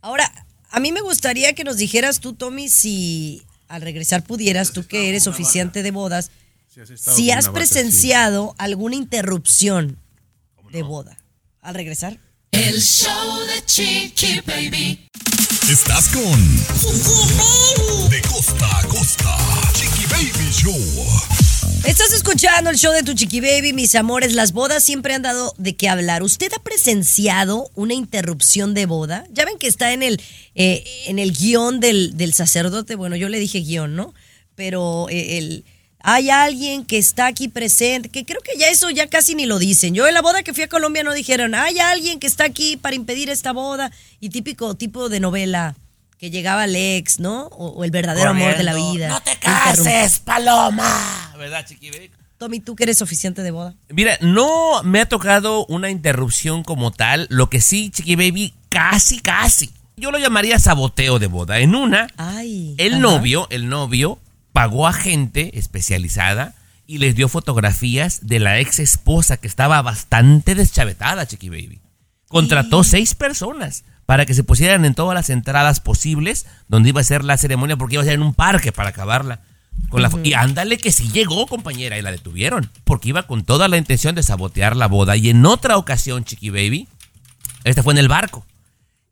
Ahora, 0.02 0.30
a 0.74 0.80
mí 0.80 0.90
me 0.90 1.02
gustaría 1.02 1.52
que 1.52 1.62
nos 1.62 1.76
dijeras 1.76 2.18
tú, 2.18 2.32
Tommy, 2.32 2.68
si 2.68 3.42
al 3.68 3.80
regresar 3.80 4.24
pudieras, 4.24 4.72
tú 4.72 4.84
que 4.84 5.08
eres 5.08 5.28
oficiante 5.28 5.84
de 5.84 5.92
bodas, 5.92 6.32
si 6.96 7.30
has 7.30 7.46
vaca, 7.46 7.58
presenciado 7.58 8.56
alguna 8.58 8.96
interrupción 8.96 10.00
de 10.72 10.82
boda 10.82 11.16
al 11.60 11.76
regresar. 11.76 12.18
El 12.50 12.82
show 12.82 13.38
de 13.46 13.64
Chiqui 13.64 14.40
Baby. 14.40 15.08
Estás 15.70 16.08
con 16.08 16.56
De 18.10 18.20
costa 18.22 18.78
a 18.80 18.88
costa. 18.88 19.36
Chiqui 19.74 20.06
Baby 20.06 20.50
Show. 20.50 21.34
Estás 21.84 22.14
escuchando 22.14 22.70
el 22.70 22.78
show 22.78 22.94
de 22.94 23.02
tu 23.02 23.12
chiqui 23.12 23.40
baby, 23.40 23.74
mis 23.74 23.94
amores. 23.94 24.32
Las 24.32 24.52
bodas 24.52 24.82
siempre 24.82 25.12
han 25.12 25.20
dado 25.20 25.54
de 25.58 25.76
qué 25.76 25.90
hablar. 25.90 26.22
¿Usted 26.22 26.50
ha 26.54 26.62
presenciado 26.62 27.70
una 27.74 27.92
interrupción 27.92 28.72
de 28.72 28.86
boda? 28.86 29.26
Ya 29.30 29.44
ven 29.44 29.58
que 29.58 29.66
está 29.66 29.92
en 29.92 30.02
el, 30.02 30.18
eh, 30.54 30.84
en 31.06 31.18
el 31.18 31.32
guion 31.32 31.80
del, 31.80 32.16
del 32.16 32.32
sacerdote. 32.32 32.94
Bueno, 32.94 33.16
yo 33.16 33.28
le 33.28 33.38
dije 33.38 33.60
guion, 33.60 33.96
¿no? 33.96 34.14
Pero 34.54 35.08
eh, 35.10 35.38
el, 35.38 35.64
hay 36.00 36.30
alguien 36.30 36.84
que 36.84 36.98
está 36.98 37.26
aquí 37.26 37.48
presente, 37.48 38.08
que 38.08 38.24
creo 38.24 38.40
que 38.42 38.58
ya 38.58 38.68
eso 38.68 38.90
ya 38.90 39.08
casi 39.08 39.34
ni 39.34 39.46
lo 39.46 39.58
dicen. 39.58 39.94
Yo 39.94 40.06
en 40.06 40.14
la 40.14 40.22
boda 40.22 40.42
que 40.42 40.52
fui 40.52 40.62
a 40.62 40.68
Colombia 40.68 41.02
no 41.02 41.12
dijeron, 41.14 41.54
hay 41.54 41.78
alguien 41.78 42.20
que 42.20 42.26
está 42.26 42.44
aquí 42.44 42.76
para 42.76 42.94
impedir 42.94 43.30
esta 43.30 43.52
boda. 43.52 43.90
Y 44.20 44.30
típico 44.30 44.74
tipo 44.74 45.08
de 45.08 45.20
novela 45.20 45.74
que 46.18 46.30
llegaba 46.30 46.66
el 46.66 46.76
ex, 46.76 47.20
¿no? 47.20 47.46
O, 47.46 47.68
o 47.68 47.84
el 47.84 47.90
verdadero 47.90 48.30
amor 48.30 48.56
de 48.56 48.62
la 48.62 48.74
vida. 48.74 49.08
No 49.08 49.22
te 49.22 49.36
cases, 49.36 50.18
paloma. 50.20 51.34
¿Verdad, 51.36 51.66
Chiqui 51.66 51.90
Baby? 51.90 52.10
Tommy, 52.38 52.60
tú 52.60 52.76
que 52.76 52.82
eres 52.82 53.00
oficiante 53.00 53.42
de 53.42 53.50
boda. 53.50 53.74
Mira, 53.88 54.18
no 54.20 54.82
me 54.82 55.00
ha 55.00 55.06
tocado 55.06 55.66
una 55.66 55.90
interrupción 55.90 56.64
como 56.64 56.90
tal. 56.90 57.26
Lo 57.30 57.48
que 57.48 57.60
sí, 57.60 57.90
Chiqui 57.90 58.16
Baby, 58.16 58.54
casi, 58.68 59.20
casi. 59.20 59.70
Yo 59.96 60.10
lo 60.10 60.18
llamaría 60.18 60.58
saboteo 60.58 61.18
de 61.18 61.28
boda. 61.28 61.60
En 61.60 61.74
una, 61.74 62.08
Ay. 62.16 62.74
el 62.78 62.94
ajá. 62.94 63.02
novio, 63.02 63.46
el 63.50 63.68
novio, 63.68 64.18
pagó 64.52 64.86
a 64.86 64.92
gente 64.92 65.58
especializada 65.58 66.54
y 66.86 66.98
les 66.98 67.14
dio 67.14 67.28
fotografías 67.28 68.26
de 68.26 68.40
la 68.40 68.58
ex 68.60 68.78
esposa 68.78 69.36
que 69.36 69.46
estaba 69.46 69.80
bastante 69.82 70.54
deschavetada, 70.54 71.26
Chiqui 71.26 71.48
Baby. 71.48 71.80
Contrató 72.28 72.82
seis 72.82 73.14
personas 73.14 73.84
para 74.06 74.26
que 74.26 74.34
se 74.34 74.44
pusieran 74.44 74.84
en 74.84 74.94
todas 74.94 75.14
las 75.14 75.30
entradas 75.30 75.80
posibles 75.80 76.46
donde 76.68 76.90
iba 76.90 77.00
a 77.00 77.04
ser 77.04 77.24
la 77.24 77.38
ceremonia 77.38 77.76
porque 77.76 77.94
iba 77.94 78.02
a 78.02 78.06
ser 78.06 78.14
en 78.14 78.22
un 78.22 78.34
parque 78.34 78.72
para 78.72 78.90
acabarla. 78.90 79.40
Con 79.88 80.02
la 80.02 80.10
Y 80.22 80.34
ándale 80.34 80.78
que 80.78 80.92
sí 80.92 81.08
llegó, 81.10 81.46
compañera, 81.46 81.98
y 81.98 82.02
la 82.02 82.12
detuvieron. 82.12 82.70
Porque 82.84 83.08
iba 83.08 83.26
con 83.26 83.44
toda 83.44 83.68
la 83.68 83.76
intención 83.76 84.14
de 84.14 84.22
sabotear 84.22 84.76
la 84.76 84.86
boda. 84.86 85.16
Y 85.16 85.30
en 85.30 85.44
otra 85.46 85.76
ocasión, 85.76 86.24
Chiqui 86.24 86.50
Baby, 86.50 86.88
este 87.64 87.82
fue 87.82 87.92
en 87.92 87.98
el 87.98 88.08
barco. 88.08 88.44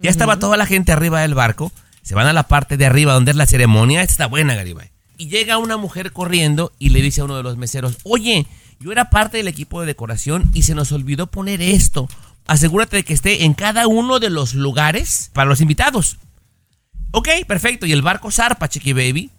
Ya 0.02 0.10
estaba 0.10 0.40
toda 0.40 0.56
la 0.56 0.66
gente 0.66 0.90
arriba 0.90 1.20
del 1.20 1.34
barco. 1.34 1.72
Se 2.02 2.16
van 2.16 2.26
a 2.26 2.32
la 2.32 2.48
parte 2.48 2.76
de 2.76 2.86
arriba 2.86 3.12
donde 3.12 3.30
es 3.30 3.36
la 3.36 3.46
ceremonia. 3.46 4.02
Esta 4.02 4.12
está 4.12 4.26
buena, 4.26 4.56
Garibay. 4.56 4.90
Y 5.16 5.28
llega 5.28 5.58
una 5.58 5.76
mujer 5.76 6.12
corriendo 6.12 6.72
y 6.80 6.88
le 6.88 7.00
dice 7.00 7.20
a 7.20 7.24
uno 7.24 7.36
de 7.36 7.44
los 7.44 7.56
meseros, 7.56 7.98
oye, 8.02 8.46
yo 8.80 8.90
era 8.90 9.10
parte 9.10 9.36
del 9.36 9.46
equipo 9.46 9.80
de 9.80 9.86
decoración 9.86 10.50
y 10.52 10.64
se 10.64 10.74
nos 10.74 10.90
olvidó 10.90 11.28
poner 11.28 11.62
esto. 11.62 12.08
Asegúrate 12.48 12.96
de 12.96 13.04
que 13.04 13.14
esté 13.14 13.44
en 13.44 13.54
cada 13.54 13.86
uno 13.86 14.18
de 14.18 14.30
los 14.30 14.54
lugares 14.54 15.30
para 15.32 15.48
los 15.48 15.60
invitados. 15.60 16.18
Ok, 17.12 17.28
perfecto. 17.46 17.86
Y 17.86 17.92
el 17.92 18.02
barco 18.02 18.32
zarpa, 18.32 18.68
Chiqui 18.68 18.92
Baby. 18.92 19.30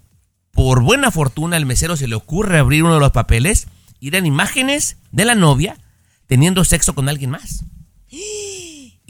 Por 0.52 0.82
buena 0.82 1.12
fortuna, 1.12 1.58
al 1.58 1.66
mesero 1.66 1.98
se 1.98 2.08
le 2.08 2.16
ocurre 2.16 2.60
abrir 2.60 2.84
uno 2.84 2.94
de 2.94 3.00
los 3.02 3.12
papeles 3.12 3.68
y 4.00 4.08
eran 4.08 4.26
imágenes 4.26 4.96
de 5.12 5.26
la 5.26 5.36
novia 5.36 5.78
teniendo 6.28 6.64
sexo 6.64 6.96
con 6.96 7.10
alguien 7.10 7.32
más. 7.32 7.66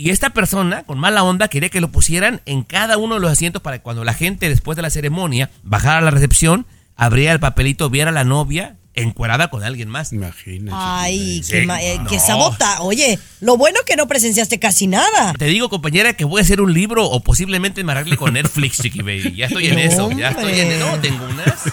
Y 0.04 0.10
esta 0.10 0.32
persona, 0.32 0.84
con 0.84 1.00
mala 1.00 1.24
onda, 1.24 1.48
quería 1.48 1.70
que 1.70 1.80
lo 1.80 1.90
pusieran 1.90 2.42
en 2.46 2.64
cada 2.64 2.98
uno 2.98 3.16
de 3.16 3.22
los 3.22 3.32
asientos 3.32 3.62
para 3.62 3.78
que 3.78 3.84
cuando 3.84 4.04
la 4.04 4.14
gente, 4.14 4.50
después 4.50 4.76
de 4.76 4.82
la 4.82 4.90
ceremonia, 4.90 5.50
bajara 5.64 6.00
a 6.00 6.02
la 6.02 6.12
recepción, 6.12 6.66
abría 6.98 7.32
el 7.32 7.40
papelito, 7.40 7.90
viera 7.90 8.10
a 8.10 8.14
la 8.14 8.26
novia 8.26 8.76
encuerada 8.96 9.48
con 9.50 9.64
alguien 9.64 9.88
más. 9.90 10.12
Imagínate. 10.14 10.76
Ay, 10.78 11.42
Sí, 11.42 11.52
qué, 11.54 11.66
ma- 11.66 11.82
eh, 11.82 12.00
no. 12.00 12.08
qué 12.10 12.20
sabota. 12.20 12.82
Oye, 12.82 13.18
lo 13.40 13.56
bueno 13.58 13.80
que 13.88 13.96
no 13.96 14.08
presenciaste 14.08 14.60
casi 14.60 14.88
nada. 14.88 15.34
Te 15.40 15.46
digo, 15.46 15.70
compañera, 15.70 16.14
que 16.14 16.26
voy 16.26 16.42
a 16.42 16.44
hacer 16.44 16.60
un 16.62 16.74
libro 16.74 17.06
o 17.06 17.24
posiblemente 17.24 17.80
enmarcarle 17.82 18.18
con 18.18 18.34
Netflix, 18.34 18.82
Chiqui 18.82 19.00
Baby. 19.04 19.36
Ya 19.38 19.46
estoy 19.46 19.68
en 19.68 19.80
eso, 19.80 20.12
ya 20.12 20.30
estoy 20.32 20.60
en 20.60 20.82
hombre. 20.84 20.98
No, 20.98 21.00
tengo 21.00 21.26
unas. 21.26 21.64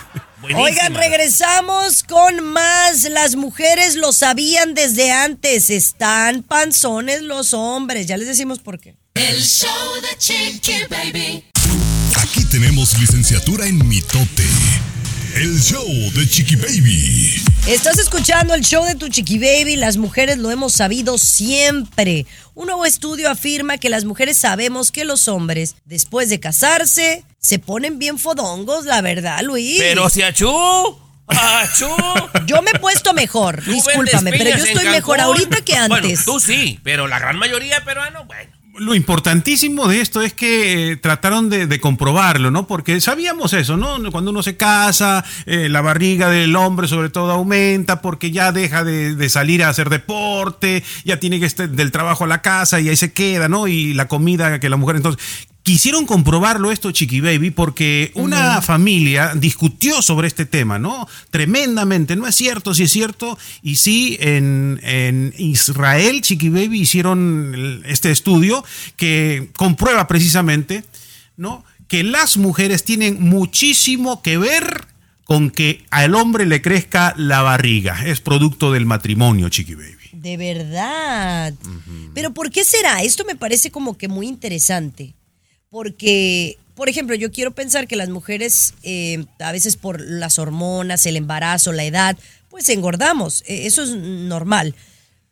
Oigan, 0.42 0.94
regresamos 0.94 2.02
con 2.02 2.42
más. 2.42 3.04
Las 3.04 3.36
mujeres 3.36 3.96
lo 3.96 4.12
sabían 4.12 4.74
desde 4.74 5.12
antes. 5.12 5.70
Están 5.70 6.42
panzones 6.42 7.22
los 7.22 7.52
hombres. 7.52 8.06
Ya 8.06 8.16
les 8.16 8.26
decimos 8.26 8.58
por 8.58 8.78
qué. 8.78 8.96
El 9.14 9.42
show 9.42 9.68
de 10.00 10.16
Chiqui 10.18 10.84
Baby. 10.88 11.44
Aquí 12.16 12.44
tenemos 12.44 12.98
licenciatura 12.98 13.66
en 13.66 13.86
mitote. 13.86 14.46
El 15.34 15.60
show 15.60 15.86
de 16.14 16.28
Chiqui 16.28 16.56
Baby. 16.56 17.42
Estás 17.66 17.98
escuchando 17.98 18.54
el 18.54 18.62
show 18.62 18.84
de 18.84 18.94
tu 18.94 19.08
chiqui 19.08 19.38
baby. 19.38 19.76
Las 19.76 19.96
mujeres 19.96 20.38
lo 20.38 20.50
hemos 20.50 20.72
sabido 20.72 21.18
siempre. 21.18 22.26
Un 22.54 22.66
nuevo 22.66 22.84
estudio 22.84 23.30
afirma 23.30 23.78
que 23.78 23.90
las 23.90 24.04
mujeres 24.04 24.36
sabemos 24.38 24.90
que 24.90 25.04
los 25.04 25.28
hombres, 25.28 25.76
después 25.84 26.28
de 26.30 26.40
casarse, 26.40 27.24
se 27.38 27.58
ponen 27.58 27.98
bien 27.98 28.18
fodongos, 28.18 28.86
la 28.86 29.02
verdad, 29.02 29.42
Luis. 29.42 29.78
Pero 29.78 30.08
si 30.08 30.22
achú, 30.22 30.50
achú. 31.28 31.86
Yo 32.46 32.62
me 32.62 32.70
he 32.74 32.78
puesto 32.78 33.12
mejor, 33.14 33.62
discúlpame, 33.64 34.32
pero 34.32 34.56
yo 34.56 34.64
estoy 34.64 34.86
mejor 34.86 35.20
ahorita 35.20 35.60
que 35.62 35.74
Bueno, 35.74 35.94
antes. 35.96 36.24
tú 36.24 36.40
sí, 36.40 36.80
pero 36.82 37.06
la 37.06 37.18
gran 37.18 37.36
mayoría 37.38 37.84
peruano, 37.84 38.24
bueno. 38.24 38.50
Lo 38.80 38.94
importantísimo 38.94 39.88
de 39.88 40.00
esto 40.00 40.22
es 40.22 40.32
que 40.32 40.92
eh, 40.92 40.96
trataron 40.96 41.50
de, 41.50 41.66
de 41.66 41.80
comprobarlo, 41.80 42.50
¿no? 42.50 42.66
Porque 42.66 42.98
sabíamos 43.02 43.52
eso, 43.52 43.76
¿no? 43.76 43.98
Cuando 44.10 44.30
uno 44.30 44.42
se 44.42 44.56
casa, 44.56 45.22
eh, 45.44 45.68
la 45.68 45.82
barriga 45.82 46.30
del 46.30 46.56
hombre 46.56 46.88
sobre 46.88 47.10
todo 47.10 47.30
aumenta 47.30 48.00
porque 48.00 48.30
ya 48.30 48.52
deja 48.52 48.82
de, 48.82 49.14
de 49.14 49.28
salir 49.28 49.62
a 49.62 49.68
hacer 49.68 49.90
deporte, 49.90 50.82
ya 51.04 51.20
tiene 51.20 51.38
que 51.38 51.44
estar 51.44 51.68
del 51.68 51.92
trabajo 51.92 52.24
a 52.24 52.26
la 52.26 52.40
casa 52.40 52.80
y 52.80 52.88
ahí 52.88 52.96
se 52.96 53.12
queda, 53.12 53.50
¿no? 53.50 53.68
Y 53.68 53.92
la 53.92 54.08
comida 54.08 54.58
que 54.60 54.70
la 54.70 54.78
mujer 54.78 54.96
entonces... 54.96 55.22
Quisieron 55.70 56.04
comprobarlo 56.04 56.72
esto, 56.72 56.90
Chiqui 56.90 57.20
Baby, 57.20 57.52
porque 57.52 58.10
una 58.16 58.60
familia 58.60 59.34
discutió 59.36 60.02
sobre 60.02 60.26
este 60.26 60.44
tema, 60.44 60.80
¿no? 60.80 61.06
Tremendamente. 61.30 62.16
No 62.16 62.26
es 62.26 62.34
cierto, 62.34 62.74
si 62.74 62.82
es 62.82 62.90
cierto. 62.90 63.38
Y 63.62 63.76
sí, 63.76 64.16
en, 64.18 64.80
en 64.82 65.32
Israel, 65.38 66.22
Chiqui 66.22 66.48
Baby 66.48 66.80
hicieron 66.80 67.84
este 67.86 68.10
estudio 68.10 68.64
que 68.96 69.50
comprueba 69.56 70.08
precisamente, 70.08 70.82
¿no? 71.36 71.64
Que 71.86 72.02
las 72.02 72.36
mujeres 72.36 72.82
tienen 72.82 73.22
muchísimo 73.22 74.22
que 74.22 74.38
ver 74.38 74.88
con 75.22 75.50
que 75.50 75.84
al 75.90 76.16
hombre 76.16 76.46
le 76.46 76.62
crezca 76.62 77.14
la 77.16 77.42
barriga. 77.42 78.04
Es 78.04 78.20
producto 78.20 78.72
del 78.72 78.86
matrimonio, 78.86 79.48
Chiqui 79.48 79.76
Baby. 79.76 80.10
De 80.14 80.36
verdad. 80.36 81.54
Pero 82.12 82.34
¿por 82.34 82.50
qué 82.50 82.64
será? 82.64 83.04
Esto 83.04 83.24
me 83.24 83.36
parece 83.36 83.70
como 83.70 83.96
que 83.96 84.08
muy 84.08 84.26
interesante. 84.26 85.14
Porque, 85.70 86.58
por 86.74 86.88
ejemplo, 86.88 87.14
yo 87.14 87.30
quiero 87.30 87.52
pensar 87.52 87.86
que 87.86 87.94
las 87.94 88.08
mujeres, 88.08 88.74
eh, 88.82 89.24
a 89.38 89.52
veces 89.52 89.76
por 89.76 90.00
las 90.00 90.40
hormonas, 90.40 91.06
el 91.06 91.16
embarazo, 91.16 91.72
la 91.72 91.84
edad, 91.84 92.18
pues 92.48 92.68
engordamos. 92.68 93.42
Eh, 93.46 93.66
eso 93.66 93.84
es 93.84 93.90
normal. 93.90 94.74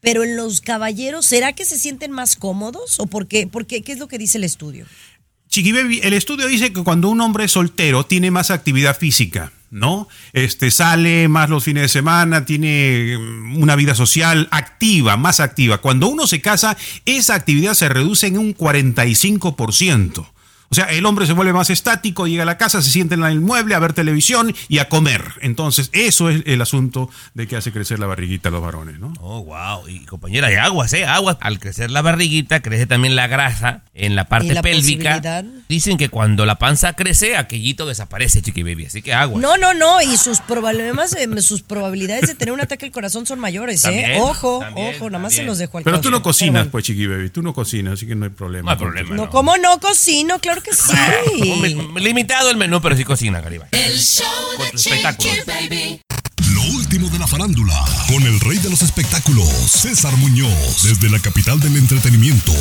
Pero 0.01 0.23
en 0.23 0.37
los 0.37 0.61
caballeros, 0.61 1.27
¿será 1.27 1.53
que 1.55 1.65
se 1.65 1.77
sienten 1.77 2.13
más 2.13 2.37
cómodos? 2.37 3.01
¿O 3.01 3.07
por 3.07 3.27
qué? 3.27 3.49
¿Por 3.49 3.67
qué? 3.67 3.83
¿Qué 3.83 3.91
es 3.91 3.99
lo 3.99 4.07
que 4.07 4.17
dice 4.17 4.39
el 4.39 4.45
estudio? 4.45 4.87
Chiqui 5.49 5.73
Baby, 5.73 6.01
el 6.03 6.13
estudio 6.13 6.47
dice 6.47 6.73
que 6.73 6.85
cuando 6.85 7.09
un 7.09 7.21
hombre 7.21 7.45
es 7.45 7.53
soltero 7.53 8.05
tiene 8.05 8.31
más 8.31 8.51
actividad 8.51 8.97
física, 8.97 9.53
¿no? 9.71 10.09
Este 10.35 10.71
sale 10.71 11.29
más 11.29 11.49
los 11.49 11.65
fines 11.65 11.85
de 11.85 11.89
semana, 11.89 12.45
tiene 12.45 13.17
mm, 13.19 13.61
una 13.63 13.75
vida 13.75 13.95
social 13.95 14.49
activa, 14.51 15.17
más 15.17 15.41
activa. 15.41 15.79
Cuando 15.79 16.09
uno 16.09 16.27
se 16.27 16.41
casa, 16.43 16.77
esa 17.07 17.35
actividad 17.35 17.75
se 17.75 17.89
reduce 17.89 18.27
en 18.27 18.39
un 18.39 18.55
45%. 18.55 20.27
O 20.71 20.75
sea, 20.75 20.85
el 20.87 21.07
hombre 21.07 21.27
se 21.27 21.33
vuelve 21.33 21.53
más 21.55 21.71
estático, 21.71 22.27
llega 22.27 22.43
a 22.43 22.47
la 22.47 22.59
casa, 22.59 22.83
se 22.83 22.91
sienta 22.91 23.15
en 23.15 23.23
el 23.25 23.41
mueble 23.41 23.75
a 23.75 23.79
ver 23.79 23.95
televisión 23.95 24.55
y 24.69 24.79
a 24.79 24.89
comer. 24.89 25.23
Entonces, 25.41 25.89
eso 25.93 26.29
es 26.29 26.43
el 26.45 26.61
asunto 26.61 27.09
de 27.33 27.47
que 27.47 27.57
hace 27.57 27.73
crecer 27.73 27.99
la 27.99 28.07
barriguita 28.07 28.51
a 28.51 28.53
los 28.53 28.61
varones, 28.61 28.99
¿no? 28.99 29.15
Oh, 29.21 29.45
wow. 29.45 29.89
Y 29.89 30.01
compañera, 30.01 30.49
hay 30.49 30.57
aguas, 30.57 30.93
¿eh? 30.93 31.07
Aguas. 31.07 31.39
Al 31.41 31.59
crecer 31.59 31.91
la 31.91 32.03
barriguita, 32.03 32.61
crece 32.61 32.87
también 32.87 33.17
la 33.17 33.29
grasa 33.29 33.83
en 33.95 34.15
la 34.15 34.29
parte 34.29 34.49
¿Y 34.49 34.51
la 34.51 34.63
pélvica. 34.63 35.45
Dicen 35.69 35.97
que 35.97 36.11
cuando 36.11 36.45
la 36.45 36.57
panza 36.59 36.93
crece, 36.93 37.37
aquellito 37.37 37.87
desaparece, 37.87 38.43
chiqui 38.43 38.63
baby. 38.63 38.87
Así 38.87 39.01
que 39.01 39.15
aguas. 39.15 39.41
No, 39.41 39.57
no, 39.57 39.73
no, 39.73 40.03
y 40.03 40.17
sus 40.19 40.41
problemas, 40.41 41.15
eh, 41.15 41.29
sus 41.41 41.63
probabilidades 41.63 42.27
de 42.27 42.35
tener 42.35 42.53
un 42.53 42.61
ataque 42.61 42.87
al 42.87 42.93
corazón 42.93 43.25
son 43.25 43.39
mayores, 43.39 43.85
¿eh? 43.87 43.89
También, 43.89 44.21
Ojo, 44.21 44.59
también, 44.61 44.95
ojo, 44.97 45.11
nada 45.11 45.23
más 45.23 45.33
se 45.35 45.45
los 45.45 45.57
dejo 45.57 45.79
al 45.79 45.85
Pero 45.85 46.01
tú 46.01 46.11
no 46.11 46.23
cocinas, 46.23 46.65
bueno. 46.65 46.71
pues, 46.73 46.85
chiqui 46.85 47.07
baby. 47.07 47.31
Tú 47.31 47.43
no 47.43 47.55
cocinas, 47.55 47.95
así 47.95 48.07
que 48.07 48.15
no 48.15 48.27
hay 48.27 48.31
problema. 48.31 48.65
No 48.65 48.71
hay 48.71 48.77
problema. 48.77 49.15
No, 49.15 49.31
¿cómo 49.31 49.57
no 49.57 49.79
cocino? 49.81 50.39
Claro 50.41 50.58
que 50.63 50.73
sí. 50.75 51.77
Limitado 51.97 52.51
el 52.51 52.57
menú, 52.57 52.81
pero 52.81 52.97
sí 52.97 53.05
cocina, 53.05 53.41
Garibay. 53.41 53.69
El 53.73 53.99
show 53.99 54.27
Con 54.57 54.67
de 54.67 54.73
espectáculos. 54.77 55.37
Baby. 55.47 56.01
Lo 56.53 56.63
último 56.77 57.09
de 57.11 57.19
la 57.19 57.27
farándula, 57.27 57.85
con 58.09 58.23
el 58.23 58.41
rey 58.41 58.59
de 58.59 58.71
los 58.71 58.81
espectáculos, 58.83 59.49
César 59.71 60.17
Muñoz, 60.17 60.83
desde 60.83 61.11
la 61.11 61.19
capital 61.19 61.61
del 61.61 61.77
entretenimiento, 61.77 62.53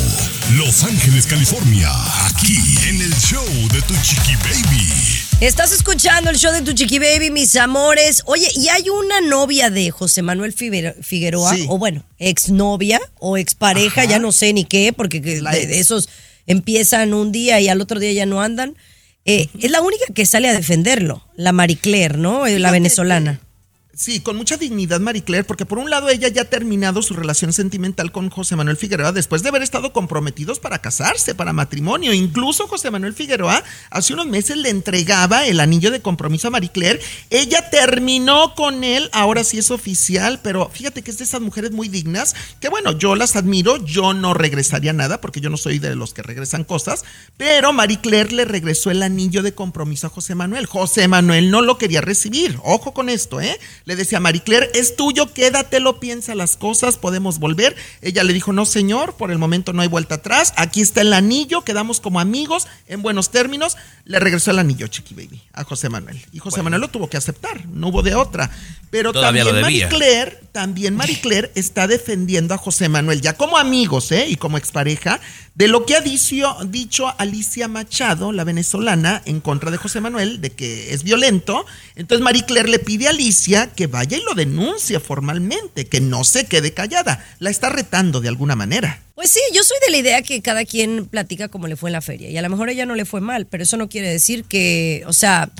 Los 0.56 0.82
Ángeles, 0.84 1.26
California, 1.26 1.88
aquí 2.26 2.58
en 2.88 3.00
el 3.00 3.14
show 3.16 3.44
de 3.72 3.80
Tu 3.82 3.94
Chiqui 4.02 4.34
Baby. 4.36 4.92
Estás 5.40 5.72
escuchando 5.72 6.30
el 6.30 6.36
show 6.36 6.52
de 6.52 6.62
tu 6.62 6.72
chiqui 6.72 6.98
baby, 6.98 7.30
mis 7.30 7.54
amores. 7.54 8.22
Oye, 8.26 8.50
y 8.56 8.68
hay 8.70 8.88
una 8.88 9.20
novia 9.20 9.70
de 9.70 9.92
José 9.92 10.20
Manuel 10.20 10.52
Figuero- 10.52 10.96
Figueroa, 11.00 11.54
Sí. 11.54 11.64
o 11.68 11.78
bueno, 11.78 12.02
exnovia 12.18 13.00
o 13.20 13.36
expareja, 13.36 14.04
ya 14.04 14.18
no 14.18 14.32
sé 14.32 14.52
ni 14.52 14.64
qué, 14.64 14.92
porque 14.92 15.20
de 15.20 15.78
esos 15.78 16.08
empiezan 16.48 17.14
un 17.14 17.30
día 17.30 17.60
y 17.60 17.68
al 17.68 17.80
otro 17.80 18.00
día 18.00 18.12
ya 18.12 18.26
no 18.26 18.40
andan. 18.42 18.74
Eh, 19.24 19.48
Es 19.60 19.70
la 19.70 19.80
única 19.82 20.06
que 20.14 20.26
sale 20.26 20.48
a 20.48 20.54
defenderlo, 20.54 21.24
la 21.36 21.52
Marie 21.52 21.76
Claire, 21.76 22.18
¿no? 22.18 22.46
Eh, 22.46 22.58
La 22.58 22.70
venezolana. 22.72 23.40
Sí, 24.00 24.20
con 24.20 24.36
mucha 24.36 24.56
dignidad 24.56 25.00
Marie 25.00 25.24
Claire, 25.24 25.42
porque 25.42 25.66
por 25.66 25.78
un 25.78 25.90
lado 25.90 26.08
ella 26.08 26.28
ya 26.28 26.42
ha 26.42 26.44
terminado 26.44 27.02
su 27.02 27.14
relación 27.14 27.52
sentimental 27.52 28.12
con 28.12 28.30
José 28.30 28.54
Manuel 28.54 28.76
Figueroa 28.76 29.10
después 29.10 29.42
de 29.42 29.48
haber 29.48 29.62
estado 29.62 29.92
comprometidos 29.92 30.60
para 30.60 30.78
casarse, 30.78 31.34
para 31.34 31.52
matrimonio. 31.52 32.12
Incluso 32.12 32.68
José 32.68 32.92
Manuel 32.92 33.12
Figueroa 33.12 33.60
hace 33.90 34.14
unos 34.14 34.26
meses 34.26 34.56
le 34.56 34.68
entregaba 34.68 35.46
el 35.46 35.58
anillo 35.58 35.90
de 35.90 36.00
compromiso 36.00 36.46
a 36.46 36.52
Marie 36.52 36.70
Claire. 36.70 37.00
Ella 37.30 37.70
terminó 37.70 38.54
con 38.54 38.84
él, 38.84 39.10
ahora 39.12 39.42
sí 39.42 39.58
es 39.58 39.72
oficial, 39.72 40.38
pero 40.44 40.70
fíjate 40.72 41.02
que 41.02 41.10
es 41.10 41.18
de 41.18 41.24
esas 41.24 41.40
mujeres 41.40 41.72
muy 41.72 41.88
dignas, 41.88 42.36
que 42.60 42.68
bueno, 42.68 42.92
yo 42.92 43.16
las 43.16 43.34
admiro, 43.34 43.84
yo 43.84 44.14
no 44.14 44.32
regresaría 44.32 44.92
nada, 44.92 45.20
porque 45.20 45.40
yo 45.40 45.50
no 45.50 45.56
soy 45.56 45.80
de 45.80 45.96
los 45.96 46.14
que 46.14 46.22
regresan 46.22 46.62
cosas, 46.62 47.04
pero 47.36 47.72
Marie 47.72 48.00
Claire 48.00 48.30
le 48.30 48.44
regresó 48.44 48.92
el 48.92 49.02
anillo 49.02 49.42
de 49.42 49.54
compromiso 49.54 50.06
a 50.06 50.10
José 50.10 50.36
Manuel. 50.36 50.66
José 50.66 51.08
Manuel 51.08 51.50
no 51.50 51.62
lo 51.62 51.78
quería 51.78 52.00
recibir, 52.00 52.60
ojo 52.62 52.94
con 52.94 53.08
esto, 53.08 53.40
¿eh? 53.40 53.58
Le 53.88 53.96
decía 53.96 54.18
a 54.18 54.20
Marie 54.20 54.42
Claire, 54.42 54.70
es 54.74 54.96
tuyo, 54.96 55.32
quédatelo, 55.32 55.98
piensa 55.98 56.34
las 56.34 56.58
cosas, 56.58 56.98
podemos 56.98 57.38
volver. 57.38 57.74
Ella 58.02 58.22
le 58.22 58.34
dijo, 58.34 58.52
no 58.52 58.66
señor, 58.66 59.14
por 59.14 59.30
el 59.30 59.38
momento 59.38 59.72
no 59.72 59.80
hay 59.80 59.88
vuelta 59.88 60.16
atrás, 60.16 60.52
aquí 60.56 60.82
está 60.82 61.00
el 61.00 61.14
anillo, 61.14 61.62
quedamos 61.62 61.98
como 61.98 62.20
amigos, 62.20 62.68
en 62.86 63.00
buenos 63.00 63.30
términos. 63.30 63.78
Le 64.04 64.20
regresó 64.20 64.50
el 64.50 64.58
anillo, 64.58 64.88
Chiqui 64.88 65.14
Baby, 65.14 65.40
a 65.54 65.64
José 65.64 65.88
Manuel. 65.88 66.22
Y 66.32 66.38
José 66.38 66.62
Manuel 66.62 66.82
lo 66.82 66.88
tuvo 66.88 67.08
que 67.08 67.16
aceptar, 67.16 67.66
no 67.66 67.88
hubo 67.88 68.02
de 68.02 68.14
otra. 68.14 68.50
Pero 68.90 69.12
Todavía 69.14 69.42
también 69.44 69.62
Marie. 69.62 69.88
Claire, 69.88 70.38
también 70.52 70.94
Marie 70.94 71.20
Claire 71.20 71.50
está 71.54 71.86
defendiendo 71.86 72.52
a 72.52 72.58
José 72.58 72.90
Manuel, 72.90 73.22
ya 73.22 73.38
como 73.38 73.56
amigos, 73.56 74.12
¿eh? 74.12 74.26
Y 74.28 74.36
como 74.36 74.58
expareja, 74.58 75.18
de 75.54 75.66
lo 75.66 75.84
que 75.86 75.96
ha 75.96 76.00
dicho, 76.00 76.56
dicho 76.66 77.12
Alicia 77.18 77.68
Machado, 77.68 78.32
la 78.32 78.44
venezolana, 78.44 79.22
en 79.24 79.40
contra 79.40 79.70
de 79.70 79.76
José 79.76 80.00
Manuel, 80.00 80.40
de 80.40 80.50
que 80.50 80.92
es 80.92 81.02
violento. 81.02 81.66
Entonces 81.96 82.22
Marie 82.22 82.44
Claire 82.44 82.68
le 82.68 82.78
pide 82.78 83.08
a 83.08 83.10
Alicia 83.10 83.70
que 83.78 83.86
vaya 83.86 84.16
y 84.16 84.22
lo 84.22 84.34
denuncie 84.34 84.98
formalmente, 84.98 85.86
que 85.86 86.00
no 86.00 86.24
se 86.24 86.46
quede 86.46 86.74
callada. 86.74 87.24
La 87.38 87.48
está 87.48 87.68
retando 87.68 88.20
de 88.20 88.26
alguna 88.26 88.56
manera. 88.56 89.04
Pues 89.14 89.30
sí, 89.30 89.38
yo 89.54 89.62
soy 89.62 89.76
de 89.86 89.92
la 89.92 89.98
idea 89.98 90.22
que 90.22 90.42
cada 90.42 90.64
quien 90.64 91.06
platica 91.06 91.46
como 91.46 91.68
le 91.68 91.76
fue 91.76 91.90
en 91.90 91.92
la 91.92 92.00
feria. 92.00 92.28
Y 92.28 92.36
a 92.36 92.42
lo 92.42 92.50
mejor 92.50 92.68
a 92.68 92.72
ella 92.72 92.86
no 92.86 92.96
le 92.96 93.04
fue 93.04 93.20
mal, 93.20 93.46
pero 93.46 93.62
eso 93.62 93.76
no 93.76 93.88
quiere 93.88 94.10
decir 94.10 94.42
que, 94.42 95.04
o 95.06 95.12
sea, 95.12 95.52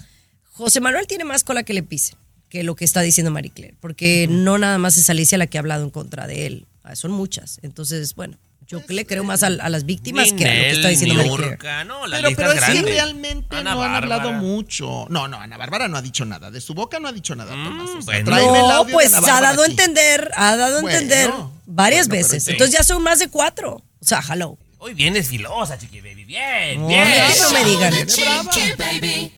José 0.50 0.80
Manuel 0.80 1.06
tiene 1.06 1.22
más 1.22 1.44
cola 1.44 1.62
que 1.62 1.74
le 1.74 1.84
pise 1.84 2.16
que 2.48 2.64
lo 2.64 2.74
que 2.74 2.84
está 2.84 3.02
diciendo 3.02 3.30
Marie 3.30 3.52
Claire. 3.52 3.76
Porque 3.78 4.26
no 4.28 4.58
nada 4.58 4.78
más 4.78 4.96
es 4.96 5.08
Alicia 5.08 5.38
la 5.38 5.46
que 5.46 5.58
ha 5.58 5.60
hablado 5.60 5.84
en 5.84 5.90
contra 5.90 6.26
de 6.26 6.46
él. 6.46 6.66
Son 6.94 7.12
muchas. 7.12 7.60
Entonces, 7.62 8.16
bueno, 8.16 8.36
yo 8.68 8.82
le 8.88 9.06
creo 9.06 9.24
más 9.24 9.42
a, 9.42 9.46
a 9.46 9.68
las 9.70 9.84
víctimas 9.86 10.32
que 10.34 10.44
a 10.44 10.48
lo 10.54 10.60
que 10.60 10.70
está 10.72 10.88
diciendo. 10.88 11.22
Niurka, 11.22 11.84
no, 11.84 12.06
la 12.06 12.18
Pero, 12.18 12.36
pero 12.36 12.52
es 12.52 12.60
que 12.64 12.82
realmente 12.82 13.56
Ana 13.56 13.74
no 13.74 13.82
han 13.82 13.94
hablado 13.94 14.32
mucho. 14.32 15.06
No, 15.08 15.26
no, 15.26 15.40
Ana 15.40 15.56
Bárbara 15.56 15.88
no 15.88 15.96
ha 15.96 16.02
dicho 16.02 16.24
nada. 16.26 16.50
De 16.50 16.60
su 16.60 16.74
boca 16.74 17.00
no 17.00 17.08
ha 17.08 17.12
dicho 17.12 17.34
nada, 17.34 17.50
Tomás. 17.52 17.88
O 17.88 18.02
sea, 18.02 18.04
bueno. 18.04 18.24
tráeme 18.26 18.60
el 18.60 18.68
No, 18.68 18.86
pues 18.86 19.14
Ana 19.14 19.38
ha 19.38 19.40
dado 19.40 19.62
a 19.62 19.66
entender, 19.66 20.30
ha 20.36 20.56
dado 20.56 20.78
a 20.78 20.80
Bueno, 20.82 20.98
entender 20.98 21.30
varias 21.66 22.08
bueno, 22.08 22.22
veces. 22.22 22.44
sí. 22.44 22.50
Entonces 22.52 22.76
ya 22.76 22.84
son 22.84 23.02
más 23.02 23.18
de 23.18 23.28
cuatro. 23.28 23.76
O 23.76 24.04
sea, 24.04 24.22
hello. 24.30 24.58
Hoy 24.80 24.94
vienes 24.94 25.28
filosa, 25.28 25.76
chiqui 25.78 26.00
baby. 26.00 26.24
Bien, 26.24 26.80
No, 26.80 26.86
bien. 26.88 27.08
no 27.42 27.50
me 27.50 27.64
digan. 27.64 28.06
Chiqui 28.06 28.72
Baby. 28.76 29.32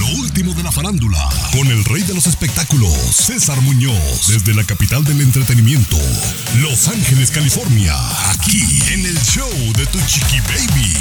Lo 0.00 0.06
último 0.18 0.54
de 0.54 0.62
la 0.62 0.72
farándula, 0.72 1.18
con 1.52 1.66
el 1.66 1.84
rey 1.84 2.02
de 2.02 2.14
los 2.14 2.26
espectáculos, 2.26 2.90
César 3.12 3.60
Muñoz, 3.60 4.28
desde 4.28 4.54
la 4.54 4.64
capital 4.64 5.04
del 5.04 5.20
entretenimiento, 5.20 5.98
Los 6.56 6.88
Ángeles, 6.88 7.30
California, 7.30 7.94
aquí 8.30 8.62
en 8.94 9.04
el 9.04 9.20
show 9.20 9.50
de 9.76 9.84
Tu 9.84 9.98
Chiqui 10.06 10.40
Baby. 10.40 10.96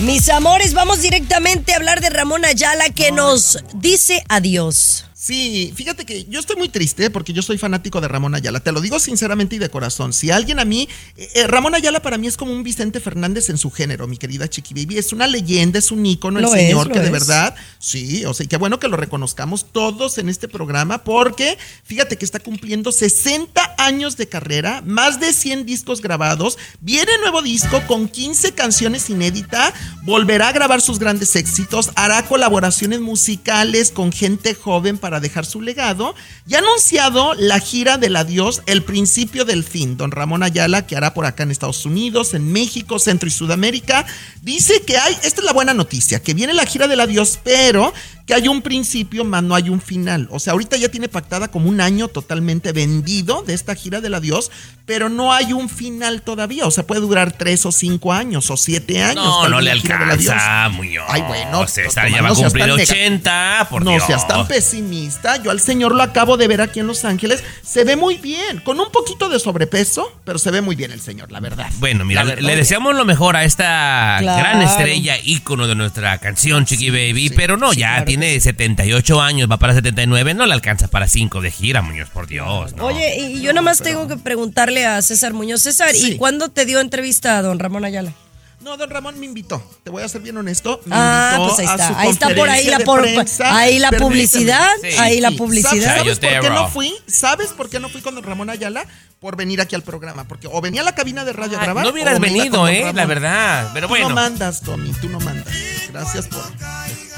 Mis 0.00 0.28
amores, 0.28 0.74
vamos 0.74 1.00
directamente 1.00 1.72
a 1.72 1.76
hablar 1.76 2.02
de 2.02 2.10
Ramón 2.10 2.44
Ayala 2.44 2.90
que 2.90 3.10
nos 3.10 3.56
dice 3.72 4.22
adiós. 4.28 5.06
Sí, 5.22 5.70
fíjate 5.76 6.06
que 6.06 6.24
yo 6.30 6.40
estoy 6.40 6.56
muy 6.56 6.70
triste 6.70 7.10
porque 7.10 7.34
yo 7.34 7.42
soy 7.42 7.58
fanático 7.58 8.00
de 8.00 8.08
Ramón 8.08 8.34
Ayala. 8.34 8.60
Te 8.60 8.72
lo 8.72 8.80
digo 8.80 8.98
sinceramente 8.98 9.56
y 9.56 9.58
de 9.58 9.68
corazón. 9.68 10.14
Si 10.14 10.30
alguien 10.30 10.58
a 10.58 10.64
mí, 10.64 10.88
eh, 11.18 11.28
eh, 11.34 11.46
Ramón 11.46 11.74
Ayala 11.74 12.00
para 12.00 12.16
mí 12.16 12.26
es 12.26 12.38
como 12.38 12.54
un 12.54 12.62
Vicente 12.62 13.00
Fernández 13.00 13.50
en 13.50 13.58
su 13.58 13.70
género, 13.70 14.06
mi 14.06 14.16
querida 14.16 14.48
Chiqui 14.48 14.72
Baby. 14.72 14.96
Es 14.96 15.12
una 15.12 15.26
leyenda, 15.26 15.78
es 15.78 15.90
un 15.90 16.06
ícono, 16.06 16.38
el 16.38 16.46
es, 16.46 16.50
señor 16.52 16.90
que 16.90 17.00
de 17.00 17.10
verdad, 17.10 17.54
sí, 17.78 18.24
o 18.24 18.32
sea, 18.32 18.44
y 18.44 18.46
qué 18.46 18.56
bueno 18.56 18.80
que 18.80 18.88
lo 18.88 18.96
reconozcamos 18.96 19.70
todos 19.72 20.16
en 20.16 20.30
este 20.30 20.48
programa 20.48 21.04
porque 21.04 21.58
fíjate 21.84 22.16
que 22.16 22.24
está 22.24 22.40
cumpliendo 22.40 22.90
60 22.90 23.74
años 23.76 24.16
de 24.16 24.26
carrera, 24.26 24.82
más 24.86 25.20
de 25.20 25.34
100 25.34 25.66
discos 25.66 26.00
grabados. 26.00 26.56
Viene 26.80 27.12
nuevo 27.20 27.42
disco 27.42 27.82
con 27.86 28.08
15 28.08 28.52
canciones 28.52 29.10
inéditas, 29.10 29.74
volverá 30.02 30.48
a 30.48 30.52
grabar 30.52 30.80
sus 30.80 30.98
grandes 30.98 31.36
éxitos, 31.36 31.90
hará 31.94 32.24
colaboraciones 32.24 33.00
musicales 33.00 33.90
con 33.90 34.12
gente 34.12 34.54
joven 34.54 34.96
para 34.96 35.09
dejar 35.18 35.44
su 35.44 35.60
legado 35.60 36.14
y 36.46 36.54
ha 36.54 36.58
anunciado 36.58 37.34
la 37.34 37.58
gira 37.58 37.98
del 37.98 38.14
adiós, 38.14 38.62
el 38.66 38.84
principio 38.84 39.44
del 39.44 39.64
fin. 39.64 39.96
Don 39.96 40.12
Ramón 40.12 40.44
Ayala, 40.44 40.86
que 40.86 40.96
hará 40.96 41.14
por 41.14 41.26
acá 41.26 41.42
en 41.42 41.50
Estados 41.50 41.84
Unidos, 41.84 42.34
en 42.34 42.52
México, 42.52 43.00
Centro 43.00 43.28
y 43.28 43.32
Sudamérica, 43.32 44.06
dice 44.42 44.82
que 44.82 44.96
hay, 44.96 45.14
esta 45.24 45.40
es 45.40 45.44
la 45.44 45.52
buena 45.52 45.74
noticia, 45.74 46.22
que 46.22 46.34
viene 46.34 46.54
la 46.54 46.66
gira 46.66 46.86
del 46.86 47.00
adiós, 47.00 47.40
pero 47.42 47.92
que 48.30 48.34
hay 48.36 48.46
un 48.46 48.62
principio, 48.62 49.24
más 49.24 49.42
no 49.42 49.56
hay 49.56 49.70
un 49.70 49.80
final. 49.80 50.28
O 50.30 50.38
sea, 50.38 50.52
ahorita 50.52 50.76
ya 50.76 50.88
tiene 50.88 51.08
pactada 51.08 51.48
como 51.48 51.68
un 51.68 51.80
año 51.80 52.06
totalmente 52.06 52.70
vendido 52.70 53.42
de 53.42 53.54
esta 53.54 53.74
gira 53.74 54.00
del 54.00 54.14
adiós, 54.14 54.52
pero 54.86 55.08
no 55.08 55.32
hay 55.32 55.52
un 55.52 55.68
final 55.68 56.22
todavía. 56.22 56.64
O 56.64 56.70
sea, 56.70 56.86
puede 56.86 57.00
durar 57.00 57.32
tres 57.32 57.66
o 57.66 57.72
cinco 57.72 58.12
años 58.12 58.48
o 58.52 58.56
siete 58.56 59.02
años. 59.02 59.24
No, 59.24 59.48
no 59.48 59.60
le 59.60 59.72
alcanza. 59.72 60.68
Muñoz. 60.68 61.06
Ay, 61.08 61.22
bueno, 61.22 61.66
César 61.66 62.08
ya 62.08 62.22
va 62.22 62.28
a 62.28 62.34
cumplir 62.34 62.66
tan 62.66 62.76
nega- 62.76 62.82
80, 62.82 63.66
por 63.68 63.84
no 63.84 63.90
Dios. 63.90 64.04
seas 64.06 64.28
tan 64.28 64.46
pesimista. 64.46 65.36
Yo 65.42 65.50
al 65.50 65.58
señor 65.58 65.92
lo 65.96 66.02
acabo 66.04 66.36
de 66.36 66.46
ver 66.46 66.60
aquí 66.60 66.78
en 66.78 66.86
Los 66.86 67.04
Ángeles. 67.04 67.42
Se 67.64 67.82
ve 67.82 67.96
muy 67.96 68.16
bien, 68.18 68.60
con 68.60 68.78
un 68.78 68.92
poquito 68.92 69.28
de 69.28 69.40
sobrepeso, 69.40 70.20
pero 70.24 70.38
se 70.38 70.52
ve 70.52 70.60
muy 70.60 70.76
bien 70.76 70.92
el 70.92 71.00
señor, 71.00 71.32
la 71.32 71.40
verdad. 71.40 71.68
Bueno, 71.80 72.04
mira, 72.04 72.22
verdad. 72.22 72.42
le 72.44 72.54
deseamos 72.54 72.94
lo 72.94 73.04
mejor 73.04 73.34
a 73.36 73.42
esta 73.44 74.18
Claro. 74.20 74.38
gran 74.40 74.62
estrella, 74.62 75.16
ícono 75.24 75.66
de 75.66 75.74
nuestra 75.74 76.16
canción, 76.18 76.64
Chiqui 76.64 76.90
Baby, 76.90 77.30
pero 77.34 77.56
no, 77.56 77.72
ya 77.72 78.04
tiene 78.04 78.19
78 78.40 79.20
años, 79.20 79.50
va 79.50 79.56
para 79.58 79.72
79, 79.74 80.34
no 80.34 80.46
le 80.46 80.52
alcanza 80.54 80.88
para 80.88 81.08
5 81.08 81.40
de 81.40 81.50
gira, 81.50 81.80
Muñoz, 81.82 82.10
por 82.10 82.26
Dios, 82.26 82.74
¿no? 82.74 82.86
Oye, 82.86 83.18
y 83.18 83.40
yo 83.40 83.52
nada 83.52 83.62
más 83.62 83.78
tengo 83.78 84.06
que 84.08 84.16
preguntarle 84.16 84.84
a 84.86 85.00
César 85.02 85.32
Muñoz. 85.32 85.62
César, 85.62 85.94
¿y 85.94 86.16
cuándo 86.16 86.50
te 86.50 86.66
dio 86.66 86.80
entrevista 86.80 87.38
a 87.38 87.42
don 87.42 87.58
Ramón 87.58 87.84
Ayala? 87.84 88.12
No, 88.60 88.76
don 88.76 88.90
Ramón 88.90 89.18
me 89.18 89.24
invitó. 89.24 89.62
Te 89.84 89.88
voy 89.88 90.02
a 90.02 90.08
ser 90.08 90.20
bien 90.20 90.36
honesto. 90.36 90.82
Me 90.84 90.94
Ah, 90.94 91.32
invitó 91.34 91.56
pues 91.56 91.60
ahí 91.60 91.74
está. 91.74 91.98
Ahí 91.98 92.10
está 92.10 92.34
por 92.34 92.50
ahí 92.50 92.66
la, 92.66 92.78
por- 92.80 93.00
prensa. 93.00 93.56
ahí 93.58 93.78
la 93.78 93.90
publicidad. 93.90 94.68
Sí. 94.82 94.88
Ahí 94.98 95.18
la 95.20 95.30
publicidad. 95.30 95.96
¿Sabes 95.96 96.18
por 96.18 96.40
qué 96.40 96.50
no 96.50 96.68
fui? 96.68 96.94
¿Sabes 97.06 97.46
por 97.56 97.70
qué 97.70 97.80
no 97.80 97.88
fui 97.88 98.02
con 98.02 98.14
don 98.14 98.22
Ramón 98.22 98.50
Ayala? 98.50 98.84
Por 99.18 99.34
venir 99.36 99.62
aquí 99.62 99.74
al 99.76 99.82
programa. 99.82 100.24
Porque 100.28 100.46
o 100.46 100.60
venía 100.60 100.82
a 100.82 100.84
la 100.84 100.94
cabina 100.94 101.24
de 101.24 101.32
radio 101.32 101.58
a 101.58 101.62
grabar. 101.62 101.84
no 101.86 101.90
hubieras 101.90 102.18
o 102.18 102.20
venido, 102.20 102.68
eh, 102.68 102.80
Ramón. 102.80 102.96
la 102.96 103.06
verdad, 103.06 103.70
pero 103.72 103.86
Tú 103.86 103.92
bueno. 103.92 104.08
no 104.10 104.14
mandas, 104.14 104.60
Tommy, 104.60 104.92
tú 105.00 105.08
no 105.08 105.20
mandas. 105.20 105.54
Gracias 105.90 106.26
por, 106.28 106.42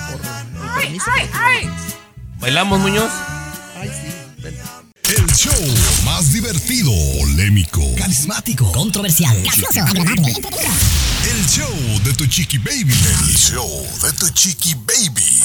por 0.06 0.66
el 0.66 0.82
permiso. 0.82 1.10
¿Bailamos, 2.38 2.80
Muñoz? 2.80 3.10
Ay, 3.80 3.88
sí. 3.88 4.22
El 5.12 5.26
show 5.34 5.52
más 6.04 6.32
divertido, 6.32 6.90
polémico, 7.18 7.82
Carismático, 7.96 8.72
controversial, 8.72 9.42
gracioso, 9.42 9.82
agradable, 9.82 10.32
El 10.32 11.46
show 11.46 12.00
de 12.02 12.14
tu 12.14 12.26
chiqui 12.26 12.56
baby. 12.56 12.94
El 12.94 13.36
show 13.36 13.86
de 14.02 14.12
tu 14.12 14.28
chiqui 14.30 14.74
baby. 14.74 15.42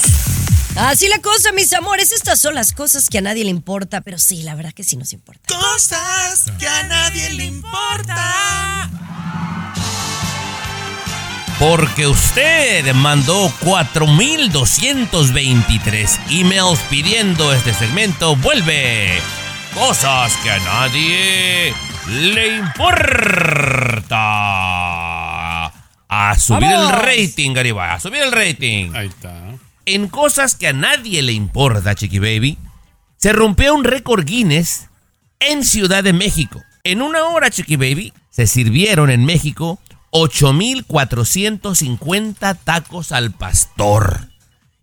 Así 0.77 1.07
la 1.09 1.19
cosa, 1.19 1.51
mis 1.51 1.73
amores. 1.73 2.11
Estas 2.11 2.39
son 2.39 2.55
las 2.55 2.71
cosas 2.71 3.09
que 3.09 3.17
a 3.17 3.21
nadie 3.21 3.43
le 3.43 3.49
importa, 3.49 4.01
pero 4.01 4.17
sí, 4.19 4.43
la 4.43 4.55
verdad 4.55 4.73
que 4.73 4.83
sí 4.83 4.95
nos 4.95 5.11
importa. 5.11 5.41
Cosas 5.47 6.45
que 6.59 6.67
a 6.67 6.83
nadie 6.83 7.31
le 7.31 7.45
importa. 7.45 8.76
Porque 11.59 12.05
usted 12.05 12.93
mandó 12.93 13.49
4.223 13.61 16.19
emails 16.29 16.79
pidiendo 16.89 17.51
este 17.51 17.73
segmento. 17.73 18.35
Vuelve. 18.35 19.17
Cosas 19.73 20.35
que 20.43 20.51
a 20.51 20.59
nadie 20.59 21.73
le 22.07 22.57
importa. 22.57 24.13
A 26.09 26.35
subir 26.37 26.61
¡Vamos! 26.61 26.93
el 26.93 26.99
rating, 26.99 27.53
Garibay. 27.53 27.89
A 27.89 27.99
subir 27.99 28.21
el 28.21 28.31
rating. 28.31 28.91
Ahí 28.93 29.07
está. 29.07 29.45
En 29.87 30.09
cosas 30.09 30.53
que 30.53 30.67
a 30.67 30.73
nadie 30.73 31.23
le 31.23 31.33
importa, 31.33 31.95
Chiqui 31.95 32.19
Baby, 32.19 32.59
se 33.17 33.33
rompió 33.33 33.73
un 33.73 33.83
récord 33.83 34.25
Guinness 34.25 34.89
en 35.39 35.63
Ciudad 35.63 36.03
de 36.03 36.13
México. 36.13 36.61
En 36.83 37.01
una 37.01 37.23
hora, 37.25 37.49
Chiqui 37.49 37.77
Baby, 37.77 38.13
se 38.29 38.45
sirvieron 38.45 39.09
en 39.09 39.25
México 39.25 39.79
8,450 40.11 42.53
tacos 42.55 43.11
al 43.11 43.31
pastor. 43.31 44.27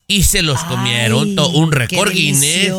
Y 0.07 0.25
se 0.25 0.43
los 0.43 0.63
comieron, 0.65 1.29
Ay, 1.31 1.35
to- 1.35 1.49
un 1.49 1.71
qué 1.71 1.77
récord 1.79 2.11
Guinness. 2.13 2.71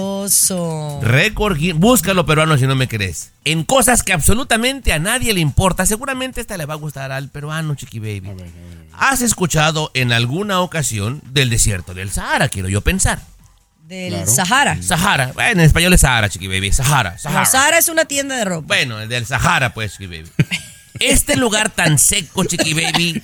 Récord 1.02 1.58
Guinness. 1.58 1.80
Búscalo, 1.80 2.24
peruano, 2.28 2.56
si 2.56 2.68
no 2.68 2.76
me 2.76 2.88
crees. 2.88 3.32
En 3.46 3.64
cosas 3.64 4.04
que 4.04 4.14
absolutamente 4.14 4.94
a 4.94 5.00
nadie 5.00 5.34
le 5.34 5.40
importa. 5.40 5.88
Seguramente 5.88 6.40
esta 6.40 6.56
le 6.56 6.68
va 6.68 6.76
a 6.76 6.78
gustar 6.78 7.12
al 7.12 7.30
peruano, 7.30 7.74
Chiqui 7.74 7.98
Baby. 7.98 8.32
¿Has 8.94 9.22
escuchado 9.22 9.90
en 9.96 10.12
alguna 10.14 10.62
ocasión 10.62 11.20
del 11.32 11.50
desierto 11.50 11.96
del 11.96 12.12
Sahara? 12.12 12.48
Quiero 12.48 12.70
yo 12.70 12.82
pensar. 12.82 13.20
Del 13.88 14.28
Sahara. 14.28 14.80
Sahara. 14.84 15.32
Bueno, 15.34 15.62
en 15.62 15.66
español 15.66 15.94
es 15.94 16.02
Sahara, 16.02 16.30
Chiqui 16.30 16.48
Baby. 16.48 16.72
Sahara. 16.74 17.18
Sahara. 17.18 17.40
No, 17.40 17.46
Sahara 17.50 17.80
es 17.80 17.90
una 17.90 18.06
tienda 18.06 18.36
de 18.36 18.46
ropa. 18.46 18.68
Bueno, 18.68 19.02
el 19.02 19.10
del 19.10 19.26
Sahara, 19.26 19.74
pues, 19.74 19.94
Chiqui 19.94 20.06
Baby. 20.08 20.30
Este 21.00 21.36
lugar 21.36 21.70
tan 21.70 21.98
seco, 22.00 22.46
Chiqui 22.46 22.74
Baby, 22.74 23.22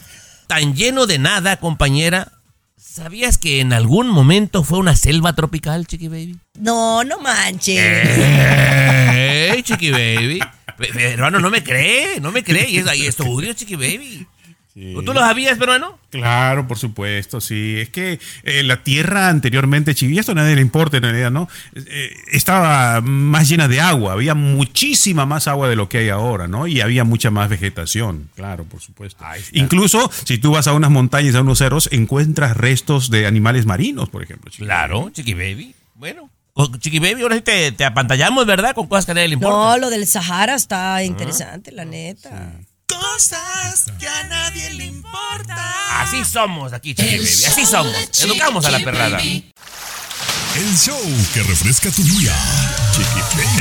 tan 0.48 0.76
lleno 0.76 1.06
de 1.06 1.20
nada, 1.20 1.58
compañera. 1.58 2.32
¿Sabías 2.78 3.38
que 3.38 3.62
en 3.62 3.72
algún 3.72 4.10
momento 4.10 4.64
fue 4.64 4.80
una 4.80 4.96
selva 4.96 5.34
tropical, 5.34 5.88
Chiqui 5.88 6.10
Baby? 6.10 6.38
No, 6.60 7.04
no 7.04 7.20
manches. 7.20 7.80
¡Ey, 7.80 9.64
Chiqui 9.64 9.92
Baby! 9.92 10.40
Peruano, 10.78 11.40
no 11.40 11.50
me 11.50 11.64
cree, 11.64 12.20
no 12.20 12.32
me 12.32 12.44
cree. 12.44 12.70
Y 12.70 12.78
es 12.78 12.88
ahí 12.88 13.06
estudio, 13.06 13.54
Chiqui 13.54 13.76
Baby. 13.76 14.28
¿Tú 14.74 15.14
lo 15.14 15.20
sabías, 15.20 15.58
peruano? 15.58 16.00
Claro, 16.10 16.66
por 16.68 16.78
supuesto, 16.78 17.42
sí. 17.42 17.78
Es 17.80 17.90
que 17.90 18.20
eh, 18.44 18.64
la 18.64 18.84
tierra 18.84 19.28
anteriormente, 19.28 19.94
y 20.00 20.18
esto 20.18 20.32
a 20.32 20.36
nadie 20.36 20.56
le 20.56 20.62
importa 20.62 20.98
en 20.98 21.04
realidad, 21.04 21.30
¿no? 21.32 21.50
Eh, 21.76 22.16
estaba 22.32 23.02
más 23.02 23.50
llena 23.50 23.68
de 23.68 23.82
agua, 23.82 24.14
había 24.14 24.34
muchísima 24.34 25.26
más 25.26 25.48
agua 25.48 25.68
de 25.68 25.76
lo 25.76 25.90
que 25.90 25.98
hay 26.00 26.10
ahora, 26.10 26.48
¿no? 26.48 26.68
Y 26.68 26.80
había 26.80 27.04
mucha 27.04 27.32
más 27.32 27.50
vegetación, 27.50 28.30
claro, 28.36 28.64
por 28.64 28.80
supuesto. 28.80 29.24
Incluso 29.52 30.10
si 30.26 30.38
tú 30.38 30.52
vas 30.52 30.68
a 30.68 30.74
unas 30.74 30.90
montañas, 30.92 31.36
a 31.36 31.42
unos 31.42 31.58
cerros, 31.58 31.90
encuentras 31.92 32.56
restos 32.56 33.10
de 33.10 33.28
animales 33.28 33.66
marinos, 33.66 34.10
por 34.10 34.24
ejemplo. 34.24 34.50
chiqui. 34.52 34.64
Claro, 34.66 35.10
Chiqui 35.14 35.34
Baby. 35.34 35.76
Bueno, 35.96 36.30
con 36.54 36.80
Chiqui 36.80 37.00
Baby, 37.00 37.24
ahora 37.24 37.36
sí 37.36 37.42
te, 37.42 37.72
te 37.74 37.84
apantallamos, 37.84 38.46
¿verdad? 38.46 38.74
Con 38.74 38.88
cosas 38.88 39.06
que 39.06 39.12
a 39.12 39.16
nadie 39.16 39.28
le 39.28 39.34
importa. 39.34 39.58
No, 39.58 39.78
lo 39.78 39.90
del 39.90 40.08
Sahara 40.08 40.56
está 40.56 41.04
interesante, 41.04 41.72
la 41.72 41.84
neta. 41.84 42.54
Cosas 43.02 43.86
que 44.00 44.08
a 44.08 44.24
nadie 44.28 44.70
le 44.76 44.86
importa. 44.86 46.02
Así 46.02 46.24
somos 46.24 46.72
aquí, 46.72 46.94
Chiqui 46.94 47.18
Baby. 47.18 47.46
Así 47.48 47.66
somos. 47.66 47.96
Educamos 48.22 48.64
a 48.66 48.72
la 48.72 48.80
perrada. 48.80 49.20
El 49.20 50.78
show 50.78 51.00
que 51.34 51.42
refresca 51.44 51.90
tu 51.92 52.04
día. 52.04 52.36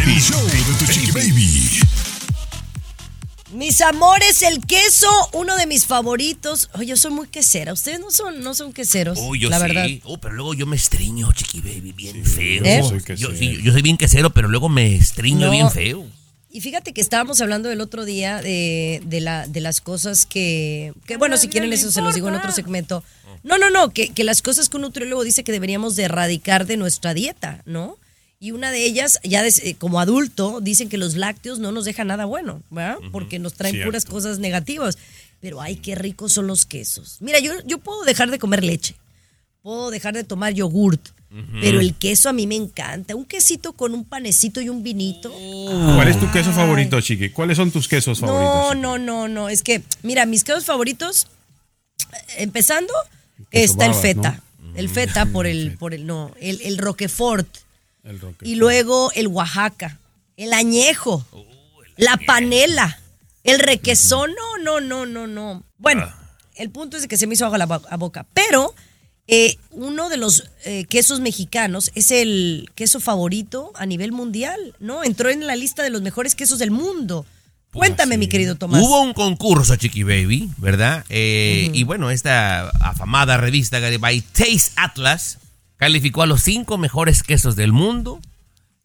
El 0.05 0.21
show 0.21 0.43
de 0.45 0.63
tu 0.87 0.93
chiqui 0.93 1.11
baby. 1.13 1.81
Mis 3.53 3.81
amores, 3.81 4.43
el 4.43 4.61
queso, 4.67 5.09
uno 5.33 5.57
de 5.57 5.67
mis 5.67 5.87
favoritos. 5.87 6.69
Oye, 6.75 6.87
yo 6.87 6.97
soy 6.97 7.11
muy 7.13 7.29
quesera. 7.29 7.73
Ustedes 7.73 7.99
no 7.99 8.11
son, 8.11 8.43
no 8.43 8.55
son 8.55 8.73
queseros, 8.73 9.19
Uy, 9.23 9.39
yo 9.41 9.49
la 9.49 9.59
sí. 9.59 9.63
verdad. 9.63 9.87
Oh, 10.05 10.19
pero 10.19 10.35
luego 10.35 10.53
yo 10.55 10.67
me 10.67 10.77
estriño, 10.77 11.33
Chiqui 11.33 11.61
Baby, 11.61 11.93
bien 11.93 12.25
feo. 12.25 12.63
¿Eh? 12.65 12.83
soy 12.87 13.17
Yo, 13.17 13.31
sí, 13.35 13.59
yo 13.63 13.73
soy 13.73 13.83
bien 13.83 13.97
quesero, 13.97 14.31
pero 14.31 14.49
luego 14.49 14.69
me 14.69 14.95
estriño 14.97 15.47
No. 15.47 15.51
bien 15.53 15.71
feo. 15.71 16.07
Y 16.53 16.61
fíjate 16.63 16.93
que 16.93 17.01
estábamos 17.01 17.41
hablando 17.41 17.71
el 17.71 17.81
otro 17.81 18.05
día 18.05 18.43
de, 18.43 19.01
de, 19.05 19.21
la, 19.21 19.47
de 19.47 19.61
las 19.61 19.81
cosas 19.81 20.27
que, 20.27 20.93
que, 21.07 21.17
bueno, 21.17 21.37
si 21.37 21.49
quieren 21.49 21.73
eso 21.73 21.93
se 21.93 22.01
los 22.03 22.15
digo 22.15 22.29
en 22.29 22.35
otro 22.35 22.51
segmento. 22.51 23.05
No, 23.45 23.57
no, 23.57 23.71
no, 23.71 23.91
que, 23.91 24.09
que 24.11 24.25
las 24.25 24.43
cosas 24.43 24.69
que 24.69 24.77
un 24.77 24.83
nutriólogo 24.83 25.23
dice 25.23 25.45
que 25.45 25.53
deberíamos 25.53 25.95
de 25.97 26.03
erradicar 26.05 26.67
de 26.67 26.77
nuestra 26.77 27.15
dieta, 27.15 27.63
¿no? 27.67 27.97
Y 28.41 28.51
una 28.51 28.71
de 28.73 28.85
ellas, 28.85 29.21
ya 29.23 29.43
des- 29.43 29.63
eh, 29.65 29.77
como 29.79 30.01
adulto, 30.01 30.61
dicen 30.61 30.89
que 30.89 30.97
los 30.99 31.15
lácteos 31.15 31.59
no 31.59 31.73
nos 31.73 31.85
dejan 31.85 32.09
nada 32.09 32.25
bueno, 32.25 32.63
¿verdad? 32.71 32.97
Porque 33.13 33.39
nos 33.39 33.55
traen 33.55 33.75
Cierto. 33.75 33.89
puras 33.89 34.05
cosas 34.05 34.39
negativas. 34.41 34.99
Pero 35.41 35.61
ay, 35.61 35.77
qué 35.77 35.95
ricos 35.95 36.33
son 36.33 36.47
los 36.47 36.67
quesos. 36.67 37.19
Mira, 37.21 37.39
yo, 37.39 37.53
yo 37.65 37.79
puedo 37.79 38.03
dejar 38.05 38.31
de 38.31 38.39
comer 38.39 38.65
leche, 38.65 38.95
puedo 39.63 39.91
dejar 39.91 40.15
de 40.15 40.25
tomar 40.25 40.53
yogurt, 40.53 41.01
pero 41.61 41.81
el 41.81 41.95
queso 41.95 42.29
a 42.29 42.33
mí 42.33 42.47
me 42.47 42.57
encanta. 42.57 43.15
Un 43.15 43.25
quesito 43.25 43.73
con 43.73 43.95
un 43.95 44.05
panecito 44.05 44.61
y 44.61 44.69
un 44.69 44.83
vinito. 44.83 45.31
¿Cuál 45.31 46.09
es 46.09 46.19
tu 46.19 46.29
queso 46.33 46.53
favorito, 46.53 47.01
Chiqui? 47.01 47.31
¿Cuáles 47.31 47.57
son 47.57 47.71
tus 47.71 47.87
quesos 47.87 48.19
favoritos? 48.19 48.77
No, 48.77 48.99
no, 48.99 48.99
no, 48.99 49.29
no. 49.29 49.49
Es 49.49 49.63
que, 49.63 49.83
mira, 50.03 50.27
mis 50.27 50.43
quesos 50.43 50.65
favoritos, 50.65 51.29
empezando, 52.37 52.93
está 53.53 53.87
el 53.87 53.95
feta. 53.95 54.43
¿no? 54.59 54.77
El 54.77 54.89
feta 54.89 55.27
por 55.27 55.47
el, 55.47 55.77
por 55.79 55.95
el, 55.95 56.05
no, 56.05 56.33
el, 56.41 56.61
el 56.63 56.79
Roquefort. 56.79 57.49
El 58.03 58.19
Roquefort. 58.19 58.47
Y 58.47 58.57
luego 58.57 59.13
el 59.15 59.29
Oaxaca, 59.29 59.99
el 60.37 60.53
añejo, 60.53 61.25
la 61.97 62.19
panela, 62.27 62.99
el 63.45 63.61
requesón. 63.61 64.31
No, 64.35 64.59
no, 64.65 64.81
no, 64.81 65.07
no, 65.07 65.29
no. 65.29 65.63
Bueno, 65.79 66.13
el 66.57 66.71
punto 66.71 66.97
es 66.97 67.03
de 67.03 67.09
que 67.09 67.17
se 67.17 67.29
me 67.29 67.35
hizo 67.35 67.45
agua 67.45 67.59
la 67.59 67.97
boca. 67.97 68.27
Pero 68.35 68.75
eh, 69.31 69.57
uno 69.71 70.09
de 70.09 70.17
los 70.17 70.45
eh, 70.65 70.85
quesos 70.87 71.21
mexicanos 71.21 71.93
es 71.95 72.11
el 72.11 72.69
queso 72.75 72.99
favorito 72.99 73.73
a 73.77 73.87
nivel 73.87 74.11
mundial, 74.11 74.75
¿no? 74.81 75.05
Entró 75.05 75.31
en 75.31 75.47
la 75.47 75.55
lista 75.55 75.85
de 75.85 75.91
los 75.91 76.03
mejores 76.03 76.35
quesos 76.35 76.59
del 76.59 76.73
mundo. 76.73 77.25
Cuéntame, 77.73 78.19
mi 78.19 78.29
querido 78.29 78.57
Tomás. 78.57 78.83
Hubo 78.83 79.01
un 79.03 79.15
concurso, 79.15 79.77
Chiqui 79.77 80.03
Baby, 80.03 80.51
¿verdad? 80.59 81.05
Eh, 81.09 81.71
Y 81.73 81.85
bueno, 81.85 82.11
esta 82.11 82.71
afamada 82.81 83.37
revista 83.37 83.79
Garibay 83.79 84.21
Taste 84.21 84.73
Atlas 84.75 85.39
calificó 85.77 86.23
a 86.23 86.27
los 86.27 86.43
cinco 86.43 86.77
mejores 86.79 87.23
quesos 87.23 87.55
del 87.55 87.73
mundo. 87.73 88.21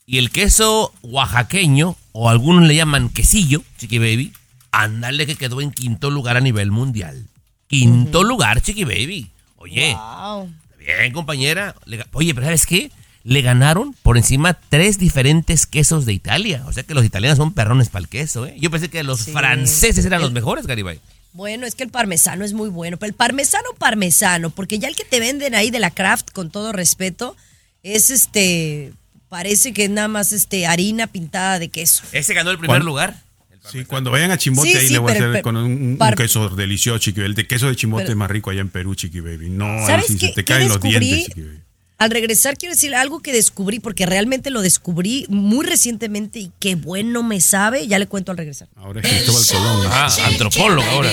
Y 0.06 0.20
el 0.20 0.30
queso 0.30 0.94
oaxaqueño, 1.02 1.96
o 2.12 2.30
algunos 2.30 2.68
le 2.68 2.76
llaman 2.76 3.10
quesillo, 3.10 3.64
Chiqui 3.80 3.98
Baby, 3.98 4.34
ándale 4.70 5.26
que 5.26 5.36
quedó 5.36 5.62
en 5.62 5.72
quinto 5.72 6.12
lugar 6.12 6.38
a 6.38 6.42
nivel 6.42 6.70
mundial. 6.70 7.26
Quinto 7.66 8.24
lugar, 8.24 8.62
Chiqui 8.62 8.84
Baby. 8.84 9.32
Oye, 9.66 9.96
Wow. 9.96 10.50
bien, 10.78 11.12
compañera. 11.12 11.76
Oye, 12.14 12.34
pero 12.36 12.46
¿sabes 12.46 12.66
qué? 12.68 12.92
Le 13.24 13.42
ganaron 13.42 13.94
por 14.04 14.18
encima 14.18 14.54
tres 14.54 15.00
diferentes 15.00 15.66
quesos 15.66 16.06
de 16.06 16.14
Italia. 16.14 16.64
O 16.68 16.72
sea 16.74 16.84
que 16.84 16.94
los 16.94 17.04
italianos 17.04 17.38
son 17.40 17.52
perrones 17.54 17.90
para 17.90 18.04
el 18.04 18.08
queso, 18.10 18.46
¿eh? 18.46 18.56
Yo 18.60 18.70
pensé 18.70 18.90
que 18.90 19.04
los 19.04 19.22
Sí. 19.22 19.32
franceses 19.32 20.06
eran 20.06 20.22
los 20.22 20.32
mejores, 20.32 20.68
Garibay. 20.68 21.00
Bueno, 21.34 21.66
es 21.66 21.74
que 21.74 21.84
el 21.84 21.90
parmesano 21.90 22.46
es 22.46 22.54
muy 22.54 22.70
bueno, 22.70 22.98
pero 22.98 23.08
el 23.10 23.16
parmesano 23.16 23.68
parmesano, 23.80 24.52
porque 24.52 24.78
ya 24.78 24.88
el 24.88 24.96
que 24.96 25.04
te 25.04 25.20
venden 25.20 25.56
ahí 25.56 25.72
de 25.72 25.80
la 25.80 25.90
Kraft, 25.90 26.30
con 26.32 26.52
todo 26.52 26.72
respeto, 26.72 27.36
es 27.82 28.12
este, 28.12 28.94
parece 29.28 29.74
que 29.74 29.86
es 29.86 29.90
nada 29.90 30.08
más 30.08 30.32
este 30.32 30.68
harina 30.68 31.08
pintada 31.08 31.58
de 31.58 31.70
queso. 31.70 32.04
Ese 32.12 32.34
ganó 32.36 32.52
el 32.52 32.60
primer 32.60 32.78
¿Cuál? 32.78 32.86
lugar. 32.86 33.22
Sí, 33.72 33.86
cuando 33.86 34.12
vayan 34.12 34.32
a 34.32 34.38
Chimbote 34.38 34.70
Sí, 34.72 34.78
ahí 34.78 34.88
sí, 34.88 34.94
le 34.94 35.00
voy 35.00 35.12
a 35.12 35.16
hacer 35.16 35.32
pero- 35.32 35.44
con 35.44 35.58
un, 35.58 35.66
un 35.72 35.98
par- 35.98 36.16
queso 36.16 36.50
delicioso, 36.50 37.00
Chiqui. 37.00 37.22
El 37.22 37.34
de 37.36 37.48
queso 37.48 37.68
de 37.68 37.76
Chimbote 37.76 38.04
Pero- 38.04 38.14
es 38.14 38.18
más 38.18 38.30
rico 38.32 38.50
allá 38.52 38.62
en 38.62 38.70
Perú, 38.70 38.96
Chiqui 38.96 39.20
Baby. 39.22 39.50
No, 39.50 39.66
ahí 39.66 39.86
¿Sabes 39.88 40.06
sí 40.08 40.18
qué, 40.18 40.28
se 40.28 40.34
te 40.34 40.44
qué 40.44 40.54
caen 40.54 40.68
los 40.70 40.80
dientes, 40.82 41.26
Chiqui 41.26 41.42
Baby. 41.42 41.60
Al 41.98 42.12
regresar 42.12 42.58
quiero 42.58 42.76
decir 42.76 42.94
algo 42.94 43.22
que 43.22 43.32
descubrí, 43.32 43.80
porque 43.80 44.06
realmente 44.06 44.50
lo 44.50 44.62
descubrí 44.62 45.26
muy 45.30 45.66
recientemente 45.66 46.40
y 46.40 46.52
qué 46.60 46.76
bueno 46.76 47.24
me 47.24 47.40
sabe, 47.40 47.88
ya 47.88 47.98
le 48.00 48.06
cuento 48.08 48.32
al 48.32 48.38
regresar. 48.38 48.68
Ahora 48.76 49.00
es 49.02 49.08
Cristóbal 49.08 49.46
Colón. 49.78 49.88
Ah, 49.94 50.10
antropólogo 50.26 50.90
ahora. 50.90 51.10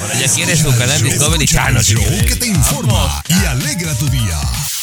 Ahora 0.00 0.14
ya 0.20 0.28
quiere 0.32 0.54
su 0.56 0.68
canal 0.76 1.02
Discovery 1.02 1.46
Channel, 1.46 1.76
el 1.78 1.84
show 1.84 2.02
Baby. 2.04 2.26
que 2.26 2.36
te 2.36 2.46
informa 2.48 3.22
y 3.28 3.44
alegra 3.46 3.94
tu 3.94 4.06
día. 4.10 4.38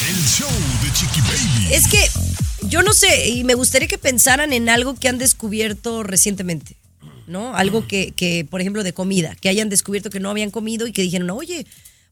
El 0.09 0.25
show 0.27 0.49
de 0.81 0.91
Chiqui 0.93 1.21
Baby. 1.21 1.67
Es 1.73 1.87
que 1.87 2.09
yo 2.73 2.81
no 2.81 2.91
sé, 2.93 3.29
y 3.29 3.43
me 3.43 3.53
gustaría 3.53 3.87
que 3.87 3.99
pensaran 3.99 4.51
en 4.51 4.67
algo 4.67 4.95
que 4.95 5.07
han 5.07 5.19
descubierto 5.19 6.01
recientemente, 6.01 6.75
¿no? 7.27 7.55
Algo 7.55 7.87
que, 7.87 8.13
que, 8.13 8.47
por 8.49 8.61
ejemplo, 8.61 8.81
de 8.81 8.95
comida, 8.95 9.35
que 9.35 9.47
hayan 9.47 9.69
descubierto 9.69 10.09
que 10.09 10.19
no 10.19 10.31
habían 10.31 10.49
comido 10.49 10.87
y 10.87 10.91
que 10.91 11.03
dijeron, 11.03 11.29
oye, 11.29 11.67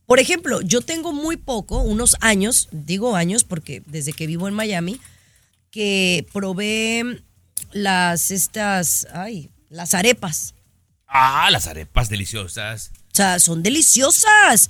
por 0.05 0.19
ejemplo, 0.19 0.61
yo 0.61 0.81
tengo 0.81 1.13
muy 1.13 1.35
poco, 1.35 1.81
unos 1.81 2.15
años, 2.21 2.69
digo 2.71 3.15
años 3.15 3.43
porque 3.43 3.81
desde 3.87 4.13
que 4.13 4.27
vivo 4.27 4.47
en 4.47 4.53
Miami, 4.53 5.01
que 5.71 6.27
probé 6.31 7.23
las, 7.71 8.29
estas, 8.29 9.07
ay, 9.15 9.49
Las 9.67 9.95
arepas. 9.95 10.53
Ah, 11.07 11.49
las 11.49 11.65
arepas 11.65 12.07
deliciosas. 12.07 12.91
O 13.11 13.15
sea, 13.15 13.39
son 13.39 13.63
deliciosas. 13.63 14.69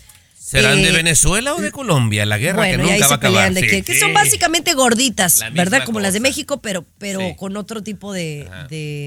¿Serán 0.52 0.80
Eh, 0.80 0.84
de 0.84 0.92
Venezuela 0.92 1.54
o 1.56 1.62
de 1.62 1.72
Colombia? 1.72 2.26
La 2.26 2.38
guerra 2.38 2.58
bueno, 2.58 2.84
que 2.84 2.90
y 2.90 2.94
ahí 2.94 3.00
nunca 3.00 3.08
va 3.08 3.16
a 3.16 3.20
se 3.20 3.28
acabar. 3.28 3.54
de 3.54 3.62
Sí, 3.62 3.68
que, 3.68 3.84
que 3.84 3.94
sí. 3.94 4.00
son 4.00 4.14
básicamente 4.14 4.74
gorditas, 4.74 5.40
La 5.40 5.50
¿verdad? 5.50 5.86
Como 5.86 6.00
las 6.00 6.14
de. 6.14 6.20
México, 6.20 6.62
pero, 6.62 6.86
pero 6.98 7.20
Sí. 7.22 7.36
con 7.38 7.56
otro 7.58 7.82
tipo 7.82 8.12
de, 8.14 8.48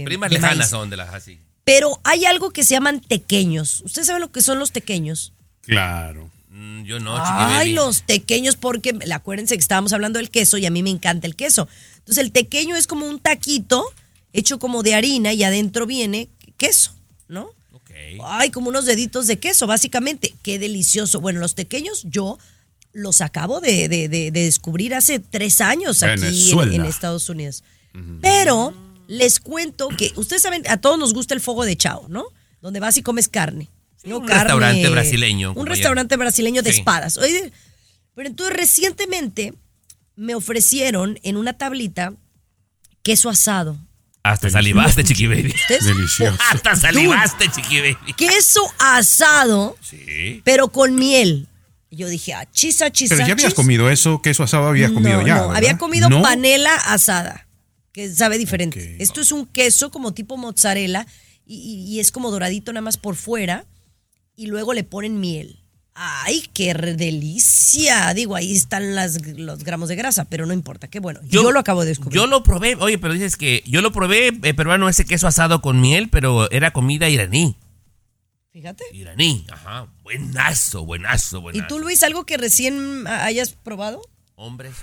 Primas 0.04 0.30
de 0.30 0.36
lejanas 0.36 0.56
maíz. 0.58 0.70
son 0.70 0.90
de 0.90 0.96
las 0.96 1.12
así. 1.14 1.38
Pero 1.64 2.00
hay 2.04 2.24
algo 2.24 2.50
que 2.50 2.64
se 2.64 2.74
llaman 2.74 3.00
tequeños. 3.00 3.82
¿Ustedes 3.82 4.06
saben 4.06 4.20
lo 4.22 4.30
que 4.32 4.42
son 4.42 4.58
los 4.58 4.72
tequeños? 4.72 5.32
Claro. 5.62 6.30
Mm, 6.50 6.84
yo 6.84 7.00
no, 7.00 7.16
Ay, 7.18 7.72
los 7.72 8.02
tequeños, 8.04 8.56
porque 8.56 8.96
acuérdense 9.12 9.54
que 9.56 9.60
estábamos 9.60 9.92
hablando 9.92 10.18
del 10.18 10.30
queso 10.30 10.56
y 10.58 10.66
a 10.66 10.70
mí 10.70 10.82
me 10.82 10.90
encanta 10.90 11.26
el 11.26 11.34
queso. 11.36 11.68
Entonces 11.98 12.22
el 12.24 12.32
tequeño 12.32 12.76
es 12.76 12.86
como 12.86 13.06
un 13.08 13.18
taquito 13.18 13.84
hecho 14.32 14.58
como 14.58 14.82
de 14.82 14.94
harina 14.94 15.32
y 15.32 15.42
adentro 15.42 15.86
viene 15.86 16.28
queso, 16.56 16.94
¿no? 17.28 17.50
Ok. 18.18 18.20
Ay, 18.26 18.50
como 18.50 18.68
unos 18.68 18.84
deditos 18.86 19.26
de 19.26 19.38
queso, 19.38 19.66
básicamente. 19.66 20.34
Qué 20.42 20.58
delicioso. 20.58 21.20
Bueno, 21.20 21.40
los 21.40 21.54
tequeños 21.54 22.02
yo 22.04 22.38
los 22.92 23.20
acabo 23.20 23.60
de, 23.60 23.88
de- 23.88 24.08
de- 24.08 24.30
de 24.30 24.44
descubrir 24.44 24.94
hace 24.94 25.18
tres 25.18 25.60
años 25.60 26.02
aquí 26.02 26.22
en, 26.74 26.84
Estados 26.84 27.28
Unidos. 27.28 27.64
Pero 28.20 28.74
les 29.08 29.38
cuento 29.40 29.88
que 29.88 30.12
ustedes 30.16 30.42
saben, 30.42 30.62
a 30.68 30.76
todos 30.78 30.98
nos 30.98 31.12
gusta 31.14 31.34
el 31.34 31.40
fuego 31.40 31.64
de 31.64 31.76
chao, 31.76 32.06
¿no? 32.08 32.24
Donde 32.60 32.80
vas 32.80 32.96
y 32.96 33.02
comes 33.02 33.28
carne. 33.28 33.68
¿no? 34.04 34.18
un 34.18 34.28
restaurante 34.28 34.88
brasileño, 34.90 35.52
Un 35.56 35.66
restaurante 35.66 36.16
brasileño 36.16 36.62
de 36.62 36.72
Sí. 36.72 36.78
espadas. 36.80 37.16
Oye, 37.18 37.52
pero 38.14 38.28
entonces 38.28 38.54
recientemente 38.56 39.54
me 40.14 40.34
ofrecieron 40.34 41.18
en 41.22 41.36
una 41.38 41.54
tablita 41.54 42.12
queso 43.02 43.30
asado. 43.30 43.78
Hasta 44.24 44.48
salivaste, 44.50 45.04
chiqui 45.04 45.26
baby. 45.28 45.54
Delicioso. 45.68 46.36
Hasta 46.50 46.74
salivaste, 46.74 47.48
chiqui 47.50 47.78
baby. 47.80 47.96
Queso 48.16 48.62
asado, 48.78 49.76
Sí. 49.82 50.40
pero 50.44 50.68
con 50.68 50.94
miel. 50.96 51.46
Yo 51.90 52.08
dije, 52.08 52.32
ah, 52.34 52.44
chisa, 52.50 52.90
chisa. 52.90 53.14
Pero 53.14 53.26
ya 53.28 53.32
habías 53.34 53.48
chis. 53.50 53.54
comido 53.54 53.88
eso, 53.90 54.20
queso 54.22 54.42
asado 54.42 54.66
habías 54.66 54.90
comido 54.90 55.20
ya. 55.24 55.34
No, 55.36 55.40
¿verdad? 55.42 55.56
había 55.56 55.78
comido 55.78 56.08
¿No? 56.10 56.22
panela 56.22 56.74
asada, 56.74 57.46
que 57.92 58.12
sabe 58.12 58.38
diferente. 58.38 58.96
Esto 58.98 59.20
es 59.20 59.30
un 59.30 59.46
queso 59.46 59.90
como 59.92 60.12
tipo 60.14 60.36
mozzarella 60.36 61.06
y, 61.46 61.56
y- 61.56 61.94
y 61.94 62.00
es 62.00 62.10
como 62.10 62.30
doradito 62.32 62.72
nada 62.72 62.80
más 62.82 62.96
por 62.96 63.14
fuera 63.16 63.66
y 64.34 64.46
luego 64.46 64.72
le 64.72 64.82
ponen 64.84 65.20
miel. 65.20 65.60
¡Ay, 65.94 66.48
qué 66.52 66.74
delicia! 66.74 68.12
Digo, 68.14 68.34
ahí 68.34 68.52
están 68.52 68.96
las, 68.96 69.24
los 69.36 69.62
gramos 69.62 69.88
de 69.88 69.94
grasa, 69.94 70.24
pero 70.24 70.44
no 70.44 70.52
importa, 70.52 70.88
qué 70.88 70.98
bueno. 70.98 71.20
Yo, 71.22 71.52
lo 71.52 71.60
acabo 71.60 71.82
de 71.82 71.88
descubrir. 71.88 72.16
Yo 72.16 72.26
lo 72.26 72.42
probé, 72.42 72.74
oye, 72.74 72.98
pero 72.98 73.14
dices 73.14 73.36
que 73.36 73.62
yo 73.64 73.80
lo 73.80 73.92
probé 73.92 74.28
eh, 74.42 74.54
peruano 74.54 74.88
ese 74.88 75.04
queso 75.04 75.28
asado 75.28 75.62
con 75.62 75.80
miel, 75.80 76.08
pero 76.10 76.50
era 76.50 76.72
comida 76.72 77.08
iraní. 77.08 77.56
Fíjate. 78.50 78.84
Iraní, 78.92 79.46
ajá. 79.52 79.86
Buenazo, 80.02 80.84
buenazo, 80.84 81.38
¿Y 81.38 81.42
buenazo. 81.42 81.68
tú, 81.68 81.78
Luis, 81.78 82.02
algo 82.02 82.26
que 82.26 82.38
recién 82.38 83.06
hayas 83.06 83.52
probado? 83.52 84.02
Hombres? 84.34 84.74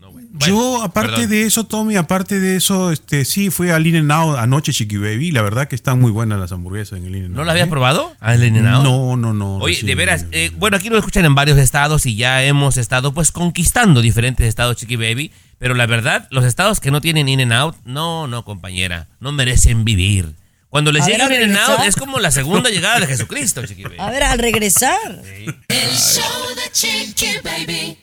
No, 0.00 0.12
bueno. 0.12 0.28
Yo, 0.46 0.54
Bueno, 0.56 0.82
aparte 0.82 1.10
perdón. 1.12 1.30
de 1.30 1.42
eso, 1.44 1.64
Tommy, 1.64 1.96
aparte 1.96 2.38
de 2.40 2.56
eso, 2.56 2.92
este, 2.92 3.24
sí, 3.24 3.50
fui 3.50 3.70
al 3.70 3.86
In 3.86 4.10
Out 4.10 4.38
anoche, 4.38 4.72
Chiqui 4.72 4.96
Baby. 4.96 5.32
La 5.32 5.42
verdad 5.42 5.68
que 5.68 5.74
están 5.74 6.00
muy 6.00 6.10
buenas 6.10 6.38
las 6.38 6.52
hamburguesas 6.52 6.98
en 6.98 7.06
el 7.06 7.16
In 7.16 7.24
Out. 7.26 7.32
¿No 7.34 7.44
lo 7.44 7.50
habías 7.50 7.68
probado? 7.68 8.14
¿Al 8.20 8.42
In-N-Out? 8.44 8.84
No, 8.84 9.16
no, 9.16 9.32
no. 9.32 9.56
Oye, 9.56 9.80
de 9.82 9.94
veras, 9.94 10.26
eh, 10.32 10.50
bueno, 10.56 10.76
aquí 10.76 10.90
nos 10.90 10.98
escuchan 11.00 11.24
en 11.24 11.34
varios 11.34 11.58
estados 11.58 12.06
y 12.06 12.16
ya 12.16 12.42
hemos 12.44 12.76
estado 12.76 13.12
pues 13.12 13.32
conquistando 13.32 14.00
diferentes 14.00 14.46
estados, 14.46 14.76
Chiqui 14.76 14.96
Baby. 14.96 15.32
Pero 15.58 15.74
la 15.74 15.86
verdad, 15.86 16.28
los 16.30 16.44
estados 16.44 16.78
que 16.78 16.90
no 16.92 17.00
tienen 17.00 17.28
In 17.28 17.40
and 17.40 17.52
Out, 17.52 17.76
no, 17.84 18.28
no, 18.28 18.44
compañera, 18.44 19.08
no 19.18 19.32
merecen 19.32 19.84
vivir. 19.84 20.34
Cuando 20.68 20.92
les 20.92 21.04
llega 21.06 21.24
In 21.42 21.56
Out 21.56 21.80
es 21.86 21.96
como 21.96 22.20
la 22.20 22.30
segunda 22.30 22.70
llegada 22.70 23.00
de 23.00 23.06
Jesucristo, 23.08 23.66
Chiqui 23.66 23.82
Baby. 23.84 23.96
A 23.98 24.10
ver, 24.10 24.22
al 24.22 24.38
regresar. 24.38 24.96
El 25.24 25.90
show 25.96 26.22
de 26.54 26.70
Chiqui 26.70 27.38
Baby. 27.42 27.98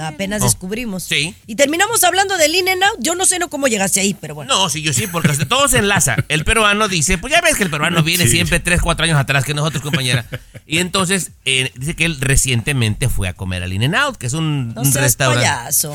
apenas 0.00 0.42
Oh, 0.42 0.44
descubrimos. 0.44 1.02
sí. 1.04 1.34
Y 1.46 1.56
terminamos 1.56 2.02
hablando 2.04 2.36
del 2.36 2.54
in 2.54 2.68
and 2.68 2.82
out. 2.82 2.96
Yo 3.00 3.14
no 3.14 3.24
sé 3.26 3.38
no 3.38 3.48
cómo 3.48 3.66
llegaste 3.68 4.00
ahí, 4.00 4.14
pero 4.14 4.34
bueno. 4.34 4.54
No, 4.54 4.68
sí, 4.68 4.82
yo 4.82 4.92
sí, 4.92 5.06
porque 5.06 5.28
todo 5.46 5.68
se 5.68 5.78
enlaza. 5.78 6.16
El 6.28 6.44
peruano 6.44 6.88
dice, 6.88 7.18
pues 7.18 7.32
ya 7.32 7.40
ves 7.40 7.56
que 7.56 7.62
el 7.64 7.70
peruano 7.70 8.02
viene 8.02 8.24
Sí. 8.24 8.30
siempre 8.30 8.60
3, 8.60 8.80
4 8.80 9.04
años 9.04 9.18
atrás 9.18 9.44
que 9.44 9.54
nosotros, 9.54 9.82
compañera. 9.82 10.26
Y 10.66 10.78
entonces 10.78 11.32
eh, 11.44 11.70
dice 11.76 11.94
que 11.94 12.04
él 12.04 12.20
recientemente 12.20 13.08
fue 13.08 13.28
a 13.28 13.32
comer 13.34 13.62
al 13.62 13.72
In-N-Out, 13.72 14.16
que 14.16 14.26
es 14.26 14.32
un, 14.32 14.74
No 14.74 14.82
un 14.82 14.92
seas 14.92 15.04
restaurante. 15.04 15.46
payaso. 15.46 15.94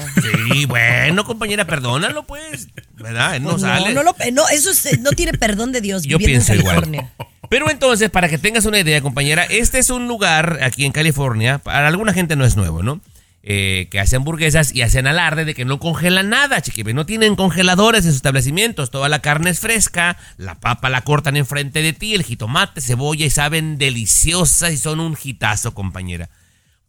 Sí, 0.53 0.65
bueno, 0.65 1.23
compañera, 1.25 1.65
perdónalo, 1.65 2.23
pues. 2.23 2.67
¿Verdad? 2.95 3.35
Él 3.35 3.43
no 3.43 3.51
Pues 3.51 3.61
sale. 3.63 3.93
no, 3.93 4.03
lo- 4.03 4.15
no, 4.31 4.47
eso 4.49 4.71
es- 4.71 4.99
no 4.99 5.11
tiene 5.11 5.33
perdón 5.33 5.71
de 5.71 5.81
Dios 5.81 6.03
Yo 6.03 6.17
pienso 6.19 6.53
en 6.53 6.59
igual. 6.59 6.75
California. 6.75 7.11
Pero 7.49 7.69
entonces, 7.69 8.09
para 8.09 8.29
que 8.29 8.37
tengas 8.37 8.65
una 8.65 8.79
idea, 8.79 9.01
compañera, 9.01 9.43
este 9.43 9.79
es 9.79 9.89
un 9.89 10.07
lugar 10.07 10.59
aquí 10.63 10.85
en 10.85 10.91
California, 10.93 11.57
para 11.57 11.87
alguna 11.87 12.13
gente 12.13 12.35
no 12.37 12.45
es 12.45 12.55
nuevo, 12.55 12.81
¿no? 12.83 13.01
Eh, 13.43 13.87
que 13.89 13.99
hace 13.99 14.17
hamburguesas 14.17 14.71
y 14.71 14.83
hacen 14.83 15.07
alarde 15.07 15.45
de 15.45 15.55
que 15.55 15.65
no 15.65 15.79
congelan 15.79 16.29
nada, 16.29 16.61
chiquibe. 16.61 16.93
No 16.93 17.07
tienen 17.07 17.35
congeladores 17.35 18.05
en 18.05 18.11
sus 18.11 18.17
establecimientos. 18.17 18.91
Toda 18.91 19.09
la 19.09 19.23
carne 19.23 19.49
es 19.49 19.59
fresca, 19.59 20.17
la 20.37 20.59
papa 20.59 20.91
la 20.91 21.01
cortan 21.01 21.35
enfrente 21.37 21.81
de 21.81 21.93
ti, 21.93 22.13
el 22.13 22.23
jitomate, 22.23 22.81
cebolla 22.81 23.25
y 23.25 23.31
saben 23.31 23.79
deliciosas 23.79 24.71
y 24.73 24.77
son 24.77 24.99
un 24.99 25.17
hitazo, 25.21 25.73
compañera. 25.73 26.29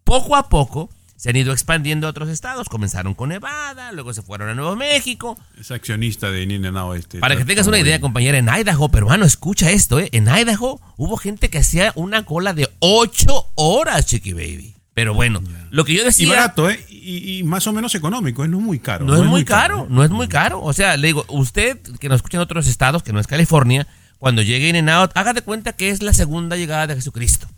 Poco 0.05 0.37
a 0.37 0.51
poco 0.51 0.91
se 1.17 1.31
han 1.31 1.37
ido 1.37 1.53
expandiendo 1.53 2.07
a 2.07 2.11
otros 2.11 2.29
estados. 2.29 2.69
Comenzaron 2.69 3.15
con 3.15 3.31
Nevada, 3.31 3.91
luego 3.93 4.13
se 4.13 4.21
fueron 4.21 4.51
a 4.51 4.55
Nuevo 4.55 4.77
México, 4.77 5.39
Es 5.59 5.71
accionista 5.71 6.31
de 6.31 6.43
Out 6.77 6.97
este. 6.99 7.19
para 7.19 7.37
que 7.37 7.47
tengas 7.47 7.67
una 7.67 7.79
idea, 7.79 7.99
compañera, 7.99 8.37
en 8.37 8.49
Idaho, 8.49 8.91
peruano, 8.91 9.25
escucha 9.25 9.71
esto, 9.71 10.01
¿eh? 10.01 10.11
En 10.13 10.29
Idaho 10.29 10.83
hubo 10.99 11.17
gente 11.17 11.49
que 11.49 11.59
hacía 11.59 11.93
una 11.95 12.27
cola 12.27 12.53
de 12.53 12.69
8 12.81 13.53
horas, 13.55 14.05
Chiqui 14.05 14.35
Baby. 14.35 14.75
Pero 14.95 15.15
bueno, 15.15 15.43
lo 15.71 15.85
que 15.85 15.95
yo 15.95 16.03
Y 16.03 16.05
decía... 16.05 16.29
barato, 16.29 16.69
¿eh? 16.69 16.85
Y, 16.91 17.39
y 17.39 17.43
más 17.45 17.67
o 17.67 17.73
menos 17.73 17.95
económico, 17.95 18.45
¿eh? 18.45 18.49
No 18.49 18.59
es 18.59 18.65
muy 18.65 18.79
caro. 18.79 19.07
No, 19.07 19.17
es 19.17 19.27
muy 19.27 19.45
caro, 19.45 19.87
no 19.89 20.05
es 20.05 20.11
muy 20.11 20.29
caro. 20.29 20.63
O 20.63 20.73
sea, 20.75 20.97
le 20.99 21.07
digo, 21.09 21.25
usted 21.29 21.79
que 21.99 22.09
nos 22.11 22.17
escucha 22.17 22.37
en 22.37 22.43
otros 22.43 22.67
estados, 22.67 23.03
que 23.03 23.13
no 23.13 23.19
es 23.21 23.27
California, 23.27 23.87
cuando 24.19 24.43
llegue 24.43 24.69
In 24.69 24.77
and 24.77 24.91
Out, 24.91 25.13
haga 25.15 25.33
de 25.33 25.41
cuenta 25.43 25.73
que 25.73 25.89
es 25.91 26.03
la 26.03 26.13
segunda 26.13 26.57
llegada 26.57 26.87
de 26.89 26.95
Jesucristo. 26.97 27.49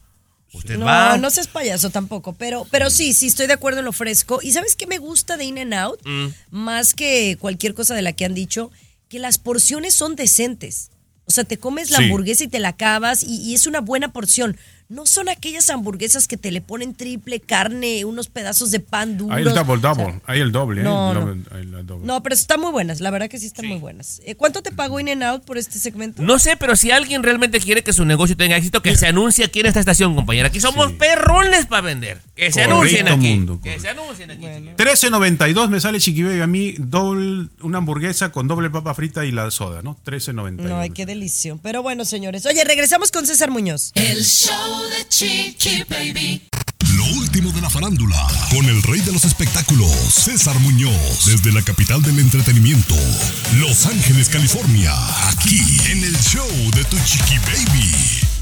Usted 0.53 0.79
No, 0.79 0.85
va... 0.87 1.19
no 1.19 1.29
seas 1.31 1.49
payaso 1.49 1.91
tampoco, 1.91 2.35
pero, 2.35 2.65
pero 2.71 2.89
sí, 2.89 3.13
sí 3.13 3.27
estoy 3.27 3.49
de 3.49 3.55
acuerdo 3.55 3.81
en 3.81 3.85
lo 3.87 3.93
fresco. 3.93 4.39
¿Y 4.41 4.53
sabes 4.53 4.77
qué 4.77 4.87
me 4.87 4.99
gusta 4.99 5.37
de 5.37 5.45
In 5.45 5.59
and 5.59 5.75
Out? 5.75 6.01
Mm. 6.07 6.27
Más 6.53 6.95
que 6.95 7.37
cualquier 7.41 7.75
cosa 7.75 7.95
de 7.97 8.03
la 8.03 8.13
que 8.13 8.25
han 8.25 8.35
dicho, 8.35 8.71
que 9.09 9.19
las 9.19 9.39
porciones 9.39 9.95
son 9.97 10.15
decentes. 10.15 10.93
O 11.27 11.33
sea, 11.33 11.43
te 11.43 11.59
comes 11.59 11.91
la 11.91 11.99
Sí. 11.99 12.05
hamburguesa 12.05 12.45
y 12.45 12.49
te 12.49 12.61
la 12.61 12.69
acabas 12.69 13.25
y, 13.25 13.43
y 13.43 13.55
es 13.55 13.67
una 13.67 13.81
buena 13.81 14.13
porción. 14.13 14.57
No 14.89 15.07
son 15.07 15.29
aquellas 15.31 15.71
hamburguesas 15.71 16.29
que 16.29 16.37
te 16.37 16.51
le 16.51 16.61
ponen 16.61 16.95
triple 16.95 17.41
carne, 17.41 18.05
unos 18.05 18.29
pedazos 18.29 18.71
de 18.71 18.81
pan 18.81 19.17
duros. 19.17 19.35
Hay 19.37 19.43
el 19.43 19.55
double 19.55 19.75
O 19.75 19.81
sea, 19.81 19.95
double. 19.95 20.21
Hay 20.27 20.41
el 20.41 20.53
doble, 20.53 20.81
¿eh? 20.83 20.85
no, 20.85 21.09
El 21.13 21.15
no. 21.19 21.27
doble- 21.27 21.43
hay 21.53 21.61
el 21.63 21.87
doble. 21.87 22.07
No, 22.07 22.23
pero 22.23 22.35
están 22.35 22.61
muy 22.61 22.71
buenas, 22.71 23.01
la 23.01 23.11
verdad 23.11 23.29
que 23.29 23.39
sí 23.39 23.47
están 23.47 23.67
muy 23.67 23.79
buenas. 23.79 24.21
Eh, 24.27 24.35
¿Cuánto 24.35 24.63
te 24.63 24.73
pagó 24.73 25.01
In 25.01 25.09
and 25.09 25.23
Out 25.23 25.45
por 25.45 25.57
este 25.57 25.79
segmento? 25.79 26.23
No 26.23 26.39
sé, 26.39 26.57
pero 26.59 26.77
si 26.77 26.91
alguien 26.91 27.23
realmente 27.23 27.61
quiere 27.61 27.83
que 27.83 27.93
su 27.95 28.05
negocio 28.05 28.37
tenga 28.37 28.57
éxito, 28.57 28.83
que 28.83 28.95
se 28.97 29.07
anuncie 29.07 29.45
aquí 29.47 29.61
en 29.61 29.67
esta 29.67 29.81
estación, 29.81 30.15
compañera. 30.15 30.49
Aquí 30.49 30.61
somos 30.61 30.93
perrones 30.93 31.67
para 31.67 31.81
vender. 31.83 32.21
Que 32.35 32.53
se 32.53 32.65
Correcto, 32.65 32.75
anuncien 32.75 33.09
aquí. 33.09 33.29
mundo, 33.37 33.61
que 33.63 33.79
se 33.81 33.89
anuncien 33.89 34.31
aquí. 34.33 34.43
chiquillos. 34.45 34.77
13.92 34.77 35.69
me 35.71 35.81
sale 35.81 36.01
Chiqui 36.01 36.25
Baby 36.25 36.41
a 36.41 36.47
mí 36.49 36.75
doble, 36.79 37.49
una 37.63 37.79
hamburguesa 37.79 38.33
con 38.33 38.49
doble 38.49 38.71
papa 38.71 38.93
frita 38.95 39.25
y 39.25 39.31
la 39.33 39.51
soda, 39.51 39.83
¿no? 39.83 39.97
13.92. 40.05 40.63
No, 40.69 40.79
ay, 40.81 40.91
qué 40.91 41.07
delicio. 41.07 41.59
Pero 41.63 41.83
bueno, 41.83 42.05
señores. 42.05 42.45
Oye, 42.47 42.65
regresamos 42.65 43.11
con 43.13 43.25
César 43.27 43.51
Muñoz. 43.51 43.93
El 43.95 44.23
show 44.25 44.74
Chiqui 45.09 45.85
Baby. 45.89 46.43
Lo 46.97 47.05
último 47.19 47.53
de 47.53 47.61
la 47.61 47.71
farándula, 47.71 48.27
con 48.51 48.65
el 48.67 48.83
rey 48.83 49.01
de 49.01 49.13
los 49.13 49.25
espectáculos, 49.25 49.91
César 49.91 50.59
Muñoz, 50.59 51.27
desde 51.27 51.53
la 51.53 51.63
capital 51.63 52.03
del 52.03 52.19
entretenimiento, 52.19 52.97
Los 53.59 53.87
Ángeles, 53.87 54.29
California, 54.29 54.93
aquí 55.29 55.61
en 55.91 56.05
el 56.05 56.17
show 56.19 56.49
de 56.75 56.85
Tu 56.85 56.99
Chiqui 57.05 57.39
Baby. 57.39 58.34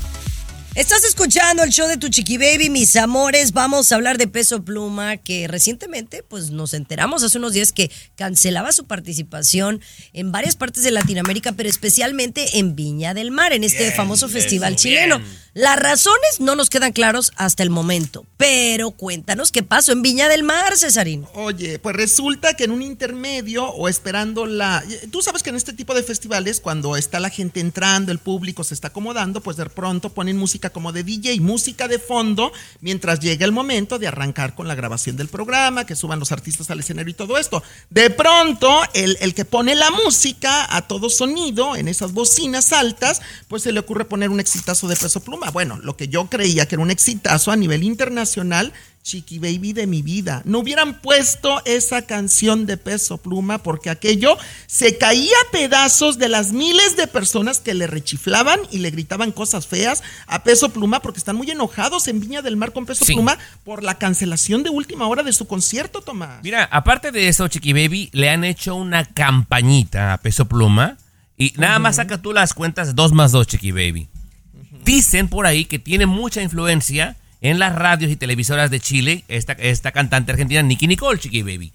Estás 0.75 1.05
escuchando 1.05 1.63
el 1.65 1.71
show 1.71 1.87
de 1.87 1.99
tu 1.99 2.09
chiqui 2.09 2.39
baby, 2.39 2.71
mis 2.71 2.97
amores. 2.97 3.53
Vamos 3.53 3.93
a 3.93 3.95
hablar 3.95 4.17
de 4.17 4.27
Peso 4.27 4.65
Pluma, 4.65 5.19
que 5.19 5.47
recientemente, 5.47 6.23
pues 6.23 6.51
nos 6.51 6.73
enteramos 6.73 7.23
hace 7.23 7.37
unos 7.37 7.53
días 7.53 7.73
que 7.73 7.91
cancelaba 8.17 8.73
su 8.73 8.87
participación 8.87 9.83
en 10.15 10.33
varias 10.33 10.57
partes 10.57 10.83
de 10.83 10.91
Latinoamérica, 10.91 11.53
pero 11.53 11.69
especialmente 11.69 12.59
en 12.59 12.75
Viña 12.75 13.13
del 13.13 13.31
Mar, 13.31 13.53
en 13.53 13.65
este 13.65 13.83
Bien, 13.83 13.95
famoso 13.95 14.27
eso, 14.27 14.33
festival 14.33 14.71
bien. 14.71 14.79
chileno. 14.79 15.21
Las 15.55 15.79
razones 15.79 16.41
no 16.41 16.57
nos 16.57 16.71
quedan 16.71 16.93
claros 16.93 17.33
hasta 17.37 17.63
el 17.63 17.69
momento, 17.69 18.25
pero 18.39 18.93
cuéntanos 18.93 19.53
qué 19.53 19.63
pasó 19.63 19.93
en 19.93 20.01
Viña 20.01 20.29
del 20.29 20.43
Mar, 20.43 20.79
Cesarín. 20.79 21.27
Oye, 21.35 21.79
pues 21.79 21.95
resulta 21.95 22.55
que 22.55 22.65
en 22.65 22.71
un 22.71 22.81
intermedio 22.81 23.67
o 23.69 23.91
esperando 23.91 24.47
la... 24.47 24.83
Tú 25.11 25.21
sabes 25.21 25.43
que 25.43 25.51
en 25.51 25.57
este 25.57 25.75
tipo 25.75 25.93
de 25.93 26.03
festivales, 26.03 26.61
cuando 26.61 26.97
está 26.97 27.21
la 27.21 27.29
gente 27.29 27.61
entrando, 27.61 28.11
el 28.11 28.19
público 28.19 28.65
se 28.65 28.73
está 28.73 28.89
acomodando, 28.89 29.43
pues 29.43 29.59
de 29.59 29.67
pronto 29.67 30.09
ponen 30.09 30.39
música 30.39 30.62
como 30.71 30.93
de 30.93 31.05
DJ, 31.05 31.41
música 31.41 31.89
de 31.89 31.99
fondo, 31.99 32.53
mientras 32.81 33.21
llega 33.21 33.45
el 33.45 33.53
momento 33.53 33.99
de 33.99 34.09
arrancar 34.09 34.55
con 34.55 34.69
la 34.69 34.75
grabación 34.75 35.17
del 35.17 35.29
programa, 35.29 35.87
que 35.87 35.97
suban 35.97 36.19
los 36.19 36.33
artistas 36.33 36.71
al 36.71 36.81
escenario 36.81 37.11
y 37.11 37.15
todo 37.15 37.39
esto. 37.39 37.63
De 37.91 38.11
pronto, 38.11 38.81
el, 38.95 39.17
el 39.21 39.35
que 39.35 39.45
pone 39.45 39.75
la 39.75 39.91
música 39.91 40.75
a 40.75 40.83
todo 40.83 41.11
sonido, 41.11 41.77
en 41.77 41.89
esas 41.89 42.13
bocinas 42.13 42.73
altas, 42.73 43.23
pues 43.49 43.63
se 43.63 43.73
le 43.73 43.81
ocurre 43.81 44.05
poner 44.05 44.31
un 44.31 44.41
exitazo 44.41 44.89
de 44.89 44.97
peso 44.97 45.21
pluma. 45.21 45.51
Bueno, 45.51 45.79
lo 45.83 45.97
que 45.97 46.09
yo 46.09 46.29
creía 46.29 46.67
que 46.67 46.77
era 46.77 46.83
un 46.83 46.91
exitazo 46.91 47.51
a 47.51 47.57
nivel 47.57 47.83
internacional, 47.83 48.73
Chiqui 49.03 49.39
Baby 49.41 49.73
de 49.73 49.87
mi 49.89 50.01
vida. 50.01 50.43
No 50.45 50.61
hubieran 50.61 51.01
puesto 51.01 51.61
esa 51.65 52.03
canción 52.03 52.67
de 52.67 52.77
peso 52.77 53.19
pluma 53.19 53.59
porque 53.59 53.91
aquello 53.91 54.37
se 54.67 54.97
caía 54.97 55.33
a 55.49 55.51
pedazos 55.51 56.19
de 56.19 56.29
las 56.29 56.53
miles 56.53 56.97
de 56.97 57.09
personas 57.09 57.59
que 57.59 57.75
le 57.75 57.89
rechiflaban 57.89 58.61
y 58.71 58.79
le 58.79 58.91
gritaban 58.91 59.33
cosas 59.33 59.67
feas 59.67 60.03
a 60.29 60.45
peso 60.45 60.69
pluma 60.69 61.01
porque 61.03 61.19
están 61.19 61.35
muy 61.37 61.51
enojados 61.51 62.07
en 62.07 62.21
Viña 62.21 62.43
del 62.43 62.57
Mar 62.57 62.73
con 62.73 62.87
peso 62.87 63.05
Sí. 63.05 63.15
pluma 63.15 63.37
por 63.65 63.83
la 63.83 63.99
cancelación 63.99 64.63
de 64.63 64.71
última 64.71 65.07
hora 65.09 65.23
de 65.25 65.33
su 65.33 65.47
concierto, 65.49 66.01
Tomás. 66.01 66.41
Mira, 66.45 66.65
aparte 66.71 67.11
de 67.11 67.27
eso, 67.29 67.49
Chiqui 67.49 67.73
Baby, 67.73 68.09
le 68.13 68.31
han 68.31 68.45
hecho 68.45 68.77
una 68.77 69.05
campañita 69.05 70.13
a 70.13 70.19
Peso 70.19 70.47
Pluma. 70.47 70.97
Y 71.37 71.55
nada 71.57 71.81
más 71.81 71.97
saca 71.97 72.23
tú 72.23 72.33
las 72.33 72.55
cuentas 72.55 72.95
2 72.95 73.13
más 73.13 73.33
2, 73.33 73.47
Chiqui 73.49 73.73
Baby. 73.73 74.09
Dicen 74.85 75.29
por 75.29 75.47
ahí 75.47 75.65
que 75.65 75.79
tiene 75.81 76.07
mucha 76.07 76.41
influencia 76.43 77.17
en 77.43 77.59
las 77.59 77.75
radios 77.75 78.11
y 78.11 78.17
televisoras 78.17 78.71
de 78.71 78.81
Chile 78.81 79.25
esta, 79.29 79.53
esta 79.53 79.93
cantante 79.93 80.33
argentina, 80.33 80.63
Nicky 80.63 80.87
Nicole, 80.87 81.19
Chiqui 81.19 81.43
Baby. 81.43 81.73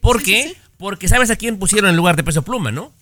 ¿Por 0.00 0.22
qué? 0.22 0.56
Porque 0.78 1.08
¿sabes 1.08 1.30
a 1.30 1.36
quién 1.36 1.58
pusieron 1.58 1.90
en 1.90 1.96
lugar 1.96 2.16
de 2.16 2.24
Peso 2.24 2.42
Pluma, 2.42 2.70
no? 2.70 2.92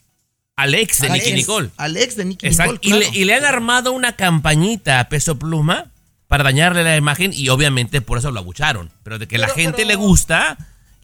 Alex 0.57 1.03
de 1.03 1.11
Nicky 1.11 1.33
Nicole. 1.35 1.71
Alex 1.77 2.17
de 2.17 2.25
Nicky. 2.25 2.49
Nicole. 2.49 2.79
Y, 2.81 2.93
le, 2.95 3.09
y 3.13 3.25
le 3.25 3.35
han 3.35 3.45
armado 3.45 3.93
una 3.93 4.17
campañita 4.17 4.99
a 5.01 5.09
Peso 5.11 5.39
Pluma 5.39 5.93
para 6.27 6.43
dañarle 6.45 6.83
la 6.83 6.97
imagen 6.97 7.33
y 7.35 7.51
obviamente 7.51 8.01
por 8.01 8.17
eso 8.19 8.31
lo 8.31 8.41
abucharon. 8.41 8.91
Pero 9.03 9.19
de 9.19 9.29
que 9.29 9.37
la 9.39 9.49
gente 9.49 9.77
pero- 9.85 9.89
le 9.89 9.95
gusta, 9.97 10.57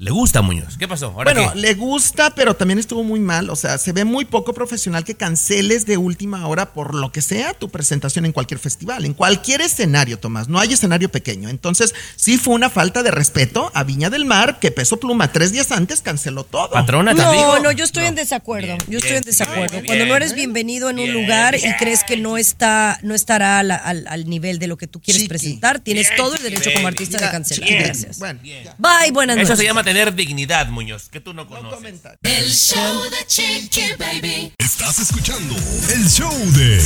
le 0.02 0.10
gusta 0.10 0.42
Muñoz. 0.42 0.76
¿Qué 0.78 0.88
pasó? 0.88 1.06
¿Ahora 1.16 1.32
Bueno, 1.32 1.52
qué? 1.52 1.60
le 1.60 1.74
gusta, 1.74 2.34
pero 2.34 2.54
también 2.56 2.80
estuvo 2.80 3.04
muy 3.04 3.20
mal. 3.20 3.48
O 3.50 3.54
sea, 3.56 3.78
se 3.78 3.92
ve 3.92 4.04
muy 4.04 4.24
poco 4.24 4.52
profesional 4.52 5.04
que 5.04 5.14
canceles 5.14 5.86
de 5.86 5.96
última 5.96 6.44
hora 6.48 6.72
por 6.72 6.94
lo 6.96 7.12
que 7.12 7.22
sea 7.22 7.54
tu 7.54 7.68
presentación 7.68 8.24
en 8.26 8.32
cualquier 8.32 8.58
festival, 8.58 9.04
en 9.04 9.14
cualquier 9.14 9.60
escenario, 9.60 10.18
Tomás. 10.18 10.48
No 10.48 10.58
hay 10.58 10.72
escenario 10.72 11.08
pequeño. 11.08 11.48
Entonces, 11.48 11.94
sí 12.16 12.36
fue 12.36 12.54
una 12.54 12.68
falta 12.68 13.04
de 13.04 13.12
respeto 13.12 13.70
a 13.74 13.84
Viña 13.84 14.10
del 14.10 14.24
Mar, 14.24 14.58
que 14.58 14.72
Peso 14.72 14.96
Pluma 14.98 15.30
tres 15.30 15.52
días 15.52 15.70
antes 15.70 16.00
canceló 16.00 16.42
todo. 16.42 16.70
Patrona, 16.70 17.14
te 17.14 17.22
No, 17.22 17.30
digo. 17.32 17.58
no, 17.60 17.70
yo 17.70 17.84
estoy 17.84 18.06
en 18.06 18.16
desacuerdo. 18.16 18.66
Bien, 18.66 18.78
yo 18.88 18.98
estoy 18.98 19.12
bien, 19.12 19.22
en 19.22 19.22
desacuerdo. 19.30 19.70
bien, 19.74 19.86
Cuando 19.86 20.06
no 20.06 20.16
eres 20.16 20.34
bienvenido 20.34 20.90
en 20.90 20.98
un 20.98 21.12
lugar 21.12 21.54
bien. 21.54 21.70
y 21.70 21.74
crees 21.76 22.02
que 22.02 22.16
no 22.16 22.36
está, 22.38 22.98
no 23.04 23.14
estará 23.14 23.60
al, 23.60 23.70
al- 23.70 24.06
al 24.08 24.28
nivel 24.28 24.58
de 24.58 24.66
lo 24.66 24.76
que 24.76 24.88
tú 24.88 25.00
quieres 25.00 25.22
Chiqui. 25.22 25.28
presentar, 25.28 25.78
tienes 25.78 26.08
Bien, 26.08 26.16
todo 26.16 26.34
el 26.34 26.42
derecho 26.42 26.70
como 26.74 26.88
artista 26.88 27.20
de 27.20 27.30
cancelar. 27.30 27.68
chiqui, 27.68 27.84
Gracias. 27.84 28.18
Bueno. 28.18 28.40
Bye, 28.42 29.12
buenas 29.12 29.36
Eso 29.36 29.44
noches. 29.44 29.58
se 29.60 29.64
llama 29.64 29.84
tener 29.92 30.14
dignidad, 30.14 30.68
Muñoz, 30.68 31.10
que 31.10 31.20
tú 31.20 31.34
no 31.34 31.44
No 31.44 31.50
conoces. 31.50 32.00
El 32.22 32.50
show 32.50 33.02
de 33.10 33.26
Chiqui 33.26 33.92
Baby. 33.98 34.54
Estás 34.56 34.98
escuchando 35.00 35.54
el 35.92 36.08
show 36.08 36.32
de 36.52 36.82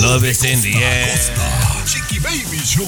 Love 0.00 0.30
is 0.30 0.44
in 0.44 0.62
the 0.62 0.72
air. 0.72 1.18
Chiqui 1.86 2.20
Baby 2.20 2.60
Show. 2.64 2.86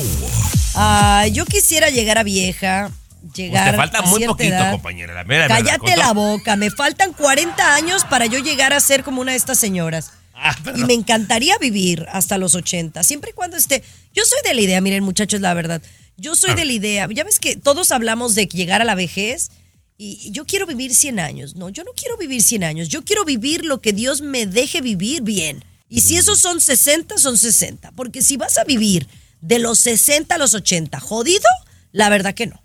Ah, 0.77 1.27
yo 1.33 1.45
quisiera 1.47 1.91
llegar 1.91 2.17
a 2.17 2.23
vieja, 2.23 2.93
llegar 3.35 3.73
te 3.73 3.77
falta 3.77 3.99
a 3.99 4.03
muy 4.03 4.25
poquito, 4.25 4.51
edad. 4.55 4.71
compañera. 4.71 5.15
La 5.15 5.25
mera 5.25 5.49
verdad, 5.49 5.65
Cállate 5.65 5.97
la 5.97 6.13
boca, 6.13 6.55
me 6.55 6.71
faltan 6.71 7.13
40 7.13 7.75
años 7.75 8.05
para 8.05 8.27
yo 8.27 8.39
llegar 8.39 8.73
a 8.73 8.79
ser 8.79 9.03
como 9.03 9.21
una 9.21 9.33
de 9.33 9.39
estas 9.39 9.59
señoras. 9.59 10.13
Ah, 10.45 10.57
Y 10.75 10.85
me 10.85 10.95
encantaría 10.95 11.57
vivir 11.59 12.07
hasta 12.11 12.37
los 12.37 12.55
80, 12.55 13.03
siempre 13.05 13.31
y 13.31 13.33
cuando 13.33 13.57
esté. 13.57 13.85
Yo 14.13 14.25
soy 14.25 14.39
de 14.45 14.55
la 14.55 14.61
idea, 14.61 14.81
miren 14.81 15.05
muchachos, 15.05 15.41
la 15.41 15.55
verdad. 15.55 15.81
Yo 16.17 16.35
soy 16.35 16.55
de 16.55 16.65
la 16.65 16.73
idea, 16.73 17.09
ya 17.13 17.25
ves 17.25 17.39
que 17.39 17.57
todos 17.57 17.93
hablamos 17.93 18.35
de 18.35 18.47
llegar 18.47 18.83
a 18.83 18.85
la 18.85 18.95
vejez 18.95 19.51
y 19.97 20.31
yo 20.33 20.45
quiero 20.45 20.67
vivir 20.67 20.95
100 20.95 21.21
años. 21.21 21.55
No, 21.55 21.69
yo 21.69 21.85
no 21.85 21.93
quiero 21.93 22.17
vivir 22.17 22.43
100 22.43 22.65
años, 22.65 22.89
yo 22.89 23.05
quiero 23.05 23.25
vivir 23.25 23.65
lo 23.65 23.81
que 23.81 23.93
Dios 23.93 24.21
me 24.21 24.47
deje 24.47 24.81
vivir 24.81 25.23
bien. 25.23 25.65
Y 25.89 26.01
si 26.01 26.17
esos 26.17 26.39
son 26.39 26.61
60, 26.61 27.19
son 27.19 27.37
60. 27.37 27.93
Porque 27.93 28.23
si 28.23 28.37
vas 28.39 28.57
a 28.57 28.65
vivir 28.65 29.07
de 29.43 29.59
los 29.59 29.79
60 29.81 30.35
a 30.35 30.39
los 30.39 30.55
80, 30.55 30.99
jodido, 31.01 31.47
la 31.93 32.09
verdad 32.09 32.35
que 32.35 32.47
no. 32.47 32.62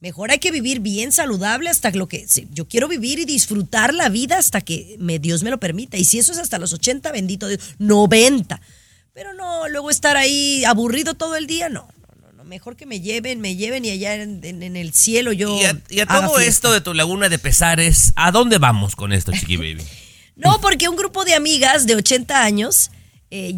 Mejor 0.00 0.30
hay 0.30 0.38
que 0.38 0.50
vivir 0.50 0.80
bien 0.80 1.12
saludable 1.12 1.68
hasta 1.68 1.90
lo 1.90 2.08
que 2.08 2.26
sí, 2.26 2.48
yo 2.52 2.66
quiero 2.66 2.88
vivir 2.88 3.18
y 3.18 3.26
disfrutar 3.26 3.92
la 3.92 4.08
vida 4.08 4.38
hasta 4.38 4.62
que 4.62 4.96
me, 4.98 5.18
Dios 5.18 5.42
me 5.42 5.50
lo 5.50 5.60
permita. 5.60 5.98
Y 5.98 6.04
si 6.04 6.18
eso 6.18 6.32
es 6.32 6.38
hasta 6.38 6.58
los 6.58 6.72
80, 6.72 7.12
bendito 7.12 7.48
Dios, 7.48 7.60
90. 7.78 8.60
Pero 9.12 9.34
no, 9.34 9.68
luego 9.68 9.90
estar 9.90 10.16
ahí 10.16 10.64
aburrido 10.64 11.12
todo 11.14 11.36
el 11.36 11.46
día, 11.46 11.68
no. 11.68 11.86
no, 12.22 12.32
no. 12.32 12.44
Mejor 12.44 12.76
que 12.76 12.86
me 12.86 13.00
lleven, 13.02 13.40
me 13.42 13.56
lleven 13.56 13.84
y 13.84 13.90
allá 13.90 14.14
en, 14.14 14.40
en- 14.42 14.62
en 14.62 14.76
el 14.76 14.94
cielo 14.94 15.32
yo. 15.32 15.54
Y 15.60 15.64
a, 15.64 15.78
y 15.90 16.00
a 16.00 16.04
haga 16.04 16.26
todo 16.26 16.36
fiesta. 16.36 16.50
esto 16.50 16.72
de 16.72 16.80
tu 16.80 16.94
laguna 16.94 17.28
de 17.28 17.38
pesares, 17.38 18.12
¿a 18.16 18.30
dónde 18.32 18.56
vamos 18.56 18.96
con 18.96 19.12
esto, 19.12 19.32
Chiqui 19.32 19.56
Baby? 19.58 19.84
No, 20.36 20.58
porque 20.62 20.88
un 20.88 20.96
grupo 20.96 21.26
de 21.26 21.34
amigas 21.34 21.86
de 21.86 21.96
80 21.96 22.42
años 22.42 22.90
eh, 23.30 23.56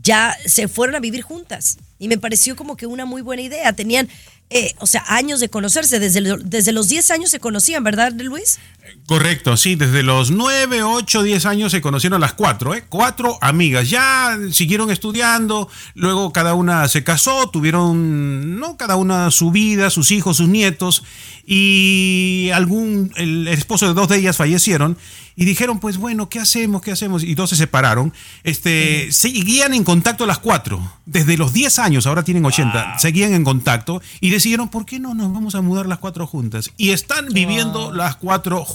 ya 0.00 0.34
se 0.46 0.66
fueron 0.68 0.94
a 0.96 1.00
vivir 1.00 1.20
juntas. 1.20 1.76
Y 1.98 2.08
me 2.08 2.16
pareció 2.18 2.56
como 2.56 2.76
que 2.76 2.86
una 2.86 3.04
muy 3.04 3.20
buena 3.22 3.42
idea. 3.42 3.72
Tenían, 3.74 4.08
eh, 4.54 4.72
o 4.78 4.86
sea, 4.86 5.04
años 5.08 5.40
de 5.40 5.48
conocerse. 5.48 5.98
Desde, 5.98 6.36
desde 6.44 6.72
los 6.72 6.88
10 6.88 7.10
años 7.10 7.30
se 7.30 7.40
conocían, 7.40 7.82
¿verdad, 7.82 8.12
Luis? 8.12 8.60
Correcto, 9.06 9.56
sí, 9.58 9.74
desde 9.74 10.02
los 10.02 10.30
9, 10.30 10.82
8, 10.82 11.22
10 11.22 11.46
años 11.46 11.72
se 11.72 11.82
conocieron 11.82 12.20
las 12.22 12.32
cuatro, 12.32 12.74
¿eh? 12.74 12.84
Cuatro 12.88 13.38
amigas. 13.42 13.90
Ya 13.90 14.38
siguieron 14.50 14.90
estudiando, 14.90 15.68
luego 15.94 16.32
cada 16.32 16.54
una 16.54 16.88
se 16.88 17.04
casó, 17.04 17.50
tuvieron, 17.50 18.58
¿no? 18.58 18.78
Cada 18.78 18.96
una 18.96 19.30
su 19.30 19.50
vida, 19.50 19.90
sus 19.90 20.10
hijos, 20.10 20.38
sus 20.38 20.48
nietos, 20.48 21.02
y 21.46 22.50
algún, 22.54 23.12
el 23.16 23.48
esposo 23.48 23.86
de 23.86 23.94
dos 23.94 24.08
de 24.08 24.18
ellas 24.18 24.38
fallecieron, 24.38 24.96
y 25.36 25.44
dijeron, 25.44 25.80
pues 25.80 25.98
bueno, 25.98 26.28
¿qué 26.28 26.38
hacemos? 26.38 26.80
¿Qué 26.80 26.92
hacemos? 26.92 27.24
Y 27.24 27.34
dos 27.34 27.50
se 27.50 27.56
separaron. 27.56 28.12
Este, 28.44 29.10
Seguían 29.10 29.74
en 29.74 29.84
contacto 29.84 30.26
las 30.26 30.38
cuatro, 30.38 30.80
desde 31.06 31.36
los 31.36 31.52
10 31.52 31.78
años, 31.80 32.06
ahora 32.06 32.22
tienen 32.22 32.44
80, 32.44 32.98
seguían 32.98 33.34
en 33.34 33.44
contacto, 33.44 34.00
y 34.20 34.30
decidieron, 34.30 34.68
¿por 34.68 34.86
qué 34.86 35.00
no 35.00 35.14
nos 35.14 35.32
vamos 35.32 35.54
a 35.54 35.60
mudar 35.60 35.86
las 35.86 35.98
cuatro 35.98 36.26
juntas? 36.26 36.70
Y 36.76 36.90
están 36.90 37.28
viviendo 37.30 37.92
las 37.92 38.16
cuatro 38.16 38.64
juntas, 38.64 38.73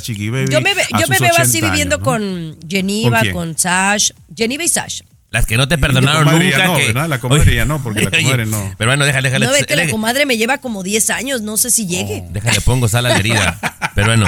Chiqui 0.00 0.30
Baby. 0.30 0.52
Yo 0.52 0.60
me, 0.60 0.70
yo 0.74 1.08
me 1.08 1.18
veo 1.18 1.32
así 1.38 1.58
80 1.58 1.70
viviendo 1.70 1.96
años, 1.96 1.98
¿no? 1.98 2.04
con 2.04 2.58
Geneva, 2.68 3.22
¿Con 3.32 3.58
Sash. 3.58 4.10
Geneva 4.36 4.64
y 4.64 4.68
Sash. 4.68 5.00
Las 5.30 5.46
que 5.46 5.56
no 5.56 5.66
te 5.66 5.78
perdonaron 5.78 6.24
comadre 6.24 6.50
ya 6.50 6.58
nunca. 6.58 6.66
no, 6.68 6.76
que- 6.76 6.86
¿verdad? 6.88 7.08
La 7.08 7.18
comadre 7.18 7.54
ya 7.54 7.64
no, 7.64 7.82
porque 7.82 8.02
la 8.02 8.10
comadre 8.10 8.44
no. 8.46 8.74
Pero 8.76 8.90
bueno, 8.90 9.06
déjale, 9.06 9.28
déjale. 9.30 9.46
No, 9.46 9.52
ve 9.52 9.64
que 9.64 9.76
la 9.76 9.88
comadre 9.88 10.26
me 10.26 10.36
lleva 10.36 10.58
como 10.58 10.82
10 10.82 11.08
años, 11.10 11.40
no 11.40 11.56
sé 11.56 11.70
si 11.70 11.86
llegue. 11.86 12.24
Déjale, 12.30 12.60
pongo 12.60 12.86
sal 12.86 13.06
a 13.06 13.08
la 13.08 13.16
herida. 13.16 13.58
Pero 13.94 14.08
bueno. 14.08 14.26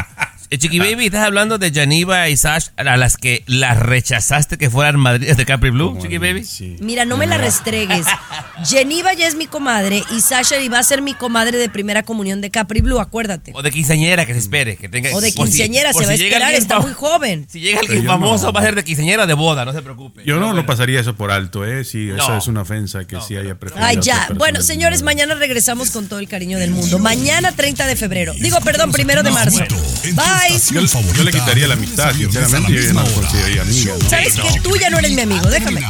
Eh, 0.55 0.59
Chiqui 0.59 0.79
Baby, 0.79 1.07
estás 1.07 1.25
hablando 1.27 1.59
de 1.59 1.73
Janiva 1.73 2.29
y 2.29 2.37
Sash 2.37 2.69
a 2.77 2.97
las 2.97 3.17
que 3.17 3.43
las 3.49 3.77
rechazaste 3.77 4.57
que 4.57 4.71
fueran 4.71 5.01
madrinas 5.01 5.37
de 5.37 5.45
Capri 5.45 5.71
Blue, 5.71 5.99
Chiqui 6.01 6.19
Baby. 6.19 6.45
Sí. 6.45 6.77
Mira, 6.79 7.05
no 7.05 7.17
me 7.17 7.27
la 7.27 7.39
restregues. 7.39 8.07
Geneva 8.65 9.15
ya 9.15 9.27
es 9.27 9.35
mi 9.35 9.47
comadre 9.49 10.05
y 10.17 10.21
Sasha 10.21 10.61
iba 10.61 10.79
a 10.79 10.83
ser 10.85 11.03
mi 11.03 11.13
comadre 11.15 11.59
de 11.59 11.69
primera 11.69 12.05
comunión 12.05 12.41
de 12.41 12.53
Capri 12.53 12.83
Blue, 12.83 13.01
acuérdate. 13.01 13.51
O 13.53 13.63
de 13.63 13.73
quinceañera, 13.73 14.27
que 14.27 14.33
se 14.33 14.39
espere. 14.39 14.77
Que 14.77 14.89
tenga, 14.89 15.11
O 15.13 15.21
de 15.21 15.33
por 15.33 15.47
si- 15.49 15.53
quinceañera, 15.55 15.91
por 15.91 16.03
se 16.03 16.07
va 16.07 16.13
a 16.15 16.17
si 16.17 16.23
llega 16.23 16.37
esperar, 16.37 16.49
alguien 16.55 16.63
está 16.63 16.79
muy 16.79 16.93
joven. 16.93 17.47
Si 17.51 17.59
llega 17.59 17.81
alguien 17.81 18.03
yo 18.03 18.09
famoso, 18.09 18.47
no. 18.47 18.53
va 18.53 18.61
a 18.61 18.63
ser 18.63 18.77
de 18.77 18.85
quinceañera 18.85 19.27
de 19.27 19.35
boda, 19.35 19.65
no 19.65 19.73
se 19.73 19.83
preocupe. 19.83 20.23
Yo 20.25 20.37
no 20.37 20.43
bueno. 20.47 20.55
lo 20.55 20.67
pasaría 20.67 21.01
eso 21.01 21.17
por 21.17 21.33
alto, 21.33 21.65
¿eh? 21.67 21.85
Sí, 21.85 22.11
eso 22.11 22.29
No. 22.29 22.39
es 22.39 22.47
una 22.47 22.61
ofensa 22.63 23.05
que 23.07 23.21
sí 23.27 23.37
haya 23.37 23.57
preferido. 23.57 23.85
Ay, 23.85 23.99
ya. 24.01 24.29
Bueno, 24.37 24.63
señores, 24.63 25.03
mañana 25.03 25.35
regresamos 25.35 25.91
con 25.91 26.07
todo 26.07 26.21
el 26.21 26.29
cariño 26.29 26.61
del 26.61 26.71
mundo. 26.71 27.01
Mañana 27.01 27.51
30 27.51 27.89
de 27.89 27.97
febrero. 27.97 28.35
Digo, 28.39 28.61
perdón, 28.61 28.93
primero 28.93 29.25
de 29.25 29.33
marzo. 29.33 29.65
Bye. 30.13 30.44
Yo, 30.71 30.81
Yo 31.15 31.25
le 31.25 31.33
quitaría 31.33 31.67
la 31.69 31.75
amistad, 31.75 32.15
sinceramente, 32.15 32.89
amiga. 32.89 32.93
¿no? 32.93 34.09
¿Sabes 34.09 34.35
que 34.35 34.61
Tú 34.61 34.77
ya 34.77 34.91
no 34.91 34.99
eres 34.99 35.13
mi 35.13 35.23
amigo, 35.23 35.47
déjame. 35.49 35.83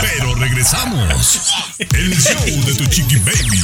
Pero 0.00 0.34
regresamos. 0.34 1.40
El 1.78 2.16
show 2.20 2.44
de 2.66 2.74
tu 2.74 2.86
chiqui 2.86 3.16
baby. 3.16 3.60